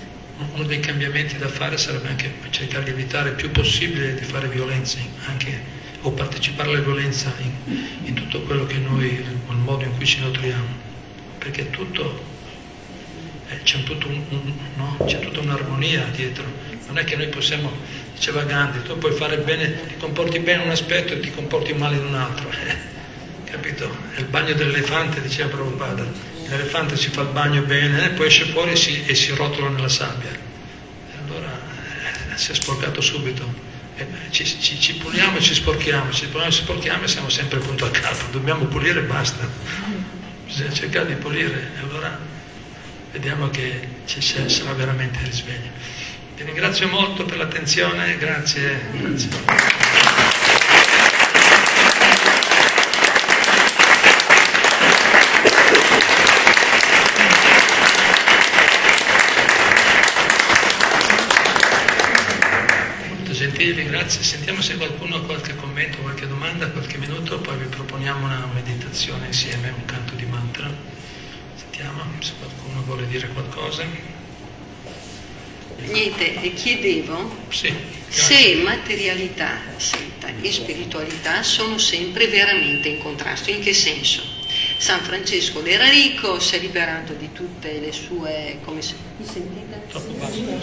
uno 0.53 0.64
dei 0.64 0.80
cambiamenti 0.80 1.36
da 1.36 1.49
fare 1.49 1.76
sarebbe 1.76 2.09
anche 2.09 2.32
cercare 2.51 2.84
di 2.84 2.91
evitare 2.91 3.30
il 3.30 3.34
più 3.34 3.51
possibile 3.51 4.14
di 4.14 4.24
fare 4.24 4.49
violenze 4.49 4.99
anche, 5.26 5.76
o 6.03 6.12
partecipare 6.12 6.70
alla 6.70 6.80
violenza 6.80 7.32
in, 7.39 7.86
in, 8.05 8.14
tutto 8.14 8.43
quello 8.43 8.64
che 8.66 8.78
noi, 8.78 9.07
il 9.14 9.57
modo 9.57 9.82
in 9.84 9.97
cui 9.97 10.07
ci 10.07 10.20
nutriamo, 10.20 10.86
perché 11.39 11.70
tutto, 11.70 12.22
eh, 13.49 13.62
c'è, 13.62 13.76
un, 13.76 14.22
un, 14.28 14.53
no? 14.76 14.97
c'è, 15.07 15.18
tutta 15.18 15.41
un'armonia 15.41 16.05
dietro, 16.14 16.45
non 16.86 16.99
è 16.99 17.05
che 17.05 17.16
noi 17.16 17.28
possiamo, 17.28 17.70
diceva 18.14 18.45
Gandhi, 18.45 18.82
tu 18.82 18.97
puoi 18.97 19.12
fare 19.12 19.39
bene, 19.39 19.86
ti 19.89 19.97
comporti 19.99 20.39
bene 20.39 20.62
in 20.62 20.68
un 20.68 20.72
aspetto 20.72 21.14
e 21.14 21.20
ti 21.20 21.32
comporti 21.32 21.72
male 21.72 21.97
in 21.97 22.05
un 22.05 22.14
altro, 22.14 22.49
capito? 23.45 23.91
È 24.14 24.20
il 24.20 24.26
bagno 24.26 24.55
dell'elefante, 24.55 25.20
diceva 25.20 25.49
Prabhupada 25.49 26.38
l'elefante 26.49 26.96
si 26.96 27.11
fa 27.11 27.22
il 27.22 27.28
bagno 27.28 27.62
bene, 27.62 28.07
e 28.07 28.09
poi 28.11 28.26
esce 28.26 28.44
fuori 28.46 28.72
e 28.72 28.76
si, 28.76 29.05
e 29.05 29.14
si 29.14 29.32
rotola 29.34 29.68
nella 29.68 29.88
sabbia. 29.88 30.30
E 30.30 31.18
allora 31.24 31.51
eh, 32.32 32.36
si 32.36 32.53
è 32.53 32.55
sporcato 32.55 33.01
subito. 33.01 33.66
E, 33.96 34.07
ci, 34.30 34.44
ci, 34.44 34.80
ci, 34.80 34.94
puliamo 34.94 35.38
e 35.38 35.40
ci 35.40 35.55
sporchiamo, 35.55 36.12
ci 36.12 36.26
puliamo 36.26 36.51
e 36.51 36.53
ci 36.53 36.62
sporchiamo 36.62 37.05
e 37.05 37.09
siamo 37.09 37.28
sempre 37.28 37.59
punto 37.59 37.84
a 37.84 37.90
capo. 37.90 38.24
Dobbiamo 38.30 38.64
pulire 38.66 39.01
e 39.01 39.05
basta. 39.05 39.46
Bisogna 40.46 40.72
cercare 40.72 41.07
di 41.07 41.14
pulire 41.14 41.70
e 41.76 41.80
allora 41.80 42.18
vediamo 43.12 43.51
che 43.51 43.88
ci 44.07 44.20
sarà 44.20 44.72
veramente 44.72 45.18
il 45.20 45.26
risveglio. 45.26 45.70
Vi 46.36 46.44
ringrazio 46.44 46.88
molto 46.88 47.24
per 47.24 47.36
l'attenzione, 47.36 48.16
grazie. 48.16 48.80
grazie. 48.92 49.88
Grazie. 64.09 64.23
Sentiamo 64.23 64.63
se 64.63 64.77
qualcuno 64.77 65.17
ha 65.17 65.21
qualche 65.21 65.55
commento, 65.55 65.99
qualche 65.99 66.27
domanda, 66.27 66.71
qualche 66.71 66.97
minuto, 66.97 67.39
poi 67.41 67.59
vi 67.59 67.67
proponiamo 67.67 68.25
una 68.25 68.49
meditazione 68.55 69.27
insieme, 69.27 69.69
un 69.69 69.85
canto 69.85 70.15
di 70.15 70.25
mantra. 70.25 70.71
Sentiamo 71.55 72.03
se 72.21 72.33
qualcuno 72.39 72.83
vuole 72.85 73.07
dire 73.07 73.29
qualcosa. 73.29 73.85
Niente, 75.81 76.55
chiedevo 76.55 77.37
sì, 77.51 77.73
se 78.09 78.61
materialità 78.65 79.61
e 80.41 80.53
spiritualità 80.53 81.43
sono 81.43 81.77
sempre 81.77 82.29
veramente 82.29 82.89
in 82.89 82.99
contrasto. 82.99 83.51
In 83.51 83.61
che 83.61 83.75
senso? 83.75 84.38
San 84.79 85.01
Francesco 85.01 85.64
era 85.64 85.89
ricco, 85.89 86.39
si 86.39 86.55
è 86.55 86.61
liberato 86.61 87.12
di 87.12 87.33
tutte 87.33 87.81
le 87.81 87.91
sue, 87.91 88.61
come 88.64 88.81
si, 88.81 88.95
mi 89.16 89.26
sentite? 89.26 89.83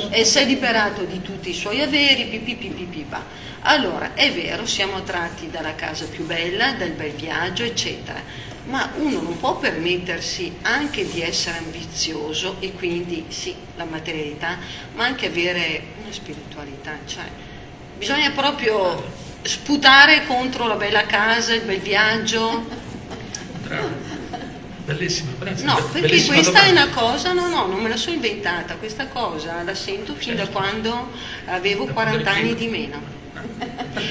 E 0.10 0.24
si 0.24 0.38
è 0.38 0.46
liberato 0.46 1.04
di 1.04 1.22
tutti 1.22 1.50
i 1.50 1.54
suoi 1.54 1.82
averi, 1.82 2.28
pipipipipipa. 2.28 3.22
Allora, 3.64 4.14
è 4.14 4.32
vero, 4.32 4.66
siamo 4.66 4.96
attratti 4.96 5.50
dalla 5.50 5.76
casa 5.76 6.06
più 6.06 6.26
bella, 6.26 6.72
dal 6.72 6.92
bel 6.92 7.12
viaggio, 7.12 7.64
eccetera, 7.64 8.22
ma 8.68 8.90
uno 8.96 9.20
non 9.20 9.38
può 9.38 9.58
permettersi 9.58 10.60
anche 10.62 11.06
di 11.12 11.22
essere 11.22 11.58
ambizioso 11.58 12.56
e 12.62 12.72
quindi 12.72 13.26
sì, 13.28 13.54
la 13.76 13.84
materialità, 13.84 14.58
ma 14.94 15.04
anche 15.04 15.28
avere 15.28 15.88
una 16.02 16.12
spiritualità, 16.14 16.98
cioè 17.06 17.26
bisogna 17.98 18.32
proprio 18.32 19.12
sputare 19.42 20.26
contro 20.26 20.68
la 20.68 20.76
bella 20.76 21.06
casa, 21.06 21.54
il 21.54 21.64
bel 21.64 21.80
viaggio. 21.80 22.84
Bravo. 23.68 24.05
Bellissimo, 24.86 25.32
grazie. 25.40 25.66
No, 25.66 25.76
perché 25.92 26.02
bellissima 26.08 26.36
questa 26.36 26.62
è 26.64 26.68
domanda. 26.70 26.82
una 26.84 26.94
cosa, 26.94 27.34
no, 27.34 27.50
no, 27.50 27.66
non 27.66 27.82
me 27.82 27.90
la 27.90 27.98
sono 27.98 28.16
inventata, 28.16 28.76
questa 28.76 29.08
cosa 29.08 29.64
la 29.64 29.74
sento 29.74 30.14
fin 30.14 30.36
da 30.36 30.44
Certo. 30.44 30.60
quando 30.60 31.12
avevo 31.46 31.86
Da 31.86 31.94
40 31.94 32.22
quando 32.22 32.30
eri 32.30 32.40
anni 32.40 32.56
di 32.56 32.68
meno. 32.68 33.14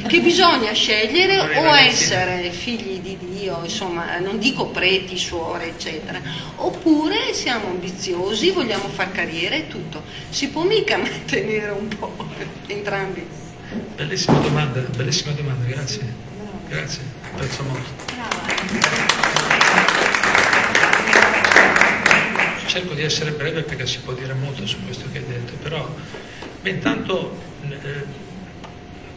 Che 0.06 0.20
bisogna 0.20 0.72
scegliere 0.72 1.58
o 1.58 1.74
essere 1.76 2.50
figli 2.50 3.00
di 3.00 3.16
Dio, 3.18 3.60
insomma, 3.62 4.18
non 4.18 4.38
dico 4.38 4.66
preti, 4.66 5.16
suore, 5.16 5.68
eccetera, 5.68 6.20
oppure 6.56 7.32
siamo 7.32 7.68
ambiziosi, 7.68 8.50
vogliamo 8.50 8.88
far 8.88 9.12
carriera 9.12 9.54
e 9.54 9.68
tutto. 9.68 10.02
Si 10.28 10.48
può 10.48 10.62
mica 10.62 10.96
mantenere 10.98 11.70
un 11.70 11.88
po' 11.88 12.14
entrambi. 12.66 13.26
Bellissima 13.96 14.38
domanda, 14.38 14.80
bellissima 14.96 15.32
domanda, 15.32 15.64
grazie. 15.66 16.02
Grazie, 16.68 17.02
apprezzo 17.32 17.62
molto. 17.62 19.33
Cerco 22.74 22.94
di 22.94 23.04
essere 23.04 23.30
breve 23.30 23.62
perché 23.62 23.86
si 23.86 24.00
può 24.00 24.14
dire 24.14 24.34
molto 24.34 24.66
su 24.66 24.82
questo 24.82 25.08
che 25.12 25.18
hai 25.18 25.26
detto, 25.26 25.52
però 25.62 25.88
beh, 26.60 26.70
intanto 26.70 27.40
eh, 27.68 28.04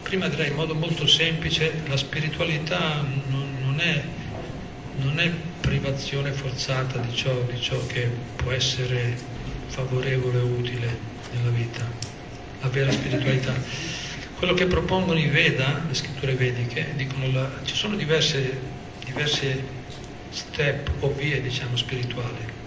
prima 0.00 0.28
direi 0.28 0.50
in 0.50 0.54
modo 0.54 0.76
molto 0.76 1.08
semplice 1.08 1.82
la 1.88 1.96
spiritualità 1.96 3.04
non, 3.26 3.56
non 3.60 3.80
è, 3.80 4.00
non 4.98 5.18
è 5.18 5.28
privazione 5.60 6.30
forzata 6.30 6.98
di 6.98 7.12
ciò, 7.12 7.34
di 7.50 7.60
ciò 7.60 7.84
che 7.88 8.08
può 8.36 8.52
essere 8.52 9.16
favorevole 9.66 10.38
o 10.38 10.44
utile 10.44 10.96
nella 11.32 11.50
vita, 11.50 11.84
la 12.60 12.68
vera 12.68 12.92
spiritualità. 12.92 13.54
Quello 14.36 14.54
che 14.54 14.66
propongono 14.66 15.18
i 15.18 15.26
Veda, 15.26 15.82
le 15.84 15.94
scritture 15.94 16.34
vediche, 16.34 16.92
dicono 16.94 17.28
la, 17.32 17.50
ci 17.64 17.74
sono 17.74 17.96
diverse, 17.96 18.56
diverse 19.04 19.64
step 20.28 20.92
o 21.00 21.12
vie 21.12 21.42
diciamo 21.42 21.76
spirituali 21.76 22.57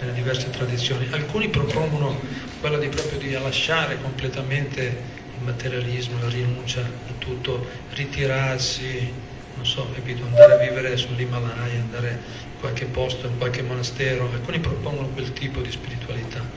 nelle 0.00 0.12
diverse 0.12 0.50
tradizioni. 0.50 1.08
Alcuni 1.10 1.48
propongono 1.48 2.20
quella 2.60 2.78
di 2.78 2.88
proprio 2.88 3.18
di 3.18 3.30
lasciare 3.32 4.00
completamente 4.00 5.02
il 5.36 5.42
materialismo, 5.42 6.18
la 6.20 6.28
rinuncia 6.28 6.80
a 6.80 7.12
tutto, 7.18 7.66
ritirarsi, 7.90 9.12
non 9.54 9.66
so, 9.66 9.90
capito, 9.92 10.24
andare 10.24 10.54
a 10.54 10.56
vivere 10.58 10.96
sull'Himalaya, 10.96 11.80
andare 11.80 12.10
in 12.10 12.58
qualche 12.60 12.86
posto, 12.86 13.26
in 13.26 13.36
qualche 13.36 13.62
monastero. 13.62 14.30
Alcuni 14.32 14.60
propongono 14.60 15.08
quel 15.08 15.32
tipo 15.32 15.60
di 15.60 15.70
spiritualità, 15.70 16.48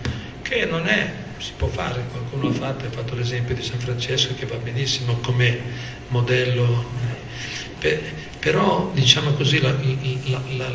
che 0.41 0.65
non 0.65 0.85
è, 0.87 1.11
si 1.37 1.53
può 1.55 1.67
fare, 1.67 2.05
qualcuno 2.11 2.47
l'ha 2.47 2.53
fatto, 2.53 2.85
ha 2.85 2.89
fatto 2.91 3.15
l'esempio 3.15 3.55
di 3.55 3.63
San 3.63 3.79
Francesco 3.79 4.35
che 4.35 4.45
va 4.45 4.57
benissimo 4.57 5.15
come 5.17 5.59
modello. 6.07 6.89
Pe- 7.79 8.29
però, 8.37 8.91
diciamo 8.93 9.31
così, 9.33 9.59
la, 9.59 9.71
la- 9.71 10.41
la- 10.57 10.71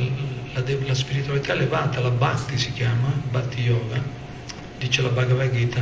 la- 0.61 0.87
la 0.87 0.95
spiritualità 0.95 1.53
elevata, 1.53 2.01
la 2.01 2.11
Bhakti 2.11 2.57
si 2.59 2.73
chiama, 2.73 3.13
Bhakti 3.31 3.61
Yoga, 3.63 4.03
dice 4.79 5.03
la 5.03 5.09
Bhagavad 5.11 5.53
Gita. 5.53 5.81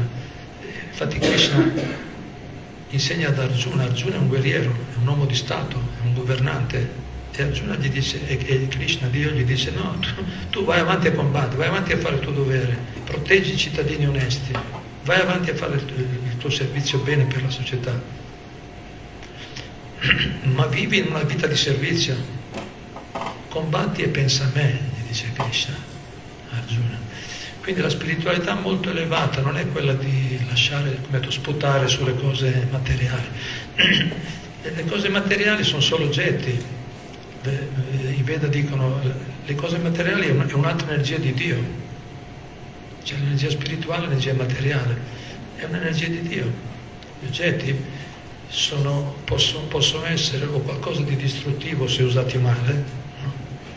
Eh, 0.61 0.73
Infatti 0.91 1.19
Krishna 1.19 1.73
insegna 2.89 3.29
ad 3.29 3.39
Arjuna, 3.39 3.85
Arjuna 3.85 4.17
è 4.17 4.19
un 4.19 4.29
guerriero, 4.29 4.71
è 4.71 4.97
un 5.01 5.07
uomo 5.07 5.27
di 5.27 5.35
Stato, 5.35 5.79
è 6.01 6.07
un 6.07 6.15
governante, 6.15 7.03
e 7.33 7.43
Arjuna 7.43 7.75
gli 7.77 7.89
dice, 7.89 8.25
e, 8.27 8.39
e 8.47 8.69
Krishna, 8.69 9.09
Dio 9.09 9.31
gli 9.31 9.45
dice, 9.45 9.73
no, 9.73 9.97
tu, 9.99 10.09
tu 10.51 10.65
vai 10.65 10.79
avanti 10.81 11.09
a 11.09 11.13
combattere, 11.13 11.57
vai 11.57 11.69
avanti 11.69 11.93
a 11.93 11.99
fare 11.99 12.17
il 12.17 12.21
tuo 12.21 12.33
dovere, 12.33 12.77
proteggi 13.05 13.55
i 13.55 13.57
cittadini 13.57 14.07
onesti, 14.07 14.53
vai 15.05 15.21
avanti 15.21 15.51
a 15.51 15.55
fare 15.57 15.75
il, 15.77 15.83
il 15.97 16.37
tuo 16.37 16.51
servizio 16.51 16.99
bene 16.99 17.25
per 17.25 17.43
la 17.43 17.51
società, 17.51 18.01
ma 20.45 20.67
vivi 20.67 20.99
in 20.99 21.07
una 21.09 21.23
vita 21.23 21.47
di 21.49 21.57
servizio, 21.57 22.15
combatti 23.55 24.03
e 24.03 24.09
pensa 24.09 24.45
a 24.45 24.51
me, 24.53 24.81
gli 24.97 25.07
dice 25.07 25.31
Krishna, 25.33 25.77
Arjuna. 26.51 26.99
Quindi 27.63 27.81
la 27.81 27.89
spiritualità 27.89 28.55
molto 28.55 28.91
elevata 28.91 29.41
non 29.43 29.57
è 29.57 29.67
quella 29.69 29.95
di 29.95 30.39
lasciare, 30.49 30.99
come 31.05 31.21
detto, 31.21 31.31
sputare 31.31 31.87
sulle 31.87 32.15
cose 32.17 32.67
materiali. 32.71 33.27
Le 34.65 34.85
cose 34.87 35.09
materiali 35.11 35.63
sono 35.63 35.81
solo 35.83 36.07
oggetti. 36.07 36.51
I 37.43 38.23
Veda 38.23 38.47
dicono 38.47 38.99
le 39.45 39.55
cose 39.55 39.77
materiali 39.77 40.29
è 40.29 40.31
un- 40.31 40.47
è 40.49 40.55
un'altra 40.55 40.91
energia 40.91 41.19
di 41.19 41.35
Dio. 41.35 41.63
C'è 43.05 43.15
l'energia 43.17 43.51
spirituale 43.51 44.07
l'energia 44.07 44.33
materiale. 44.33 44.97
È 45.57 45.65
un'energia 45.65 46.09
di 46.09 46.23
Dio. 46.23 46.51
Gli 47.21 47.27
oggetti 47.27 47.77
sono- 48.49 49.17
possono, 49.25 49.67
possono 49.67 50.07
essere 50.07 50.47
o 50.47 50.61
qualcosa 50.61 51.03
di 51.03 51.15
distruttivo 51.15 51.87
se 51.87 52.03
usati 52.03 52.39
male, 52.39 53.03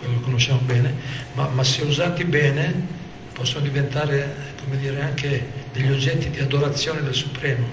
quello 0.08 0.20
lo 0.20 0.20
conosciamo 0.22 0.60
bene, 0.62 0.94
ma, 1.34 1.48
ma 1.50 1.64
se 1.64 1.84
usati 1.84 2.24
bene 2.24 2.96
possono 3.34 3.66
diventare, 3.66 4.54
come 4.64 4.78
dire, 4.78 5.02
anche 5.02 5.46
degli 5.74 5.92
oggetti 5.92 6.30
di 6.30 6.40
adorazione 6.40 7.04
del 7.04 7.14
Supremo. 7.14 7.68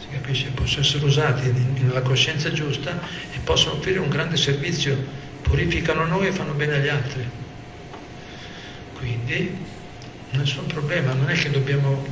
Si 0.00 0.06
capisce? 0.10 0.50
Possono 0.50 0.82
essere 0.82 1.04
usati 1.04 1.50
nella 1.78 2.02
coscienza 2.02 2.52
giusta 2.52 3.00
e 3.32 3.38
possono 3.44 3.76
offrire 3.76 4.00
un 4.00 4.08
grande 4.08 4.36
servizio, 4.36 4.96
purificano 5.42 6.04
noi 6.04 6.26
e 6.26 6.32
fanno 6.32 6.52
bene 6.52 6.74
agli 6.74 6.88
altri. 6.88 7.26
Quindi 8.94 9.56
nessun 10.32 10.66
problema, 10.66 11.12
non 11.12 11.30
è 11.30 11.34
che 11.34 11.50
dobbiamo 11.50 12.04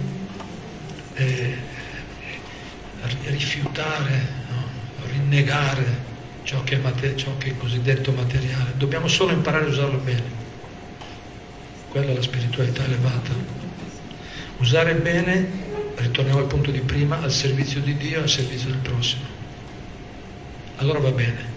eh, 1.14 1.56
ri- 3.02 3.30
rifiutare, 3.30 4.26
no? 4.48 4.64
rinnegare 5.10 6.10
ciò 6.42 6.62
che, 6.64 6.80
è 6.82 7.14
ciò 7.14 7.36
che 7.38 7.50
è 7.50 7.56
cosiddetto 7.56 8.12
materiale, 8.12 8.74
dobbiamo 8.76 9.08
solo 9.08 9.32
imparare 9.32 9.66
a 9.66 9.68
usarlo 9.68 9.98
bene. 9.98 10.40
Quella 11.88 12.10
è 12.10 12.14
la 12.14 12.22
spiritualità 12.22 12.84
elevata. 12.84 13.30
Usare 14.58 14.94
bene, 14.94 15.50
ritorniamo 15.96 16.38
al 16.40 16.46
punto 16.46 16.70
di 16.70 16.80
prima, 16.80 17.20
al 17.20 17.32
servizio 17.32 17.80
di 17.80 17.96
Dio 17.96 18.18
e 18.18 18.22
al 18.22 18.28
servizio 18.28 18.68
del 18.70 18.78
prossimo. 18.78 19.24
Allora 20.76 20.98
va 20.98 21.10
bene. 21.10 21.50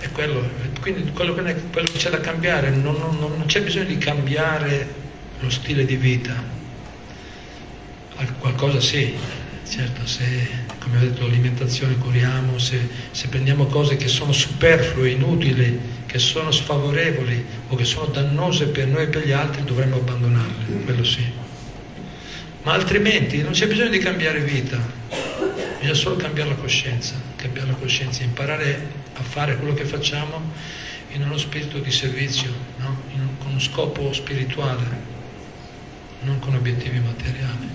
E 0.00 0.08
quello, 0.10 0.48
quindi 0.80 1.10
quello 1.12 1.32
quello 1.32 1.88
che 1.90 1.98
c'è 1.98 2.10
da 2.10 2.20
cambiare, 2.20 2.70
non, 2.70 2.94
non- 2.96 3.18
non 3.18 3.44
c'è 3.46 3.62
bisogno 3.62 3.86
di 3.86 3.98
cambiare 3.98 5.02
lo 5.38 5.50
stile 5.50 5.84
di 5.84 5.96
vita. 5.96 6.42
Al- 8.16 8.36
Qualcosa 8.38 8.80
sì, 8.80 9.16
certo, 9.66 10.06
se 10.06 10.63
come 10.84 10.98
ho 10.98 11.00
detto 11.00 11.22
l'alimentazione 11.22 11.96
curiamo, 11.96 12.58
se, 12.58 12.78
se 13.10 13.28
prendiamo 13.28 13.64
cose 13.66 13.96
che 13.96 14.06
sono 14.06 14.32
superflue, 14.32 15.10
inutili, 15.10 15.80
che 16.04 16.18
sono 16.18 16.50
sfavorevoli 16.50 17.42
o 17.68 17.74
che 17.74 17.84
sono 17.84 18.06
dannose 18.06 18.66
per 18.66 18.86
noi 18.86 19.04
e 19.04 19.06
per 19.06 19.26
gli 19.26 19.32
altri, 19.32 19.64
dovremmo 19.64 19.96
abbandonarle, 19.96 20.84
quello 20.84 21.02
sì. 21.02 21.24
Ma 22.62 22.74
altrimenti 22.74 23.40
non 23.42 23.52
c'è 23.52 23.66
bisogno 23.66 23.88
di 23.88 23.98
cambiare 23.98 24.40
vita, 24.40 24.78
bisogna 25.78 25.94
solo 25.94 26.16
cambiare 26.16 26.50
la 26.50 26.56
coscienza, 26.56 27.14
cambiare 27.36 27.68
la 27.68 27.76
coscienza, 27.76 28.22
imparare 28.22 28.86
a 29.14 29.22
fare 29.22 29.56
quello 29.56 29.72
che 29.72 29.86
facciamo 29.86 30.52
in 31.12 31.22
uno 31.22 31.38
spirito 31.38 31.78
di 31.78 31.90
servizio, 31.90 32.52
no? 32.78 32.96
In 33.14 33.28
con 33.38 33.52
uno 33.52 33.60
scopo 33.60 34.12
spirituale, 34.12 35.12
non 36.20 36.38
con 36.40 36.54
obiettivi 36.54 36.98
materiali. 36.98 37.68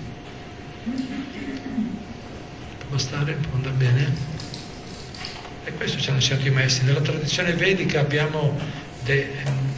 Bastare? 2.90 3.34
Può 3.34 3.54
andare 3.54 3.74
bene? 3.76 4.16
E 5.64 5.72
questo 5.74 5.98
ci 6.00 6.08
hanno 6.08 6.18
insegnato 6.18 6.48
i 6.48 6.50
maestri. 6.50 6.86
Nella 6.86 7.00
tradizione 7.00 7.52
vedica 7.52 8.00
abbiamo 8.00 8.58
dei 9.04 9.28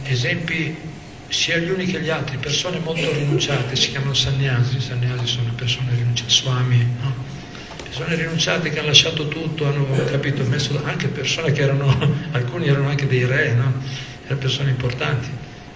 esempi 0.03 0.91
sia 1.27 1.57
gli 1.57 1.69
uni 1.69 1.85
che 1.85 2.01
gli 2.01 2.09
altri, 2.09 2.37
persone 2.37 2.79
molto 2.79 3.11
rinunciate, 3.11 3.75
si 3.75 3.89
chiamano 3.89 4.13
sannyasi, 4.13 4.79
sannyasi 4.79 5.25
sono 5.25 5.51
persone 5.55 5.95
rinunciate, 5.95 6.29
swami, 6.29 6.87
no? 7.01 7.15
persone 7.83 8.15
rinunciate 8.15 8.69
che 8.69 8.79
hanno 8.79 8.89
lasciato 8.89 9.27
tutto, 9.27 9.65
hanno 9.65 10.03
capito, 10.05 10.43
messo 10.45 10.79
anche 10.83 11.07
persone 11.07 11.51
che 11.51 11.61
erano, 11.61 11.87
alcuni 12.31 12.67
erano 12.67 12.89
anche 12.89 13.07
dei 13.07 13.25
re, 13.25 13.53
no? 13.53 13.73
erano 14.25 14.39
persone 14.39 14.69
importanti, 14.69 15.29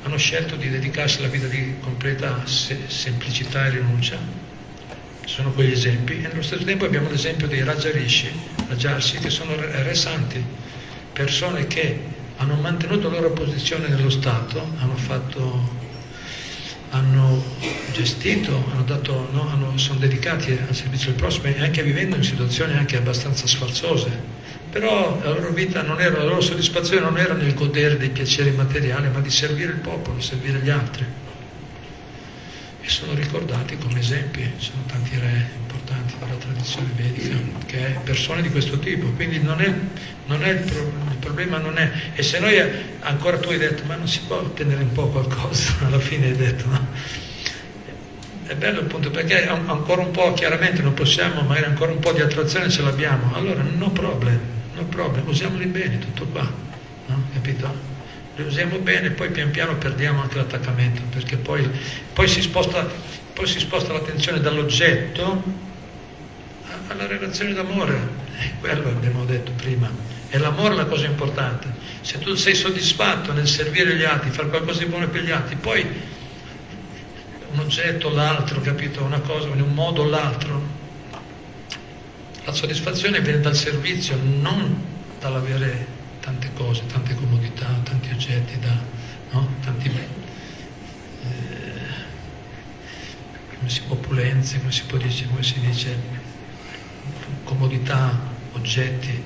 hanno 0.04 0.18
scelto 0.18 0.56
di 0.56 0.70
dedicarsi 0.70 1.20
alla 1.20 1.28
vita 1.28 1.48
di 1.48 1.76
completa 1.82 2.46
se- 2.46 2.86
semplicità 2.88 3.66
e 3.66 3.70
rinuncia. 3.72 4.47
Sono 5.28 5.52
quegli 5.52 5.74
esempi 5.74 6.22
e 6.22 6.28
nello 6.30 6.42
stesso 6.42 6.64
tempo 6.64 6.86
abbiamo 6.86 7.10
l'esempio 7.10 7.48
dei 7.48 7.62
Raja 7.62 7.92
Rishi, 7.92 8.32
Rajarsi, 8.70 9.20
che 9.20 9.30
sono 9.30 9.56
re, 9.58 9.84
re 9.84 9.94
santi, 9.94 10.42
persone 11.12 11.68
che 11.68 12.00
hanno 12.38 12.56
mantenuto 12.56 13.10
la 13.10 13.20
loro 13.20 13.34
posizione 13.34 13.90
nello 13.90 14.10
Stato, 14.10 14.72
hanno 14.78 14.96
fatto 14.96 15.76
hanno 16.92 17.44
gestito, 17.92 18.70
hanno 18.72 18.84
dato, 18.84 19.28
no, 19.34 19.50
hanno- 19.50 19.78
sono 19.78 20.00
dedicati 20.00 20.58
al 20.66 20.74
servizio 20.74 21.08
del 21.12 21.20
prossimo 21.20 21.54
anche 21.62 21.84
vivendo 21.84 22.16
in 22.16 22.24
situazioni 22.24 22.78
anche 22.78 22.96
abbastanza 22.96 23.46
sfarzose. 23.48 24.10
Però 24.70 25.20
la 25.22 25.32
loro 25.32 25.52
vita 25.52 25.82
non 25.82 26.00
era, 26.00 26.18
la 26.20 26.24
loro 26.24 26.42
soddisfazione 26.42 27.02
non 27.02 27.18
era 27.18 27.34
nel 27.34 27.54
godere 27.54 27.98
dei 27.98 28.12
piaceri 28.12 28.52
materiali, 28.52 29.10
ma 29.10 29.20
di 29.20 29.30
servire 29.30 29.74
il 29.74 29.80
popolo, 29.80 30.22
servire 30.22 30.60
gli 30.62 30.70
altri. 30.70 31.06
E 32.88 32.90
sono 32.90 33.14
ricordati 33.16 33.78
come 33.78 34.00
esempi, 34.00 34.50
ci 34.58 34.72
sono 34.72 34.82
tanti 34.88 35.20
re 35.20 35.46
importanti 35.58 36.14
della 36.20 36.36
tradizione 36.36 36.88
vedica, 36.96 37.36
che 37.66 37.86
è 37.86 38.00
persone 38.00 38.42
di 38.42 38.50
questo 38.50 38.80
tipo, 38.80 39.08
quindi 39.08 39.42
non 39.42 39.60
è, 39.60 39.74
non 40.28 40.42
è 40.42 40.52
il, 40.52 40.60
pro, 40.60 40.84
il, 40.84 41.18
problema 41.20 41.58
non 41.58 41.78
è, 41.78 41.92
e 42.16 42.24
se 42.24 42.40
noi 42.40 42.58
ancora 43.02 43.40
tu 43.40 43.50
hai 43.50 43.58
detto 43.58 43.84
ma 43.88 43.96
non 43.96 44.08
si 44.08 44.22
può 44.22 44.38
ottenere 44.38 44.84
un 44.84 44.94
po' 44.94 45.10
qualcosa, 45.10 45.74
alla 45.86 46.00
fine 46.00 46.28
hai 46.28 46.38
detto 46.38 46.66
no? 46.70 46.88
È 48.46 48.56
bello 48.56 48.80
appunto 48.80 49.12
perché 49.12 49.50
ancora 49.50 50.02
un 50.02 50.12
po', 50.12 50.32
chiaramente 50.32 50.82
non 50.82 50.94
possiamo, 50.94 51.42
magari 51.42 51.66
ancora 51.66 51.92
un 51.92 52.00
po' 52.00 52.14
di 52.14 52.22
attrazione 52.22 52.70
ce 52.70 52.84
l'abbiamo, 52.84 53.36
allora 53.36 53.64
no 53.64 53.90
problem, 53.90 54.40
no 54.76 54.86
problem, 54.86 55.28
usiamoli 55.28 55.66
bene, 55.66 56.00
tutto 56.00 56.26
qua, 56.28 56.50
no? 57.08 57.24
capito? 57.34 57.97
Li 58.38 58.44
usiamo 58.44 58.78
bene, 58.78 59.10
poi 59.10 59.32
pian 59.32 59.50
piano 59.50 59.78
perdiamo 59.78 60.22
anche 60.22 60.38
l'attaccamento, 60.38 61.02
perché 61.10 61.38
poi, 61.38 61.68
poi, 62.14 62.28
si, 62.28 62.44
sposta, 62.44 62.88
poi 63.34 63.48
si 63.48 63.58
sposta 63.58 63.94
l'attenzione 63.94 64.40
dall'oggetto 64.40 65.44
alla 66.90 67.08
relazione 67.08 67.54
d'amore, 67.54 67.98
e 68.38 68.52
quello 68.60 68.90
abbiamo 68.90 69.26
detto 69.26 69.52
prima, 69.54 69.90
è 70.30 70.38
l'amore 70.38 70.76
la 70.76 70.86
cosa 70.86 71.08
importante. 71.08 71.68
Se 72.02 72.20
tu 72.20 72.36
sei 72.36 72.54
soddisfatto 72.54 73.34
nel 73.34 73.48
servire 73.48 73.96
gli 73.96 74.04
altri, 74.04 74.30
fare 74.30 74.50
qualcosa 74.50 74.84
di 74.84 74.86
buono 74.86 75.10
per 75.10 75.24
gli 75.24 75.32
altri, 75.32 75.56
poi 75.56 75.84
un 77.54 77.60
oggetto 77.60 78.12
l'altro, 78.12 78.62
capito? 78.62 79.04
Una 79.04 79.22
cosa 79.22 79.48
in 79.48 79.62
un 79.62 79.74
modo 79.74 80.04
o 80.04 80.06
l'altro. 80.06 80.62
La 82.44 82.54
soddisfazione 82.54 83.20
viene 83.20 83.40
dal 83.40 83.56
servizio, 83.56 84.16
non 84.22 84.80
dall'avere 85.20 85.97
tante 86.28 86.52
cose, 86.56 86.86
tante 86.88 87.16
comodità, 87.16 87.68
tanti 87.84 88.12
oggetti, 88.12 88.60
da, 88.60 88.78
no? 89.32 89.48
tanti, 89.64 89.88
eh, 89.88 91.26
come 93.56 93.70
si, 93.70 93.82
opulenze, 93.88 94.60
come 94.60 94.74
si, 94.74 94.84
può 94.84 94.98
dire, 94.98 95.26
come 95.30 95.42
si 95.42 95.58
dice, 95.62 95.98
comodità, 97.46 98.20
oggetti 98.52 99.24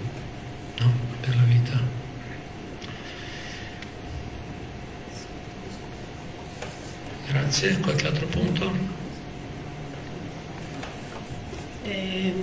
no? 0.77 0.93
per 1.21 1.35
la 1.35 1.41
vita. 1.41 1.79
Grazie, 7.29 7.79
qualche 7.79 8.05
altro 8.05 8.27
punto? 8.27 8.71
Eh, 11.83 12.33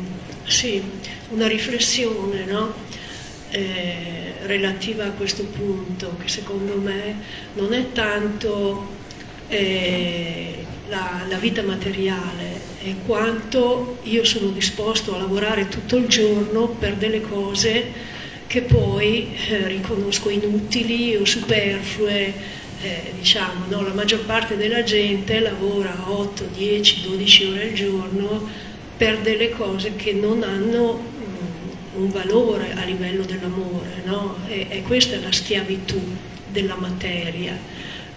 sì, 0.47 0.83
una 1.29 1.47
riflessione 1.47 2.45
no? 2.45 3.07
Eh, 3.51 4.35
relativa 4.43 5.07
a 5.07 5.11
questo 5.11 5.45
punto 5.45 6.17
che 6.21 6.29
secondo 6.29 6.77
me 6.77 7.17
non 7.55 7.73
è 7.73 7.93
tanto 7.93 8.97
eh, 9.49 10.65
la, 10.89 11.25
la, 11.29 11.37
vita 11.37 11.63
materiale, 11.63 12.61
è 12.83 12.95
quanto 13.07 13.99
io 14.03 14.25
sono 14.25 14.49
disposto 14.51 15.15
a 15.15 15.19
lavorare 15.19 15.69
tutto 15.69 15.97
il 15.97 16.07
giorno 16.07 16.69
per 16.69 16.95
delle 16.95 17.21
cose 17.21 18.17
che 18.47 18.63
poi 18.63 19.35
eh, 19.49 19.67
riconosco 19.69 20.31
inutili 20.31 21.17
o 21.17 21.25
superflue 21.25 22.57
eh, 22.81 23.13
diciamo, 23.19 23.67
no, 23.69 23.83
la 23.83 23.93
maggior 23.93 24.25
parte 24.25 24.57
della 24.57 24.83
gente 24.83 25.41
lavora 25.41 26.11
8, 26.11 26.49
10, 26.55 27.03
12 27.03 27.45
ore 27.45 27.63
al 27.63 27.73
giorno 27.73 28.49
per 28.97 29.19
delle 29.19 29.51
cose 29.51 29.97
che 29.97 30.13
non 30.13 30.43
hanno 30.43 31.17
un 31.99 32.11
valore 32.11 32.73
a 32.75 32.85
livello 32.85 33.25
dell'amore, 33.25 34.03
no? 34.05 34.37
e, 34.47 34.67
e 34.69 34.83
questa 34.83 35.17
è 35.17 35.21
la 35.21 35.33
schiavitù 35.33 36.01
della 36.51 36.77
materia. 36.77 37.57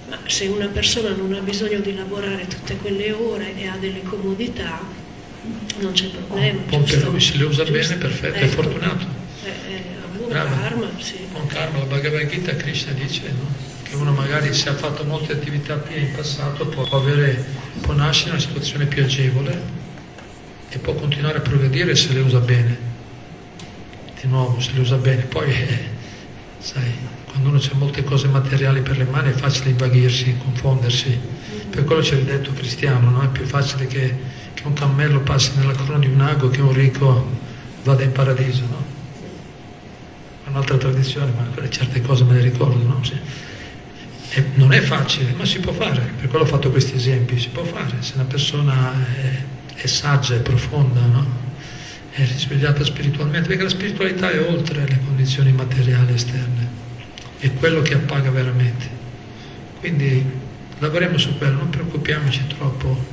Ma 0.07 0.19
se 0.25 0.47
una 0.47 0.67
persona 0.67 1.09
non 1.15 1.33
ha 1.33 1.39
bisogno 1.39 1.79
di 1.79 1.95
lavorare 1.95 2.47
tutte 2.47 2.75
quelle 2.77 3.11
ore 3.11 3.55
e 3.57 3.67
ha 3.67 3.77
delle 3.77 4.01
comodità, 4.03 4.79
non 5.79 5.91
c'è 5.93 6.07
problema. 6.07 6.61
Per 6.61 7.07
lui, 7.07 7.19
se 7.19 7.37
le 7.37 7.43
usa 7.45 7.63
giusto? 7.63 7.71
bene, 7.71 7.95
perfetto, 7.95 8.35
ecco. 8.35 8.45
è 8.45 8.47
fortunato. 8.47 9.05
Eh, 9.43 9.49
eh, 9.49 9.83
buon 10.17 10.29
Bravo. 10.29 10.55
karma, 10.55 10.89
sì. 10.99 11.15
Buon 11.31 11.47
karma, 11.47 11.79
la 11.79 11.85
Bhagavad 11.85 12.27
Gita 12.27 12.55
Krishna 12.55 12.91
dice, 12.91 13.21
no? 13.37 13.69
che 13.83 13.95
uno 13.95 14.11
magari 14.11 14.53
se 14.53 14.69
ha 14.69 14.75
fatto 14.75 15.03
molte 15.03 15.33
attività 15.33 15.81
in 15.93 16.11
passato 16.15 16.65
può, 16.67 16.83
avere, 16.91 17.43
può 17.81 17.93
nascere 17.93 18.29
in 18.29 18.35
una 18.35 18.41
situazione 18.41 18.85
più 18.85 19.03
agevole 19.03 19.79
e 20.69 20.77
può 20.77 20.93
continuare 20.93 21.39
a 21.39 21.41
progredire 21.41 21.95
se 21.95 22.13
le 22.13 22.19
usa 22.19 22.39
bene. 22.39 22.90
Di 24.21 24.27
nuovo, 24.27 24.59
se 24.59 24.71
le 24.73 24.81
usa 24.81 24.97
bene. 24.97 25.23
Poi, 25.23 25.49
eh, 25.49 25.79
sai, 26.59 26.93
quando 27.25 27.49
uno 27.49 27.57
ha 27.57 27.75
molte 27.75 28.03
cose 28.03 28.27
materiali 28.27 28.81
per 28.81 28.97
le 28.97 29.05
mani 29.05 29.31
è 29.31 29.33
facile 29.33 29.71
invaghirsi, 29.71 30.37
confondersi. 30.37 31.17
Per 31.71 31.83
quello 31.85 32.01
c'è 32.01 32.15
il 32.15 32.25
detto 32.25 32.53
cristiano, 32.53 33.09
no? 33.09 33.21
è 33.23 33.29
più 33.29 33.45
facile 33.45 33.87
che, 33.87 34.15
che, 34.53 34.61
un 34.67 34.73
cammello 34.73 35.21
passi 35.21 35.53
nella 35.55 35.73
corona 35.73 35.99
di 35.99 36.07
un 36.07 36.21
ago 36.21 36.49
che 36.49 36.61
un 36.61 36.71
ricco 36.71 37.29
vada 37.83 38.03
in 38.03 38.11
paradiso. 38.11 38.61
No? 38.61 38.85
Un'altra 40.49 40.77
tradizione, 40.77 41.31
ma 41.35 41.69
certe 41.69 42.01
cose 42.01 42.23
me 42.23 42.33
le 42.33 42.41
ricordo. 42.41 42.83
No? 42.85 43.03
Sì. 43.03 43.17
E 44.33 44.45
non 44.53 44.71
è 44.71 44.81
facile, 44.81 45.33
ma 45.33 45.45
si 45.45 45.59
può 45.59 45.71
fare, 45.73 46.13
per 46.19 46.29
quello 46.29 46.45
ho 46.45 46.47
fatto 46.47 46.69
questi 46.69 46.95
esempi, 46.95 47.39
si 47.39 47.49
può 47.49 47.63
fare, 47.63 47.97
se 47.99 48.13
una 48.15 48.25
persona 48.25 48.93
è, 49.15 49.43
è 49.81 49.87
saggia, 49.87 50.35
è 50.35 50.39
profonda, 50.39 51.01
no? 51.01 51.50
È 52.11 52.25
risvegliata 52.25 52.83
spiritualmente, 52.83 53.47
perché 53.47 53.63
la 53.63 53.69
spiritualità 53.69 54.29
è 54.29 54.41
oltre 54.41 54.85
le 54.85 54.99
condizioni 55.05 55.51
materiali 55.51 56.13
esterne, 56.13 56.67
è 57.39 57.51
quello 57.53 57.81
che 57.81 57.93
appaga 57.93 58.29
veramente. 58.29 58.99
Quindi 59.79 60.23
lavoriamo 60.79 61.17
su 61.17 61.37
quello, 61.37 61.57
non 61.57 61.69
preoccupiamoci 61.69 62.47
troppo. 62.47 63.05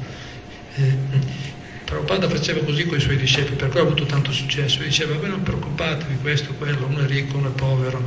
Eh, 0.75 1.47
Prabhupada 1.85 2.29
faceva 2.29 2.61
così 2.65 2.85
con 2.85 2.99
i 2.99 3.01
suoi 3.01 3.17
discepoli, 3.17 3.57
per 3.57 3.69
cui 3.71 3.81
ha 3.81 3.83
avuto 3.83 4.05
tanto 4.05 4.31
successo, 4.31 4.83
diceva, 4.83 5.17
voi 5.17 5.31
non 5.31 5.43
preoccupatevi 5.43 6.19
questo, 6.21 6.53
quello, 6.55 6.87
uno 6.87 7.01
è 7.01 7.07
ricco, 7.07 7.39
uno 7.39 7.49
è 7.49 7.53
povero, 7.53 8.03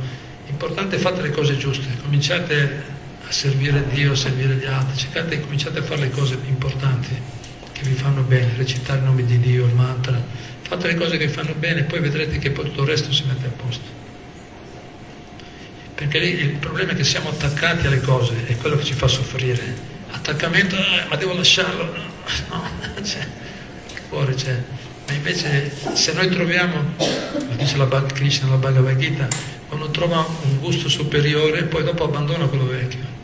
l'importante 0.46 0.96
è 0.96 0.98
fare 1.00 1.20
le 1.20 1.30
cose 1.30 1.56
giuste, 1.56 1.88
cominciate 2.00 2.84
a 3.26 3.32
servire 3.32 3.84
Dio, 3.92 4.12
a 4.12 4.14
servire 4.14 4.54
gli 4.54 4.66
altri, 4.66 4.96
cercate, 4.96 5.40
cominciate 5.40 5.80
a 5.80 5.82
fare 5.82 6.02
le 6.02 6.10
cose 6.10 6.38
importanti 6.46 7.08
che 7.72 7.82
vi 7.82 7.94
fanno 7.94 8.22
bene, 8.22 8.52
recitare 8.56 9.00
il 9.00 9.04
nome 9.04 9.24
di 9.24 9.40
Dio, 9.40 9.66
il 9.66 9.74
mantra, 9.74 10.22
fate 10.62 10.86
le 10.86 10.94
cose 10.94 11.16
che 11.16 11.28
fanno 11.28 11.54
bene 11.54 11.82
poi 11.84 12.00
vedrete 12.00 12.38
che 12.38 12.50
poi 12.50 12.66
tutto 12.66 12.82
il 12.82 12.88
resto 12.88 13.12
si 13.12 13.24
mette 13.26 13.46
a 13.46 13.50
posto. 13.50 14.00
Perché 15.94 16.18
lì 16.18 16.28
il 16.30 16.56
problema 16.56 16.92
è 16.92 16.94
che 16.94 17.04
siamo 17.04 17.28
attaccati 17.28 17.86
alle 17.86 18.00
cose, 18.00 18.46
è 18.46 18.56
quello 18.56 18.76
che 18.76 18.84
ci 18.84 18.94
fa 18.94 19.06
soffrire. 19.06 19.90
Attaccamento, 20.10 20.76
eh, 20.76 21.06
ma 21.08 21.16
devo 21.16 21.34
lasciarlo, 21.34 21.84
no, 21.84 22.02
no 22.94 23.02
c'è, 23.02 23.26
il 23.94 24.00
cuore 24.08 24.34
c'è. 24.34 24.62
Ma 25.06 25.12
invece 25.12 25.72
se 25.94 26.12
noi 26.12 26.28
troviamo, 26.28 26.94
lo 26.96 27.54
dice 27.56 27.76
la 27.76 27.86
Krishna, 28.06 28.48
la 28.48 28.56
Bhagavad 28.56 28.96
Gita, 28.96 29.28
quando 29.68 29.90
trova 29.90 30.26
un 30.42 30.58
gusto 30.58 30.88
superiore, 30.88 31.64
poi 31.64 31.84
dopo 31.84 32.04
abbandona 32.04 32.46
quello 32.46 32.66
vecchio 32.66 33.20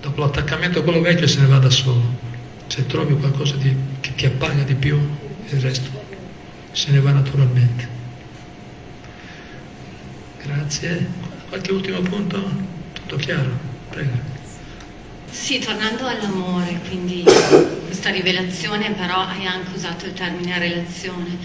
dopo 0.00 0.20
l'attaccamento 0.20 0.78
a 0.78 0.82
quello 0.82 1.00
vecchio 1.00 1.26
se 1.26 1.40
ne 1.40 1.46
va 1.46 1.58
da 1.58 1.70
solo. 1.70 2.26
Se 2.66 2.86
trovi 2.86 3.14
qualcosa 3.14 3.56
di, 3.56 3.74
che 4.00 4.14
ti 4.14 4.26
appaga 4.26 4.62
di 4.62 4.74
più, 4.74 4.98
il 5.48 5.60
resto 5.60 5.97
se 6.78 6.92
ne 6.92 7.00
va 7.00 7.10
naturalmente. 7.10 7.88
Grazie. 10.44 11.06
Qualche 11.48 11.72
ultimo 11.72 12.00
punto? 12.02 12.40
Tutto 12.92 13.16
chiaro? 13.16 13.50
Prego. 13.88 14.16
Sì, 15.28 15.58
tornando 15.58 16.06
all'amore, 16.06 16.78
quindi 16.86 17.24
questa 17.84 18.10
rivelazione, 18.10 18.92
però 18.92 19.26
hai 19.26 19.44
anche 19.46 19.74
usato 19.74 20.06
il 20.06 20.12
termine 20.12 20.56
relazione. 20.58 21.36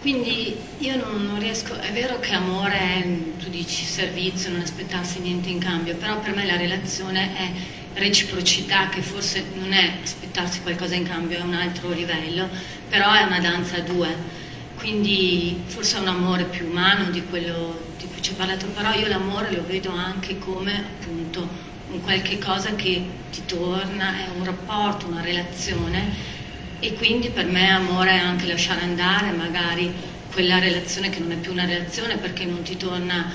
Quindi 0.00 0.56
io 0.78 0.96
non, 0.96 1.26
non, 1.26 1.40
riesco, 1.40 1.74
è 1.80 1.90
vero 1.90 2.20
che 2.20 2.34
amore 2.34 2.78
è, 2.78 3.06
tu 3.38 3.48
dici 3.48 3.84
servizio, 3.84 4.52
non 4.52 4.60
aspettarsi 4.60 5.18
niente 5.18 5.48
in 5.48 5.58
cambio, 5.58 5.96
però 5.96 6.20
per 6.20 6.32
me 6.32 6.46
la 6.46 6.56
relazione 6.56 7.36
è 7.36 7.50
reciprocità 7.94 8.88
che 8.88 9.02
forse 9.02 9.46
non 9.54 9.72
è 9.72 9.94
aspettarsi 10.04 10.60
qualcosa 10.60 10.94
in 10.94 11.08
cambio, 11.08 11.38
è 11.38 11.42
un 11.42 11.54
altro 11.54 11.90
livello, 11.90 12.48
però 12.88 13.12
è 13.12 13.24
una 13.24 13.40
danza 13.40 13.78
a 13.78 13.80
due. 13.80 14.44
Quindi 14.76 15.62
forse 15.66 15.96
è 15.96 16.00
un 16.00 16.08
amore 16.08 16.44
più 16.44 16.66
umano 16.66 17.10
di 17.10 17.24
quello 17.24 17.78
di 17.98 18.06
cui 18.06 18.22
ci 18.22 18.30
hai 18.30 18.36
parlato, 18.36 18.66
però 18.66 18.92
io 18.92 19.08
l'amore 19.08 19.52
lo 19.52 19.64
vedo 19.66 19.90
anche 19.90 20.38
come 20.38 20.74
appunto 20.74 21.48
un 21.88 22.00
qualche 22.00 22.38
cosa 22.38 22.74
che 22.74 23.02
ti 23.30 23.44
torna, 23.46 24.24
è 24.24 24.28
un 24.36 24.44
rapporto, 24.44 25.06
una 25.06 25.22
relazione 25.22 26.34
e 26.78 26.92
quindi 26.94 27.30
per 27.30 27.46
me 27.46 27.70
amore 27.70 28.10
è 28.10 28.18
anche 28.18 28.46
lasciare 28.46 28.82
andare 28.82 29.30
magari 29.30 29.92
quella 30.32 30.58
relazione 30.58 31.08
che 31.08 31.20
non 31.20 31.32
è 31.32 31.36
più 31.36 31.52
una 31.52 31.64
relazione 31.64 32.18
perché 32.18 32.44
non 32.44 32.62
ti 32.62 32.76
torna 32.76 33.32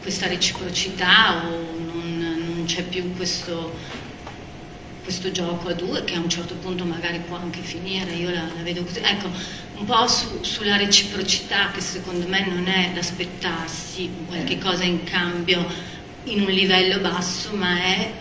questa 0.00 0.26
reciprocità 0.26 1.46
o 1.46 1.68
c'è 2.68 2.82
più 2.84 3.14
questo, 3.16 3.74
questo, 5.08 5.30
gioco 5.30 5.68
a 5.68 5.72
due 5.72 6.04
che 6.04 6.16
a 6.16 6.18
un 6.18 6.28
certo 6.28 6.54
punto 6.56 6.84
magari 6.84 7.18
può 7.26 7.36
anche 7.36 7.62
finire, 7.62 8.12
io 8.12 8.28
la, 8.28 8.42
la 8.42 8.62
vedo 8.62 8.82
così. 8.82 9.00
Ecco, 9.02 9.30
un 9.78 9.86
po' 9.86 10.06
su, 10.06 10.42
sulla 10.42 10.76
reciprocità 10.76 11.70
che 11.70 11.80
secondo 11.80 12.28
me 12.28 12.46
non 12.46 12.66
è 12.66 12.92
l'aspettarsi 12.94 14.10
qualche 14.26 14.58
cosa 14.58 14.84
in 14.84 15.04
cambio 15.04 15.64
in 16.24 16.42
un 16.42 16.50
livello 16.50 16.98
basso, 16.98 17.54
ma 17.54 17.78
è 17.82 18.12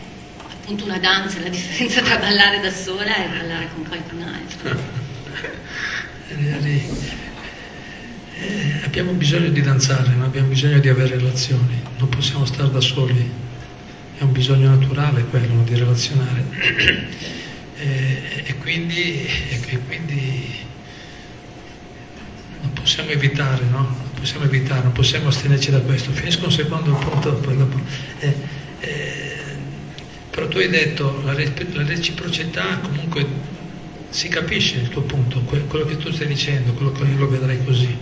appunto 0.49 0.85
una 0.85 0.97
danza, 0.97 1.41
la 1.41 1.49
differenza 1.49 2.01
tra 2.01 2.19
ballare 2.19 2.61
da 2.61 2.71
sola 2.71 3.17
e 3.17 3.27
ballare 3.37 3.67
con 3.73 3.85
qualcun 3.85 4.21
altro. 4.21 5.05
Eh, 8.39 8.81
abbiamo 8.85 9.11
bisogno 9.11 9.49
di 9.49 9.61
danzare, 9.61 10.09
ma 10.15 10.23
abbiamo 10.23 10.47
bisogno 10.47 10.79
di 10.79 10.87
avere 10.87 11.17
relazioni, 11.17 11.81
non 11.97 12.07
possiamo 12.07 12.45
stare 12.45 12.71
da 12.71 12.79
soli, 12.79 13.29
è 14.17 14.23
un 14.23 14.31
bisogno 14.31 14.69
naturale 14.69 15.23
quello 15.25 15.63
di 15.63 15.75
relazionare. 15.75 16.45
e, 17.77 18.21
e, 18.45 18.55
quindi, 18.57 19.25
e, 19.25 19.59
e, 19.67 19.79
quindi, 19.85 20.65
non 22.61 22.73
possiamo 22.73 23.11
evitare, 23.11 23.63
no? 23.65 23.81
Non 23.81 24.11
possiamo 24.19 24.45
evitare, 24.45 24.83
non 24.83 24.91
possiamo 24.91 25.27
astenerci 25.27 25.69
da 25.69 25.79
questo. 25.81 26.11
Finisco 26.11 26.45
un 26.45 26.51
secondo 26.51 26.93
punto, 26.93 27.33
poi 27.35 27.57
dopo. 27.57 27.79
Eh, 28.19 28.33
eh, 28.79 29.35
però 30.31 30.47
tu 30.47 30.57
hai 30.57 30.69
detto 30.69 31.21
la, 31.23 31.33
la 31.33 31.83
reciprocità 31.83 32.77
comunque 32.79 33.25
si 34.09 34.29
capisce 34.29 34.77
il 34.77 34.89
tuo 34.89 35.01
punto, 35.01 35.41
quello 35.41 35.85
che 35.85 35.97
tu 35.97 36.11
stai 36.11 36.27
dicendo, 36.27 36.73
quello 36.73 36.91
che 36.91 37.03
io 37.03 37.17
lo 37.17 37.29
vedrei 37.29 37.63
così. 37.63 37.95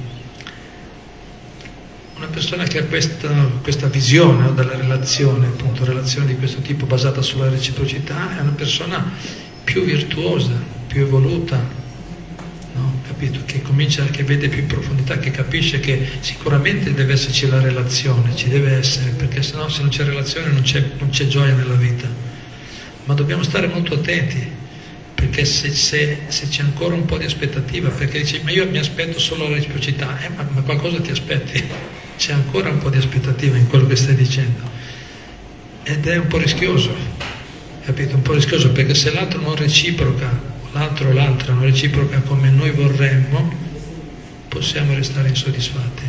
Una 2.17 2.27
persona 2.27 2.63
che 2.63 2.79
ha 2.79 2.83
questa, 2.85 3.29
questa 3.61 3.87
visione 3.87 4.43
no, 4.43 4.51
della 4.51 4.77
relazione, 4.77 5.47
appunto, 5.47 5.83
relazione 5.83 6.27
di 6.27 6.37
questo 6.37 6.61
tipo 6.61 6.85
basata 6.85 7.21
sulla 7.21 7.49
reciprocità, 7.49 8.37
è 8.37 8.39
una 8.39 8.51
persona 8.51 9.11
più 9.65 9.83
virtuosa, 9.83 10.53
più 10.87 11.01
evoluta, 11.01 11.61
no? 12.73 12.99
capito? 13.05 13.41
Che 13.45 13.61
comincia, 13.61 14.05
che 14.05 14.23
vede 14.23 14.47
più 14.47 14.61
in 14.61 14.67
profondità, 14.67 15.19
che 15.19 15.29
capisce 15.31 15.81
che 15.81 16.07
sicuramente 16.21 16.93
deve 16.93 17.13
esserci 17.13 17.49
la 17.49 17.59
relazione, 17.59 18.33
ci 18.33 18.47
deve 18.47 18.77
essere, 18.77 19.09
perché 19.09 19.41
sennò 19.41 19.67
se 19.67 19.81
non 19.81 19.89
c'è 19.89 20.05
relazione 20.05 20.51
non 20.51 20.61
c'è, 20.61 20.81
non 20.97 21.09
c'è 21.09 21.27
gioia 21.27 21.53
nella 21.53 21.75
vita. 21.75 22.07
Ma 23.03 23.13
dobbiamo 23.13 23.43
stare 23.43 23.67
molto 23.67 23.95
attenti, 23.95 24.49
perché 25.13 25.43
se, 25.43 25.69
se, 25.69 26.19
se, 26.27 26.47
c'è 26.47 26.61
ancora 26.61 26.95
un 26.95 27.03
po' 27.03 27.17
di 27.17 27.25
aspettativa, 27.25 27.89
perché 27.89 28.19
dici 28.19 28.39
ma 28.41 28.51
io 28.51 28.69
mi 28.69 28.77
aspetto 28.77 29.19
solo 29.19 29.49
la 29.49 29.55
reciprocità, 29.55 30.17
eh, 30.23 30.29
ma, 30.29 30.47
ma 30.49 30.61
qualcosa 30.61 31.01
ti 31.01 31.11
aspetti, 31.11 31.63
c'è 32.17 32.33
ancora 32.33 32.69
un 32.69 32.79
po' 32.79 32.89
di 32.89 32.97
aspettativa 32.97 33.57
in 33.57 33.67
quello 33.67 33.87
che 33.87 33.95
stai 33.95 34.15
dicendo 34.15 34.63
ed 35.87 36.07
è 36.07 36.17
un 36.17 36.27
po' 36.27 36.37
rischioso, 36.37 36.95
capito? 37.83 38.15
Un 38.15 38.23
po' 38.23 38.33
rischioso 38.33 38.71
perché 38.71 38.95
se 38.95 39.11
l'altro 39.13 39.39
non 39.39 39.55
reciproca, 39.55 40.31
l'altro 40.71 41.09
o 41.09 41.13
l'altra 41.13 41.53
non 41.53 41.63
reciproca 41.63 42.21
come 42.21 42.49
noi 42.49 42.71
vorremmo, 42.71 43.53
possiamo 44.47 44.95
restare 44.95 45.27
insoddisfatti, 45.29 46.03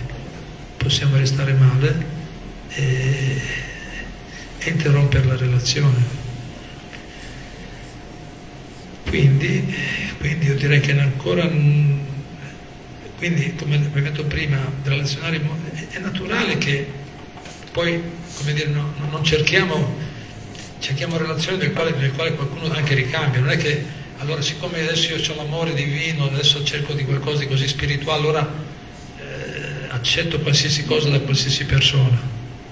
possiamo 0.78 1.16
restare 1.16 1.52
male 1.52 2.06
e, 2.70 3.40
e 4.58 4.70
interrompere 4.70 5.26
la 5.26 5.36
relazione. 5.36 6.24
Quindi, 9.08 9.74
quindi, 10.18 10.46
io 10.46 10.54
direi 10.54 10.80
che 10.80 10.98
ancora, 10.98 11.46
quindi 13.18 13.54
come 13.56 13.76
abbiamo 13.76 14.08
detto 14.08 14.24
prima, 14.24 14.58
relazionare, 14.84 15.38
è 15.96 15.98
naturale 15.98 16.58
che 16.58 16.86
poi, 17.72 18.02
come 18.34 18.52
dire, 18.52 18.68
no, 18.68 18.92
non 19.10 19.24
cerchiamo, 19.24 19.96
cerchiamo 20.78 21.16
relazioni 21.16 21.56
nel 21.56 21.72
quale, 21.72 21.92
nel 21.92 22.12
quale 22.12 22.34
qualcuno 22.34 22.70
anche 22.72 22.94
ricambia, 22.94 23.40
non 23.40 23.50
è 23.50 23.56
che 23.56 24.04
allora 24.18 24.42
siccome 24.42 24.80
adesso 24.80 25.14
io 25.14 25.32
ho 25.32 25.36
l'amore 25.36 25.72
divino, 25.72 26.26
adesso 26.26 26.62
cerco 26.64 26.92
di 26.92 27.04
qualcosa 27.04 27.40
di 27.40 27.48
così 27.48 27.66
spirituale, 27.66 28.20
allora 28.20 28.64
eh, 29.18 29.86
accetto 29.88 30.38
qualsiasi 30.40 30.84
cosa 30.84 31.08
da 31.08 31.20
qualsiasi 31.20 31.64
persona, 31.64 32.20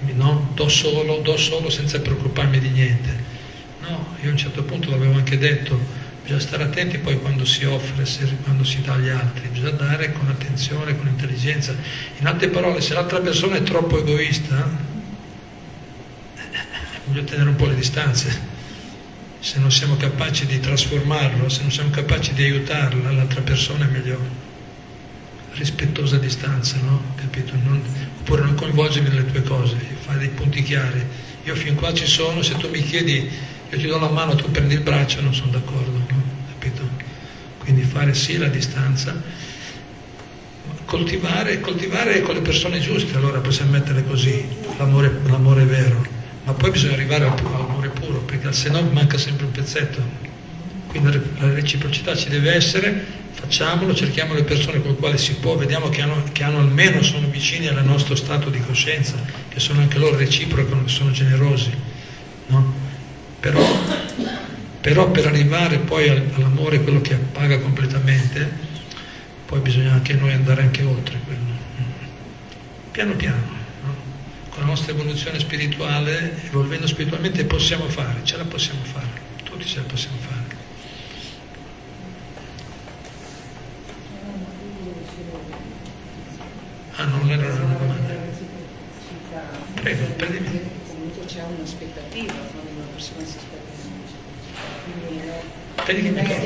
no? 0.00 0.50
do, 0.54 0.68
solo, 0.68 1.18
do 1.18 1.36
solo 1.38 1.70
senza 1.70 2.00
preoccuparmi 2.00 2.58
di 2.58 2.68
niente. 2.68 3.32
No, 3.80 4.16
io 4.20 4.28
a 4.28 4.32
un 4.32 4.38
certo 4.38 4.62
punto 4.64 4.90
l'avevo 4.90 5.14
anche 5.14 5.38
detto, 5.38 5.78
Bisogna 6.24 6.40
stare 6.40 6.62
attenti 6.62 6.96
poi 6.96 7.20
quando 7.20 7.44
si 7.44 7.66
offre, 7.66 8.02
quando 8.44 8.64
si 8.64 8.80
dà 8.80 8.94
agli 8.94 9.10
altri, 9.10 9.46
bisogna 9.48 9.72
dare 9.72 10.10
con 10.12 10.26
attenzione, 10.26 10.96
con 10.96 11.06
intelligenza. 11.06 11.76
In 12.18 12.26
altre 12.26 12.48
parole, 12.48 12.80
se 12.80 12.94
l'altra 12.94 13.20
persona 13.20 13.56
è 13.56 13.62
troppo 13.62 13.98
egoista, 13.98 14.66
bisogna 17.04 17.26
tenere 17.26 17.50
un 17.50 17.56
po' 17.56 17.66
le 17.66 17.74
distanze. 17.74 18.52
Se 19.38 19.58
non 19.58 19.70
siamo 19.70 19.96
capaci 19.96 20.46
di 20.46 20.58
trasformarlo, 20.60 21.50
se 21.50 21.60
non 21.60 21.70
siamo 21.70 21.90
capaci 21.90 22.32
di 22.32 22.44
aiutarla, 22.44 23.12
l'altra 23.12 23.42
persona 23.42 23.86
è 23.86 23.90
meglio 23.90 24.18
rispettosa 25.52 26.16
distanza, 26.16 26.78
no? 26.82 27.02
Capito? 27.16 27.52
Non, 27.62 27.82
oppure 28.20 28.44
non 28.44 28.54
coinvolgermi 28.54 29.10
nelle 29.10 29.30
tue 29.30 29.42
cose, 29.42 29.76
fare 30.00 30.20
dei 30.20 30.30
punti 30.30 30.62
chiari. 30.62 31.04
Io 31.44 31.54
fin 31.54 31.74
qua 31.74 31.92
ci 31.92 32.06
sono, 32.06 32.40
se 32.40 32.54
tu 32.54 32.70
mi 32.70 32.82
chiedi 32.82 33.28
io 33.70 33.78
ti 33.78 33.86
do 33.86 33.98
la 33.98 34.10
mano, 34.10 34.34
tu 34.34 34.50
prendi 34.50 34.74
il 34.74 34.80
braccio, 34.80 35.20
non 35.20 35.34
sono 35.34 35.50
d'accordo, 35.50 35.90
no? 35.90 36.22
capito? 36.58 36.82
Quindi 37.58 37.82
fare 37.82 38.14
sì 38.14 38.36
la 38.36 38.48
distanza, 38.48 39.20
coltivare, 40.84 41.60
coltivare 41.60 42.20
con 42.20 42.34
le 42.34 42.40
persone 42.40 42.78
giuste, 42.78 43.16
allora 43.16 43.40
possiamo 43.40 43.72
mettere 43.72 44.04
così, 44.04 44.46
l'amore, 44.76 45.10
l'amore 45.26 45.64
vero, 45.64 46.04
ma 46.44 46.52
poi 46.52 46.70
bisogna 46.70 46.94
arrivare 46.94 47.26
all'amore 47.26 47.88
puro, 47.88 48.18
perché 48.18 48.52
se 48.52 48.68
no 48.68 48.82
manca 48.82 49.18
sempre 49.18 49.46
un 49.46 49.52
pezzetto. 49.52 50.32
Quindi 50.88 51.20
la 51.38 51.52
reciprocità 51.52 52.14
ci 52.14 52.28
deve 52.28 52.52
essere, 52.54 53.04
facciamolo, 53.32 53.94
cerchiamo 53.94 54.34
le 54.34 54.44
persone 54.44 54.80
con 54.80 54.92
le 54.92 54.96
quali 54.96 55.18
si 55.18 55.34
può, 55.34 55.56
vediamo 55.56 55.88
che 55.88 56.02
hanno, 56.02 56.22
che 56.30 56.44
hanno 56.44 56.58
almeno, 56.58 57.02
sono 57.02 57.26
vicini 57.28 57.66
al 57.66 57.84
nostro 57.84 58.14
stato 58.14 58.48
di 58.48 58.60
coscienza, 58.60 59.14
che 59.48 59.58
sono 59.58 59.80
anche 59.80 59.98
loro 59.98 60.16
reciprochi, 60.16 60.70
che 60.84 60.88
sono 60.88 61.10
generosi. 61.10 61.70
No? 62.46 62.83
Però, 63.44 63.60
però 64.80 65.10
per 65.10 65.26
arrivare 65.26 65.76
poi 65.76 66.08
all'amore, 66.08 66.80
quello 66.80 67.02
che 67.02 67.12
appaga 67.12 67.58
completamente, 67.58 68.50
poi 69.44 69.60
bisogna 69.60 69.92
anche 69.92 70.14
noi 70.14 70.32
andare 70.32 70.62
anche 70.62 70.82
oltre 70.82 71.18
quello. 71.26 71.52
Piano 72.90 73.12
piano, 73.16 73.42
no? 73.82 73.94
con 74.48 74.62
la 74.62 74.68
nostra 74.68 74.92
evoluzione 74.92 75.38
spirituale, 75.38 76.42
evolvendo 76.46 76.86
spiritualmente 76.86 77.44
possiamo 77.44 77.86
fare, 77.90 78.20
ce 78.24 78.38
la 78.38 78.44
possiamo 78.44 78.82
fare, 78.82 79.08
tutti 79.42 79.66
ce 79.66 79.76
la 79.76 79.82
possiamo 79.82 80.16
fare. 80.20 80.62
Ah, 86.96 87.04
non 87.04 87.30
era 87.30 87.52
una 87.62 87.74
domanda. 87.74 88.14
Prego, 89.82 90.04
prendimi. 90.16 90.73
C'è 91.26 91.42
un'aspettativa 91.42 92.64
persone 92.94 93.26
si 93.26 93.36
aspettano. 93.36 93.72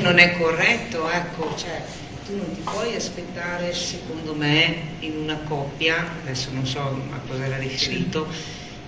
Non 0.01 0.17
è 0.17 0.37
corretto, 0.37 1.09
ecco, 1.09 1.55
cioè, 1.55 1.81
tu 2.25 2.35
non 2.35 2.51
ti 2.53 2.61
puoi 2.61 2.95
aspettare, 2.95 3.73
secondo 3.73 4.33
me, 4.33 4.75
in 4.99 5.17
una 5.17 5.37
coppia, 5.47 6.05
adesso 6.23 6.49
non 6.51 6.65
so 6.65 6.79
a 6.79 7.19
cosa 7.27 7.45
era 7.45 7.57
riferito, 7.57 8.27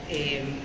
ehm, 0.07 0.59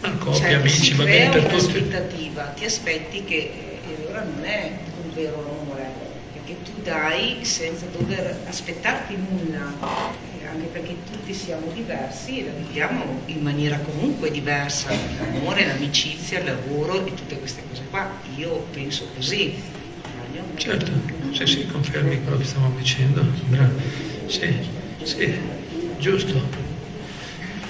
ma 0.00 0.10
coppia, 0.12 0.40
cioè, 0.40 0.52
amici, 0.54 0.94
va 0.94 1.04
bene 1.04 1.30
per 1.30 1.42
tutti. 1.44 1.56
aspettativa, 1.56 2.42
ti 2.48 2.64
aspetti 2.64 3.24
che 3.24 3.80
e 3.88 3.96
allora 4.02 4.22
non 4.22 4.44
è 4.44 4.78
un 5.02 5.14
vero 5.14 5.60
amore, 5.62 5.90
perché 6.32 6.62
tu 6.62 6.72
dai 6.82 7.44
senza 7.44 7.86
dover 7.86 8.42
aspettarti 8.46 9.16
nulla 9.16 9.72
anche 10.46 10.66
perché 10.66 10.96
tutti 11.04 11.32
siamo 11.34 11.70
diversi 11.72 12.40
e 12.40 12.44
la 12.44 12.52
viviamo 12.52 13.22
in 13.26 13.42
maniera 13.42 13.78
comunque 13.78 14.30
diversa, 14.30 14.90
l'amore, 15.18 15.66
l'amicizia, 15.66 16.38
il 16.38 16.46
lavoro 16.46 17.04
e 17.06 17.14
tutte 17.14 17.38
queste 17.38 17.62
cose 17.68 17.82
qua. 17.90 18.20
Io 18.36 18.66
penso 18.72 19.08
così. 19.14 19.54
Certo, 20.56 20.90
sì, 21.32 21.46
sì, 21.46 21.66
confermi 21.66 22.22
quello 22.22 22.38
che 22.38 22.44
stavamo 22.44 22.76
dicendo. 22.78 23.22
Bravo. 23.48 23.72
Sì, 24.26 24.54
sì, 25.02 25.34
giusto. 25.98 26.64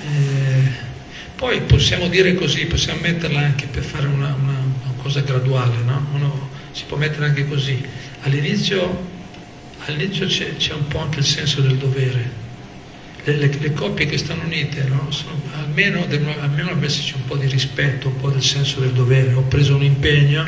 Eh, 0.03 0.70
poi 1.37 1.61
possiamo 1.62 2.09
dire 2.09 2.35
così, 2.35 2.66
possiamo 2.66 3.01
metterla 3.01 3.41
anche 3.41 3.66
per 3.66 3.83
fare 3.83 4.07
una, 4.07 4.35
una, 4.35 4.59
una 4.83 4.95
cosa 5.03 5.20
graduale, 5.20 5.77
no? 5.85 6.07
Uno 6.12 6.49
si 6.70 6.85
può 6.87 6.97
mettere 6.97 7.27
anche 7.27 7.47
così. 7.47 7.85
All'inizio, 8.22 9.05
all'inizio 9.87 10.27
c'è, 10.27 10.57
c'è 10.57 10.72
un 10.74 10.87
po' 10.89 10.99
anche 11.01 11.18
il 11.20 11.24
senso 11.27 11.61
del 11.61 11.77
dovere, 11.77 12.45
le, 13.33 13.51
le, 13.59 13.72
coppie 13.72 14.07
che 14.07 14.18
stanno 14.18 14.45
unite, 14.45 14.85
no? 14.85 15.11
Sono, 15.11 15.41
almeno, 15.59 16.05
devono, 16.07 16.85
esserci 16.85 17.14
un 17.14 17.24
po' 17.24 17.37
di 17.37 17.47
rispetto, 17.47 18.09
un 18.09 18.16
po' 18.16 18.31
del 18.31 18.43
senso 18.43 18.81
del 18.81 18.93
dovere. 18.93 19.33
Ho 19.33 19.43
preso 19.43 19.74
un 19.74 19.83
impegno, 19.83 20.45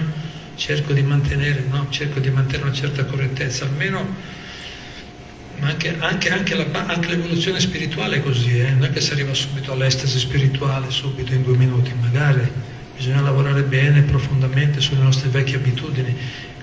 cerco 0.55 0.93
di 0.93 1.03
mantenere, 1.03 1.65
no? 1.69 1.87
cerco 1.91 2.21
di 2.21 2.31
mantenere 2.31 2.69
una 2.69 2.77
certa 2.77 3.05
correttezza, 3.05 3.65
almeno 3.65 4.37
ma 5.61 5.69
anche, 5.69 5.97
anche, 5.99 6.31
anche, 6.31 6.55
la, 6.55 6.67
anche, 6.87 7.09
l'evoluzione 7.09 7.59
spirituale 7.59 8.17
è 8.17 8.23
così, 8.23 8.61
eh? 8.61 8.71
non 8.71 8.85
è 8.85 8.93
che 8.93 9.01
si 9.01 9.13
arriva 9.13 9.35
subito 9.35 9.73
all'estasi 9.73 10.19
spirituale, 10.19 10.89
subito 10.91 11.35
in 11.35 11.43
due 11.43 11.57
minuti, 11.57 11.93
magari 12.01 12.49
bisogna 12.95 13.23
lavorare 13.23 13.63
bene, 13.63 14.03
profondamente 14.03 14.81
sulle 14.81 15.03
nostre 15.03 15.31
vecchie 15.31 15.57
abitudini, 15.57 16.15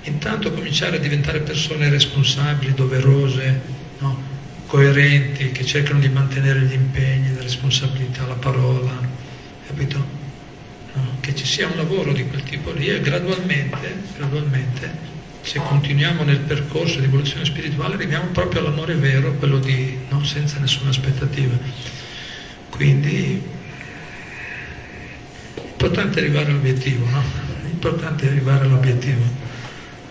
intanto 0.04 0.52
cominciare 0.52 0.96
a 0.96 1.00
diventare 1.00 1.42
persone 1.42 1.90
responsabili, 1.90 2.74
doverose, 2.74 3.62
no? 4.00 4.35
Coerenti, 4.76 5.54
che 5.54 5.64
cercano 5.64 6.00
di 6.00 6.10
mantenere 6.10 6.60
gli 6.60 6.74
impegni, 6.74 7.34
le 7.34 7.42
responsabilità, 7.42 8.28
la 8.28 8.34
parola, 8.34 8.92
capito? 9.66 10.06
no? 10.92 11.18
che 11.22 11.34
ci 11.34 11.46
sia 11.46 11.68
un 11.68 11.78
lavoro 11.78 12.12
di 12.12 12.28
quel 12.28 12.44
tipo 12.44 12.74
lì 12.74 12.90
e 12.90 13.00
gradualmente, 13.00 14.04
gradualmente 14.18 15.14
se 15.40 15.60
continuiamo 15.60 16.24
nel 16.24 16.40
percorso 16.40 17.00
di 17.00 17.06
evoluzione 17.06 17.46
spirituale 17.46 17.94
arriviamo 17.94 18.32
proprio 18.32 18.60
all'amore 18.60 18.96
vero, 18.96 19.32
quello 19.36 19.60
di 19.60 19.98
no? 20.10 20.22
senza 20.26 20.60
nessuna 20.60 20.90
aspettativa. 20.90 21.58
Quindi 22.70 23.42
l'importante 25.54 26.20
è 26.20 26.24
arrivare 26.24 26.50
all'obiettivo, 26.52 27.08
no? 27.08 27.24
L'importante 27.64 28.26
è 28.26 28.28
arrivare 28.28 28.66
all'obiettivo. 28.66 29.24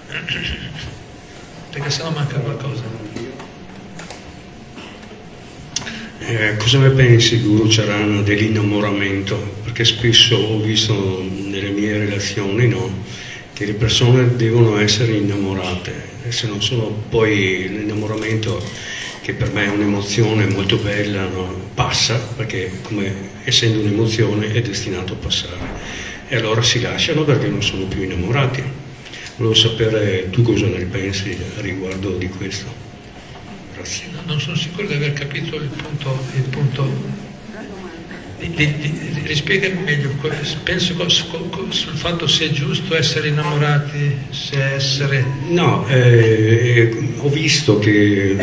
Perché 1.70 1.90
sennò 1.90 2.10
manca 2.12 2.38
qualcosa. 2.38 3.13
Eh, 6.27 6.57
cosa 6.57 6.79
ne 6.79 6.89
pensi, 6.89 7.43
Guru 7.43 7.66
Charan, 7.68 8.25
dell'innamoramento? 8.25 9.37
Perché 9.62 9.85
spesso 9.85 10.37
ho 10.37 10.59
visto 10.59 11.22
nelle 11.22 11.68
mie 11.68 11.99
relazioni 11.99 12.66
no, 12.66 12.91
che 13.53 13.66
le 13.66 13.75
persone 13.75 14.35
devono 14.35 14.79
essere 14.79 15.12
innamorate, 15.12 15.93
e 16.27 16.33
se 16.33 16.47
non 16.47 16.62
sono 16.62 16.87
poi 17.11 17.68
l'innamoramento, 17.68 18.59
che 19.20 19.35
per 19.35 19.53
me 19.53 19.66
è 19.66 19.68
un'emozione 19.68 20.47
molto 20.47 20.79
bella, 20.79 21.29
no, 21.29 21.55
passa, 21.75 22.18
perché 22.35 22.70
come 22.81 23.12
essendo 23.45 23.81
un'emozione 23.81 24.51
è 24.51 24.62
destinato 24.62 25.12
a 25.12 25.16
passare. 25.16 25.72
E 26.29 26.37
allora 26.37 26.62
si 26.62 26.81
lasciano 26.81 27.25
perché 27.25 27.49
non 27.49 27.62
sono 27.62 27.85
più 27.85 28.03
innamorati. 28.03 28.62
Volevo 29.37 29.55
sapere 29.55 30.31
tu 30.31 30.41
cosa 30.41 30.64
ne 30.68 30.87
pensi 30.87 31.37
riguardo 31.61 32.16
di 32.16 32.29
questo. 32.29 32.84
Grazie. 33.75 34.07
Non 34.27 34.41
sono 34.41 34.57
sicuro 34.57 34.87
di 34.87 34.95
aver 34.95 35.12
capito 35.12 35.57
il 35.57 35.68
punto. 35.68 36.18
Il 36.35 36.43
punto. 36.43 37.22
Rispiegami 39.25 39.83
meglio, 39.83 40.11
penso 40.64 40.95
sul 41.09 41.95
fatto 41.95 42.27
se 42.27 42.47
è 42.47 42.51
giusto 42.51 42.95
essere 42.95 43.29
innamorati, 43.29 44.16
se 44.31 44.75
essere... 44.75 45.25
No, 45.49 45.87
eh, 45.89 47.14
ho 47.16 47.29
visto 47.31 47.79
che 47.79 48.37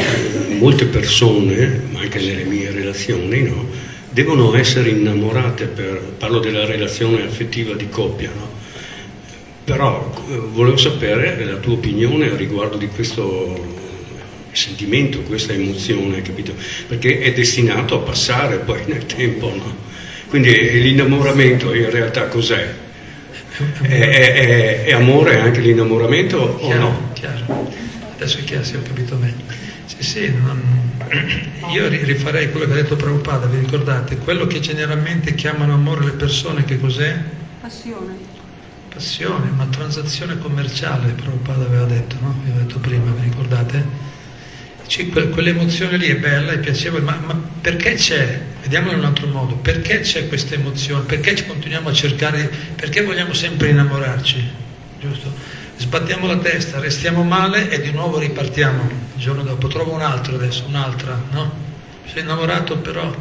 molte 0.58 0.86
persone, 0.86 1.82
anche 1.94 2.20
nelle 2.20 2.46
mie 2.46 2.72
relazioni, 2.72 3.44
no, 3.44 3.68
devono 4.10 4.56
essere 4.56 4.90
innamorate, 4.90 5.66
per, 5.68 6.02
parlo 6.18 6.40
della 6.40 6.66
relazione 6.66 7.24
affettiva 7.24 7.76
di 7.76 7.88
coppia, 7.88 8.32
no? 8.34 8.50
però 9.64 10.12
eh, 10.30 10.36
volevo 10.36 10.78
sapere 10.78 11.46
la 11.46 11.58
tua 11.58 11.74
opinione 11.74 12.36
riguardo 12.36 12.78
di 12.78 12.88
questo 12.88 13.81
sentimento, 14.52 15.22
questa 15.22 15.54
emozione, 15.54 16.22
capito? 16.22 16.54
Perché 16.88 17.20
è 17.20 17.34
destinato 17.34 17.96
a 17.96 18.04
passare 18.04 18.58
poi 18.58 18.82
nel 18.86 19.06
tempo, 19.06 19.54
no? 19.54 19.90
Quindi 20.28 20.82
l'innamoramento 20.82 21.74
in 21.74 21.90
realtà 21.90 22.28
cos'è? 22.28 22.74
È, 23.82 23.88
è, 23.88 24.34
è, 24.34 24.84
è 24.86 24.94
amore 24.94 25.40
anche 25.40 25.60
l'innamoramento 25.60 26.58
chiaro, 26.58 26.86
o 26.86 26.90
no? 26.90 27.10
Chiaro, 27.14 27.72
adesso 28.14 28.38
è 28.40 28.44
chiaro 28.44 28.64
se 28.64 28.78
ho 28.78 28.82
capito 28.82 29.18
meglio. 29.18 29.44
Sì, 29.86 30.04
sì, 30.04 30.34
non... 30.42 30.62
io 31.74 31.88
rifarei 31.90 32.50
quello 32.50 32.66
che 32.66 32.72
ha 32.72 32.76
detto 32.76 32.96
Prabhupada, 32.96 33.48
vi 33.48 33.60
ricordate? 33.60 34.18
Quello 34.18 34.48
che 34.48 34.60
generalmente 34.62 35.36
chiamano 35.36 35.74
amore 35.74 36.06
le 36.06 36.12
persone, 36.12 36.64
che 36.64 36.80
cos'è? 36.80 37.18
Passione. 37.60 38.16
Passione, 38.94 39.50
ma 39.50 39.66
transazione 39.66 40.38
commerciale, 40.38 41.12
Prabhupada 41.12 41.66
aveva 41.66 41.86
detto, 41.86 42.16
no? 42.22 42.36
Vi 42.44 42.50
avevo 42.52 42.66
detto 42.66 42.80
prima, 42.80 43.12
vi 43.12 43.30
ricordate? 43.30 44.10
Quell'emozione 45.30 45.96
lì 45.96 46.08
è 46.08 46.18
bella, 46.18 46.52
è 46.52 46.60
piacevole, 46.60 47.02
ma, 47.02 47.18
ma, 47.26 47.40
perché 47.62 47.94
c'è? 47.94 48.42
Vediamolo 48.62 48.94
in 48.94 49.00
un 49.00 49.06
altro 49.06 49.28
modo, 49.28 49.56
perché 49.56 50.02
c'è 50.02 50.28
questa 50.28 50.56
emozione? 50.56 51.06
Perché 51.06 51.46
continuiamo 51.46 51.90
a 51.90 51.94
cercare, 51.94 52.52
perché 52.76 53.02
vogliamo 53.02 53.34
sempre 53.34 53.70
innamorarci? 53.70 54.50
Giusto? 55.00 55.34
Sbattiamo 55.78 56.28
la 56.28 56.38
testa, 56.38 56.80
restiamo 56.80 57.24
male 57.24 57.70
e 57.70 57.82
di 57.82 57.92
nuovo 57.92 58.20
ripartiamo 58.20 58.84
il 59.16 59.22
giorno 59.22 59.44
dopo, 59.44 59.68
trovo 59.68 59.94
un 59.94 60.02
altro 60.02 60.36
adesso, 60.36 60.66
un'altra, 60.68 61.20
no? 61.32 61.52
Sei 62.06 62.22
innamorato 62.22 62.78
però, 62.78 63.16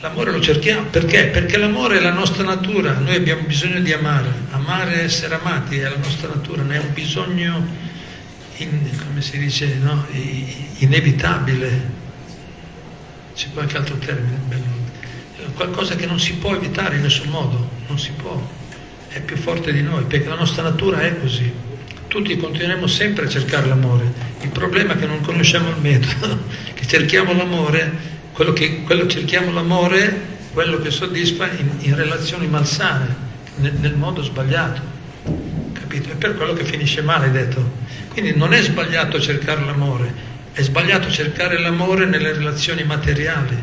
l'amore 0.00 0.30
lo 0.30 0.40
cerchiamo, 0.40 0.84
perché? 0.84 1.26
Perché 1.26 1.58
l'amore 1.58 1.98
è 1.98 2.00
la 2.00 2.12
nostra 2.12 2.44
natura, 2.44 2.92
noi 2.98 3.16
abbiamo 3.16 3.42
bisogno 3.42 3.80
di 3.80 3.92
amare, 3.92 4.32
amare 4.50 5.00
e 5.00 5.04
essere 5.04 5.34
amati 5.34 5.78
è 5.78 5.88
la 5.88 5.98
nostra 6.02 6.28
natura, 6.28 6.62
ne 6.62 6.76
è 6.76 6.78
un 6.78 6.92
bisogno 6.92 7.88
in, 8.62 8.90
come 9.06 9.20
si 9.22 9.38
dice, 9.38 9.74
no? 9.76 10.06
inevitabile, 10.78 11.98
c'è 13.34 13.48
qualche 13.52 13.76
altro 13.76 13.96
termine, 13.96 14.38
qualcosa 15.54 15.94
che 15.96 16.06
non 16.06 16.18
si 16.20 16.34
può 16.34 16.54
evitare 16.54 16.96
in 16.96 17.02
nessun 17.02 17.28
modo, 17.28 17.70
non 17.86 17.98
si 17.98 18.12
può, 18.12 18.40
è 19.08 19.20
più 19.20 19.36
forte 19.36 19.72
di 19.72 19.82
noi, 19.82 20.04
perché 20.04 20.28
la 20.28 20.36
nostra 20.36 20.62
natura 20.62 21.00
è 21.00 21.18
così. 21.18 21.52
Tutti 22.06 22.36
continueremo 22.36 22.86
sempre 22.86 23.26
a 23.26 23.28
cercare 23.28 23.66
l'amore, 23.66 24.12
il 24.40 24.50
problema 24.50 24.94
è 24.94 24.98
che 24.98 25.06
non 25.06 25.20
conosciamo 25.20 25.70
il 25.70 25.76
metodo, 25.80 26.42
che 26.74 26.86
cerchiamo 26.86 27.32
l'amore, 27.32 28.18
quello 28.32 28.52
che 28.52 28.82
quello 28.82 29.06
cerchiamo 29.06 29.52
l'amore, 29.52 30.38
quello 30.52 30.78
che 30.78 30.90
soddisfa 30.90 31.48
in, 31.50 31.68
in 31.80 31.94
relazioni 31.94 32.46
malsane, 32.46 33.28
nel, 33.56 33.74
nel 33.74 33.94
modo 33.94 34.22
sbagliato, 34.22 34.80
capito? 35.90 36.12
È 36.12 36.14
per 36.14 36.36
quello 36.36 36.52
che 36.52 36.64
finisce 36.64 37.02
male, 37.02 37.32
detto. 37.32 37.68
Quindi 38.10 38.36
non 38.36 38.52
è 38.52 38.62
sbagliato 38.62 39.20
cercare 39.20 39.64
l'amore, 39.64 40.14
è 40.52 40.62
sbagliato 40.62 41.10
cercare 41.10 41.58
l'amore 41.58 42.06
nelle 42.06 42.32
relazioni 42.32 42.84
materiali, 42.84 43.56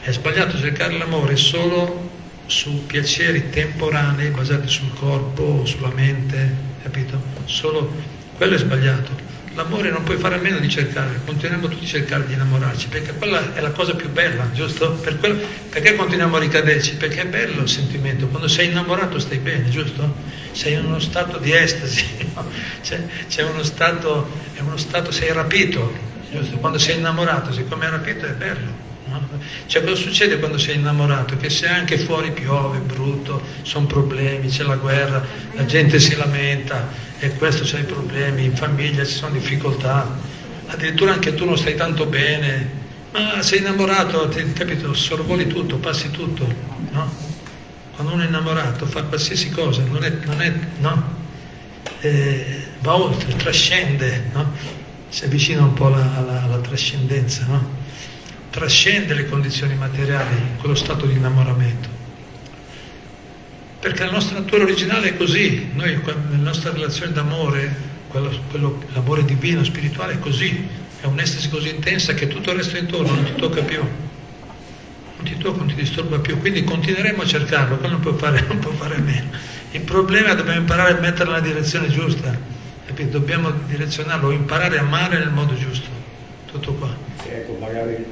è 0.00 0.12
sbagliato 0.12 0.58
cercare 0.58 0.98
l'amore 0.98 1.36
solo 1.36 2.10
su 2.46 2.84
piaceri 2.86 3.48
temporanei 3.48 4.28
basati 4.28 4.68
sul 4.68 4.92
corpo 4.92 5.64
sulla 5.64 5.90
mente, 5.94 6.54
capito? 6.82 7.18
Solo 7.46 7.90
quello 8.36 8.54
è 8.56 8.58
sbagliato. 8.58 9.23
L'amore 9.54 9.90
non 9.90 10.02
puoi 10.02 10.16
fare 10.16 10.34
a 10.34 10.38
meno 10.38 10.58
di 10.58 10.68
cercare, 10.68 11.20
continuiamo 11.24 11.68
tutti 11.68 11.84
a 11.84 11.86
cercare 11.86 12.26
di 12.26 12.32
innamorarci, 12.32 12.88
perché 12.88 13.14
quella 13.14 13.54
è 13.54 13.60
la 13.60 13.70
cosa 13.70 13.94
più 13.94 14.10
bella, 14.10 14.50
giusto? 14.52 14.90
Per 14.94 15.16
quello, 15.18 15.40
perché 15.70 15.94
continuiamo 15.94 16.36
a 16.36 16.40
ricaderci? 16.40 16.96
Perché 16.96 17.22
è 17.22 17.26
bello 17.26 17.62
il 17.62 17.68
sentimento, 17.68 18.26
quando 18.26 18.48
sei 18.48 18.66
innamorato 18.70 19.20
stai 19.20 19.38
bene, 19.38 19.68
giusto? 19.68 20.12
Sei 20.50 20.72
in 20.72 20.84
uno 20.84 20.98
stato 20.98 21.38
di 21.38 21.52
estasi, 21.52 22.04
no? 22.34 22.50
c'è, 22.82 23.00
c'è, 23.28 23.42
uno 23.44 23.62
stato, 23.62 24.28
è 24.54 24.60
uno 24.60 24.76
stato, 24.76 25.12
sei 25.12 25.32
rapito, 25.32 25.92
giusto? 26.32 26.56
Quando 26.56 26.78
sei 26.78 26.96
innamorato, 26.96 27.52
siccome 27.52 27.86
è 27.86 27.90
rapito 27.90 28.26
è 28.26 28.32
bello. 28.32 28.84
Cioè 29.66 29.84
cosa 29.84 29.94
succede 29.94 30.38
quando 30.38 30.58
sei 30.58 30.76
innamorato? 30.76 31.36
Che 31.36 31.48
se 31.48 31.68
anche 31.68 31.98
fuori 31.98 32.32
piove, 32.32 32.78
brutto, 32.78 33.40
sono 33.62 33.86
problemi, 33.86 34.48
c'è 34.48 34.64
la 34.64 34.76
guerra, 34.76 35.24
la 35.52 35.64
gente 35.64 36.00
si 36.00 36.16
lamenta, 36.16 36.88
e 37.24 37.34
questo 37.36 37.64
c'è 37.64 37.80
i 37.80 37.84
problemi, 37.84 38.44
in 38.44 38.54
famiglia 38.54 39.02
ci 39.04 39.14
sono 39.14 39.32
difficoltà, 39.32 40.06
addirittura 40.66 41.12
anche 41.12 41.34
tu 41.34 41.46
non 41.46 41.56
stai 41.56 41.74
tanto 41.74 42.04
bene, 42.04 42.82
ma 43.12 43.40
sei 43.40 43.60
innamorato, 43.60 44.28
ti, 44.28 44.52
capito, 44.52 44.92
sorvoli 44.92 45.46
tutto, 45.46 45.78
passi 45.78 46.10
tutto, 46.10 46.46
no? 46.90 47.32
Quando 47.94 48.12
uno 48.12 48.24
è 48.24 48.26
innamorato 48.26 48.84
fa 48.86 49.04
qualsiasi 49.04 49.50
cosa, 49.50 49.82
non 49.84 50.04
è, 50.04 50.10
non 50.24 50.42
è 50.42 50.52
no? 50.80 51.22
Eh, 52.00 52.66
va 52.80 52.94
oltre, 52.94 53.34
trascende, 53.36 54.24
no? 54.32 54.52
Si 55.08 55.24
avvicina 55.24 55.62
un 55.62 55.72
po' 55.72 55.86
alla, 55.86 56.16
alla, 56.16 56.42
alla 56.42 56.58
trascendenza, 56.58 57.46
no? 57.46 57.82
Trascende 58.50 59.14
le 59.14 59.26
condizioni 59.28 59.74
materiali, 59.76 60.36
quello 60.58 60.74
stato 60.74 61.06
di 61.06 61.14
innamoramento 61.14 61.93
perché 63.84 64.06
la 64.06 64.12
nostra 64.12 64.38
natura 64.38 64.62
originale 64.62 65.10
è 65.10 65.16
così, 65.18 65.68
noi 65.74 66.00
nella 66.30 66.42
nostra 66.42 66.72
relazione 66.72 67.12
d'amore, 67.12 67.70
quello, 68.08 68.30
quello, 68.48 68.82
l'amore 68.94 69.26
divino, 69.26 69.62
spirituale 69.62 70.14
è 70.14 70.18
così, 70.20 70.66
è 71.02 71.04
un'estasi 71.04 71.50
così 71.50 71.68
intensa 71.68 72.14
che 72.14 72.26
tutto 72.26 72.52
il 72.52 72.56
resto 72.56 72.78
intorno 72.78 73.12
non 73.12 73.24
ti 73.24 73.34
tocca 73.34 73.60
più, 73.60 73.80
non 73.80 75.24
ti 75.26 75.36
tocca, 75.36 75.58
non 75.58 75.66
ti 75.66 75.74
disturba 75.74 76.18
più, 76.18 76.38
quindi 76.40 76.64
continueremo 76.64 77.20
a 77.20 77.26
cercarlo, 77.26 77.76
quello 77.76 77.92
non 77.92 78.00
può 78.00 78.14
fare, 78.14 78.42
non 78.48 78.58
può 78.58 78.70
fare 78.70 78.94
a 78.94 79.00
meno. 79.00 79.28
Il 79.72 79.82
problema 79.82 80.28
è 80.28 80.30
che 80.30 80.36
dobbiamo 80.36 80.60
imparare 80.60 80.96
a 80.96 81.00
metterlo 81.00 81.32
nella 81.32 81.44
direzione 81.44 81.88
giusta, 81.88 82.34
capito? 82.86 83.18
dobbiamo 83.18 83.52
direzionarlo, 83.66 84.30
imparare 84.30 84.78
a 84.78 84.80
amare 84.80 85.18
nel 85.18 85.30
modo 85.30 85.54
giusto, 85.58 85.90
tutto 86.46 86.72
qua. 86.72 86.88
Ecco, 87.28 87.58
magari 87.60 88.02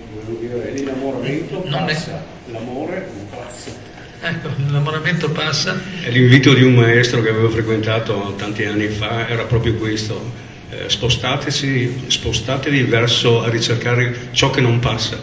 l'innamoramento 0.75 1.63
non 1.67 1.87
passa, 1.87 2.19
è... 2.19 2.51
l'amore 2.51 3.09
non 3.17 3.27
passa. 3.31 3.92
Ecco, 4.25 4.51
l'innamoramento 4.57 5.31
passa. 5.31 5.81
L'invito 6.05 6.55
di 6.55 6.63
un 6.63 6.75
maestro 6.75 7.21
che 7.23 7.29
avevo 7.31 7.51
frequentato 7.51 8.35
tanti 8.37 8.65
anni 8.65 8.87
fa 8.87 9.29
era 9.29 9.43
proprio 9.43 9.75
questo, 9.75 10.33
eh, 10.71 10.89
spostateci, 10.89 12.05
spostatevi 12.07 12.83
verso 12.85 13.43
a 13.43 13.49
ricercare 13.49 14.29
ciò 14.31 14.51
che 14.51 14.61
non 14.61 14.79
passa. 14.79 15.21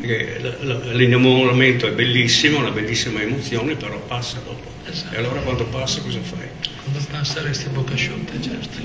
Perché 0.00 0.58
l'innamoramento 0.92 1.88
è 1.88 1.90
bellissimo, 1.90 2.60
una 2.60 2.70
bellissima 2.70 3.20
emozione, 3.20 3.74
però 3.74 3.98
passa 3.98 4.40
dopo. 4.44 4.70
Esatto. 4.88 5.12
E 5.12 5.18
allora 5.18 5.40
quando 5.40 5.64
passa 5.64 6.00
cosa 6.00 6.20
fai? 6.20 6.46
Quando 6.84 7.04
passa 7.10 7.42
resti 7.42 7.66
a 7.66 7.70
bocca 7.70 7.94
asciutta, 7.94 8.32
certo. 8.40 8.78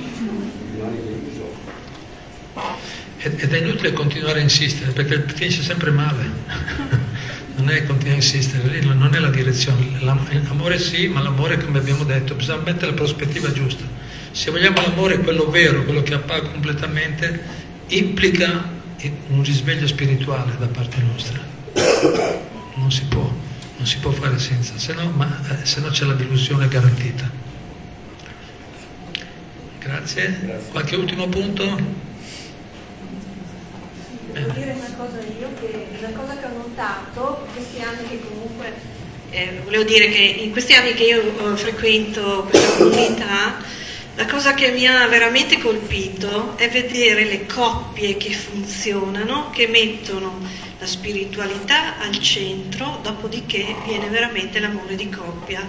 Ed 3.19 3.53
è 3.53 3.57
inutile 3.59 3.93
continuare 3.93 4.39
a 4.39 4.41
insistere 4.41 4.91
perché 4.91 5.23
finisce 5.35 5.61
sempre 5.61 5.91
male. 5.91 7.00
Non 7.61 7.69
è 7.69 7.85
continuare 7.85 8.13
a 8.13 8.23
insistere, 8.23 8.67
lì 8.67 8.85
non 8.85 9.13
è 9.13 9.19
la 9.19 9.29
direzione, 9.29 9.99
l'amore 9.99 10.79
sì, 10.79 11.07
ma 11.07 11.21
l'amore 11.21 11.63
come 11.63 11.77
abbiamo 11.77 12.03
detto 12.03 12.33
bisogna 12.33 12.61
mettere 12.63 12.87
la 12.87 12.93
prospettiva 12.93 13.51
giusta. 13.51 13.83
Se 14.31 14.49
vogliamo 14.49 14.81
l'amore 14.81 15.19
quello 15.19 15.47
vero, 15.49 15.83
quello 15.83 16.01
che 16.01 16.15
appaga 16.15 16.49
completamente, 16.49 17.43
implica 17.87 18.67
un 19.27 19.43
risveglio 19.43 19.85
spirituale 19.85 20.53
da 20.57 20.67
parte 20.67 20.97
nostra. 21.01 21.39
Non 22.75 22.91
si 22.91 23.03
può, 23.05 23.31
non 23.77 23.85
si 23.85 23.97
può 23.99 24.09
fare 24.11 24.39
senza, 24.39 24.77
se 24.77 24.93
no, 24.93 25.11
ma, 25.11 25.39
eh, 25.49 25.65
se 25.65 25.81
no 25.81 25.89
c'è 25.89 26.05
la 26.05 26.13
delusione 26.13 26.67
garantita. 26.67 27.29
Grazie. 29.79 30.39
Grazie. 30.41 30.69
Qualche 30.71 30.95
ultimo 30.95 31.27
punto? 31.27 32.09
Devo 34.31 34.51
dire 34.53 34.71
una 34.71 34.93
cosa 34.95 35.19
io, 35.39 35.49
che 35.59 35.87
una 35.99 36.17
cosa 36.17 36.37
che 36.37 36.45
ho 36.45 36.57
notato 36.57 37.43
in 37.45 37.53
questi 37.53 37.81
anni 37.81 38.07
che 38.07 38.21
comunque, 38.21 38.73
eh, 39.29 39.61
volevo 39.65 39.83
dire 39.83 40.07
che 40.07 40.21
in 40.21 40.51
questi 40.51 40.73
anni 40.73 40.93
che 40.93 41.03
io 41.03 41.21
eh, 41.21 41.57
frequento 41.57 42.47
questa 42.49 42.77
comunità, 42.77 43.57
la 44.15 44.25
cosa 44.25 44.53
che 44.53 44.71
mi 44.71 44.87
ha 44.87 45.05
veramente 45.07 45.57
colpito 45.57 46.57
è 46.57 46.69
vedere 46.69 47.25
le 47.25 47.45
coppie 47.45 48.15
che 48.15 48.31
funzionano, 48.31 49.49
che 49.49 49.67
mettono 49.67 50.39
la 50.79 50.85
spiritualità 50.85 51.99
al 51.99 52.17
centro, 52.19 52.99
dopodiché 53.01 53.75
viene 53.85 54.07
veramente 54.07 54.59
l'amore 54.59 54.95
di 54.95 55.09
coppia, 55.09 55.61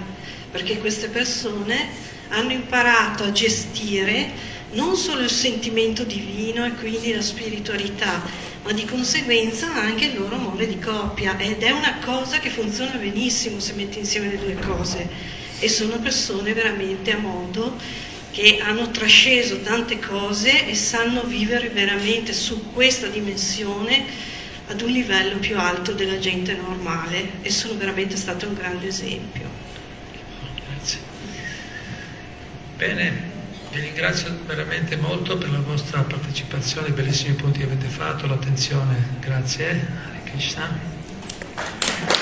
perché 0.51 0.79
queste 0.79 1.09
persone 1.09 1.89
hanno 2.29 2.53
imparato 2.53 3.25
a 3.25 3.33
gestire 3.33 4.31
non 4.73 4.97
solo 4.97 5.23
il 5.23 5.31
sentimento 5.31 6.05
divino 6.05 6.65
e 6.65 6.73
quindi 6.75 7.13
la 7.13 7.23
spiritualità, 7.23 8.23
ma 8.63 8.73
di 8.73 8.85
conseguenza 8.85 9.73
anche 9.75 10.07
il 10.07 10.19
loro 10.19 10.37
amore 10.37 10.67
di 10.67 10.79
coppia 10.79 11.37
ed 11.39 11.63
è 11.63 11.71
una 11.71 11.99
cosa 12.05 12.39
che 12.39 12.49
funziona 12.49 12.93
benissimo 12.93 13.59
se 13.59 13.73
metti 13.73 13.99
insieme 13.99 14.29
le 14.29 14.39
due 14.39 14.57
cose 14.59 15.09
e 15.59 15.69
sono 15.69 15.99
persone 15.99 16.53
veramente 16.53 17.13
a 17.13 17.19
modo 17.19 17.77
che 18.31 18.61
hanno 18.63 18.91
trasceso 18.91 19.61
tante 19.61 19.99
cose 19.99 20.67
e 20.69 20.75
sanno 20.75 21.23
vivere 21.25 21.69
veramente 21.69 22.33
su 22.33 22.73
questa 22.73 23.09
dimensione 23.09 24.05
ad 24.69 24.81
un 24.81 24.91
livello 24.91 25.37
più 25.37 25.59
alto 25.59 25.93
della 25.93 26.19
gente 26.19 26.55
normale 26.55 27.43
e 27.43 27.51
sono 27.51 27.77
veramente 27.77 28.17
stato 28.17 28.47
un 28.47 28.55
grande 28.55 28.87
esempio. 28.87 29.49
Grazie. 30.67 30.99
Bene. 32.77 33.32
Vi 33.73 33.81
ringrazio 33.81 34.31
veramente 34.45 34.97
molto 34.97 35.39
per 35.39 35.51
la 35.51 35.61
vostra 35.61 36.03
partecipazione, 36.03 36.89
i 36.89 36.93
bellissimi 36.93 37.35
punti 37.37 37.61
che 37.61 37.65
avete 37.65 37.87
fatto, 37.87 38.27
l'attenzione, 38.27 39.17
grazie. 39.19 39.71
Hare 39.71 40.21
Krishna. 40.25 42.22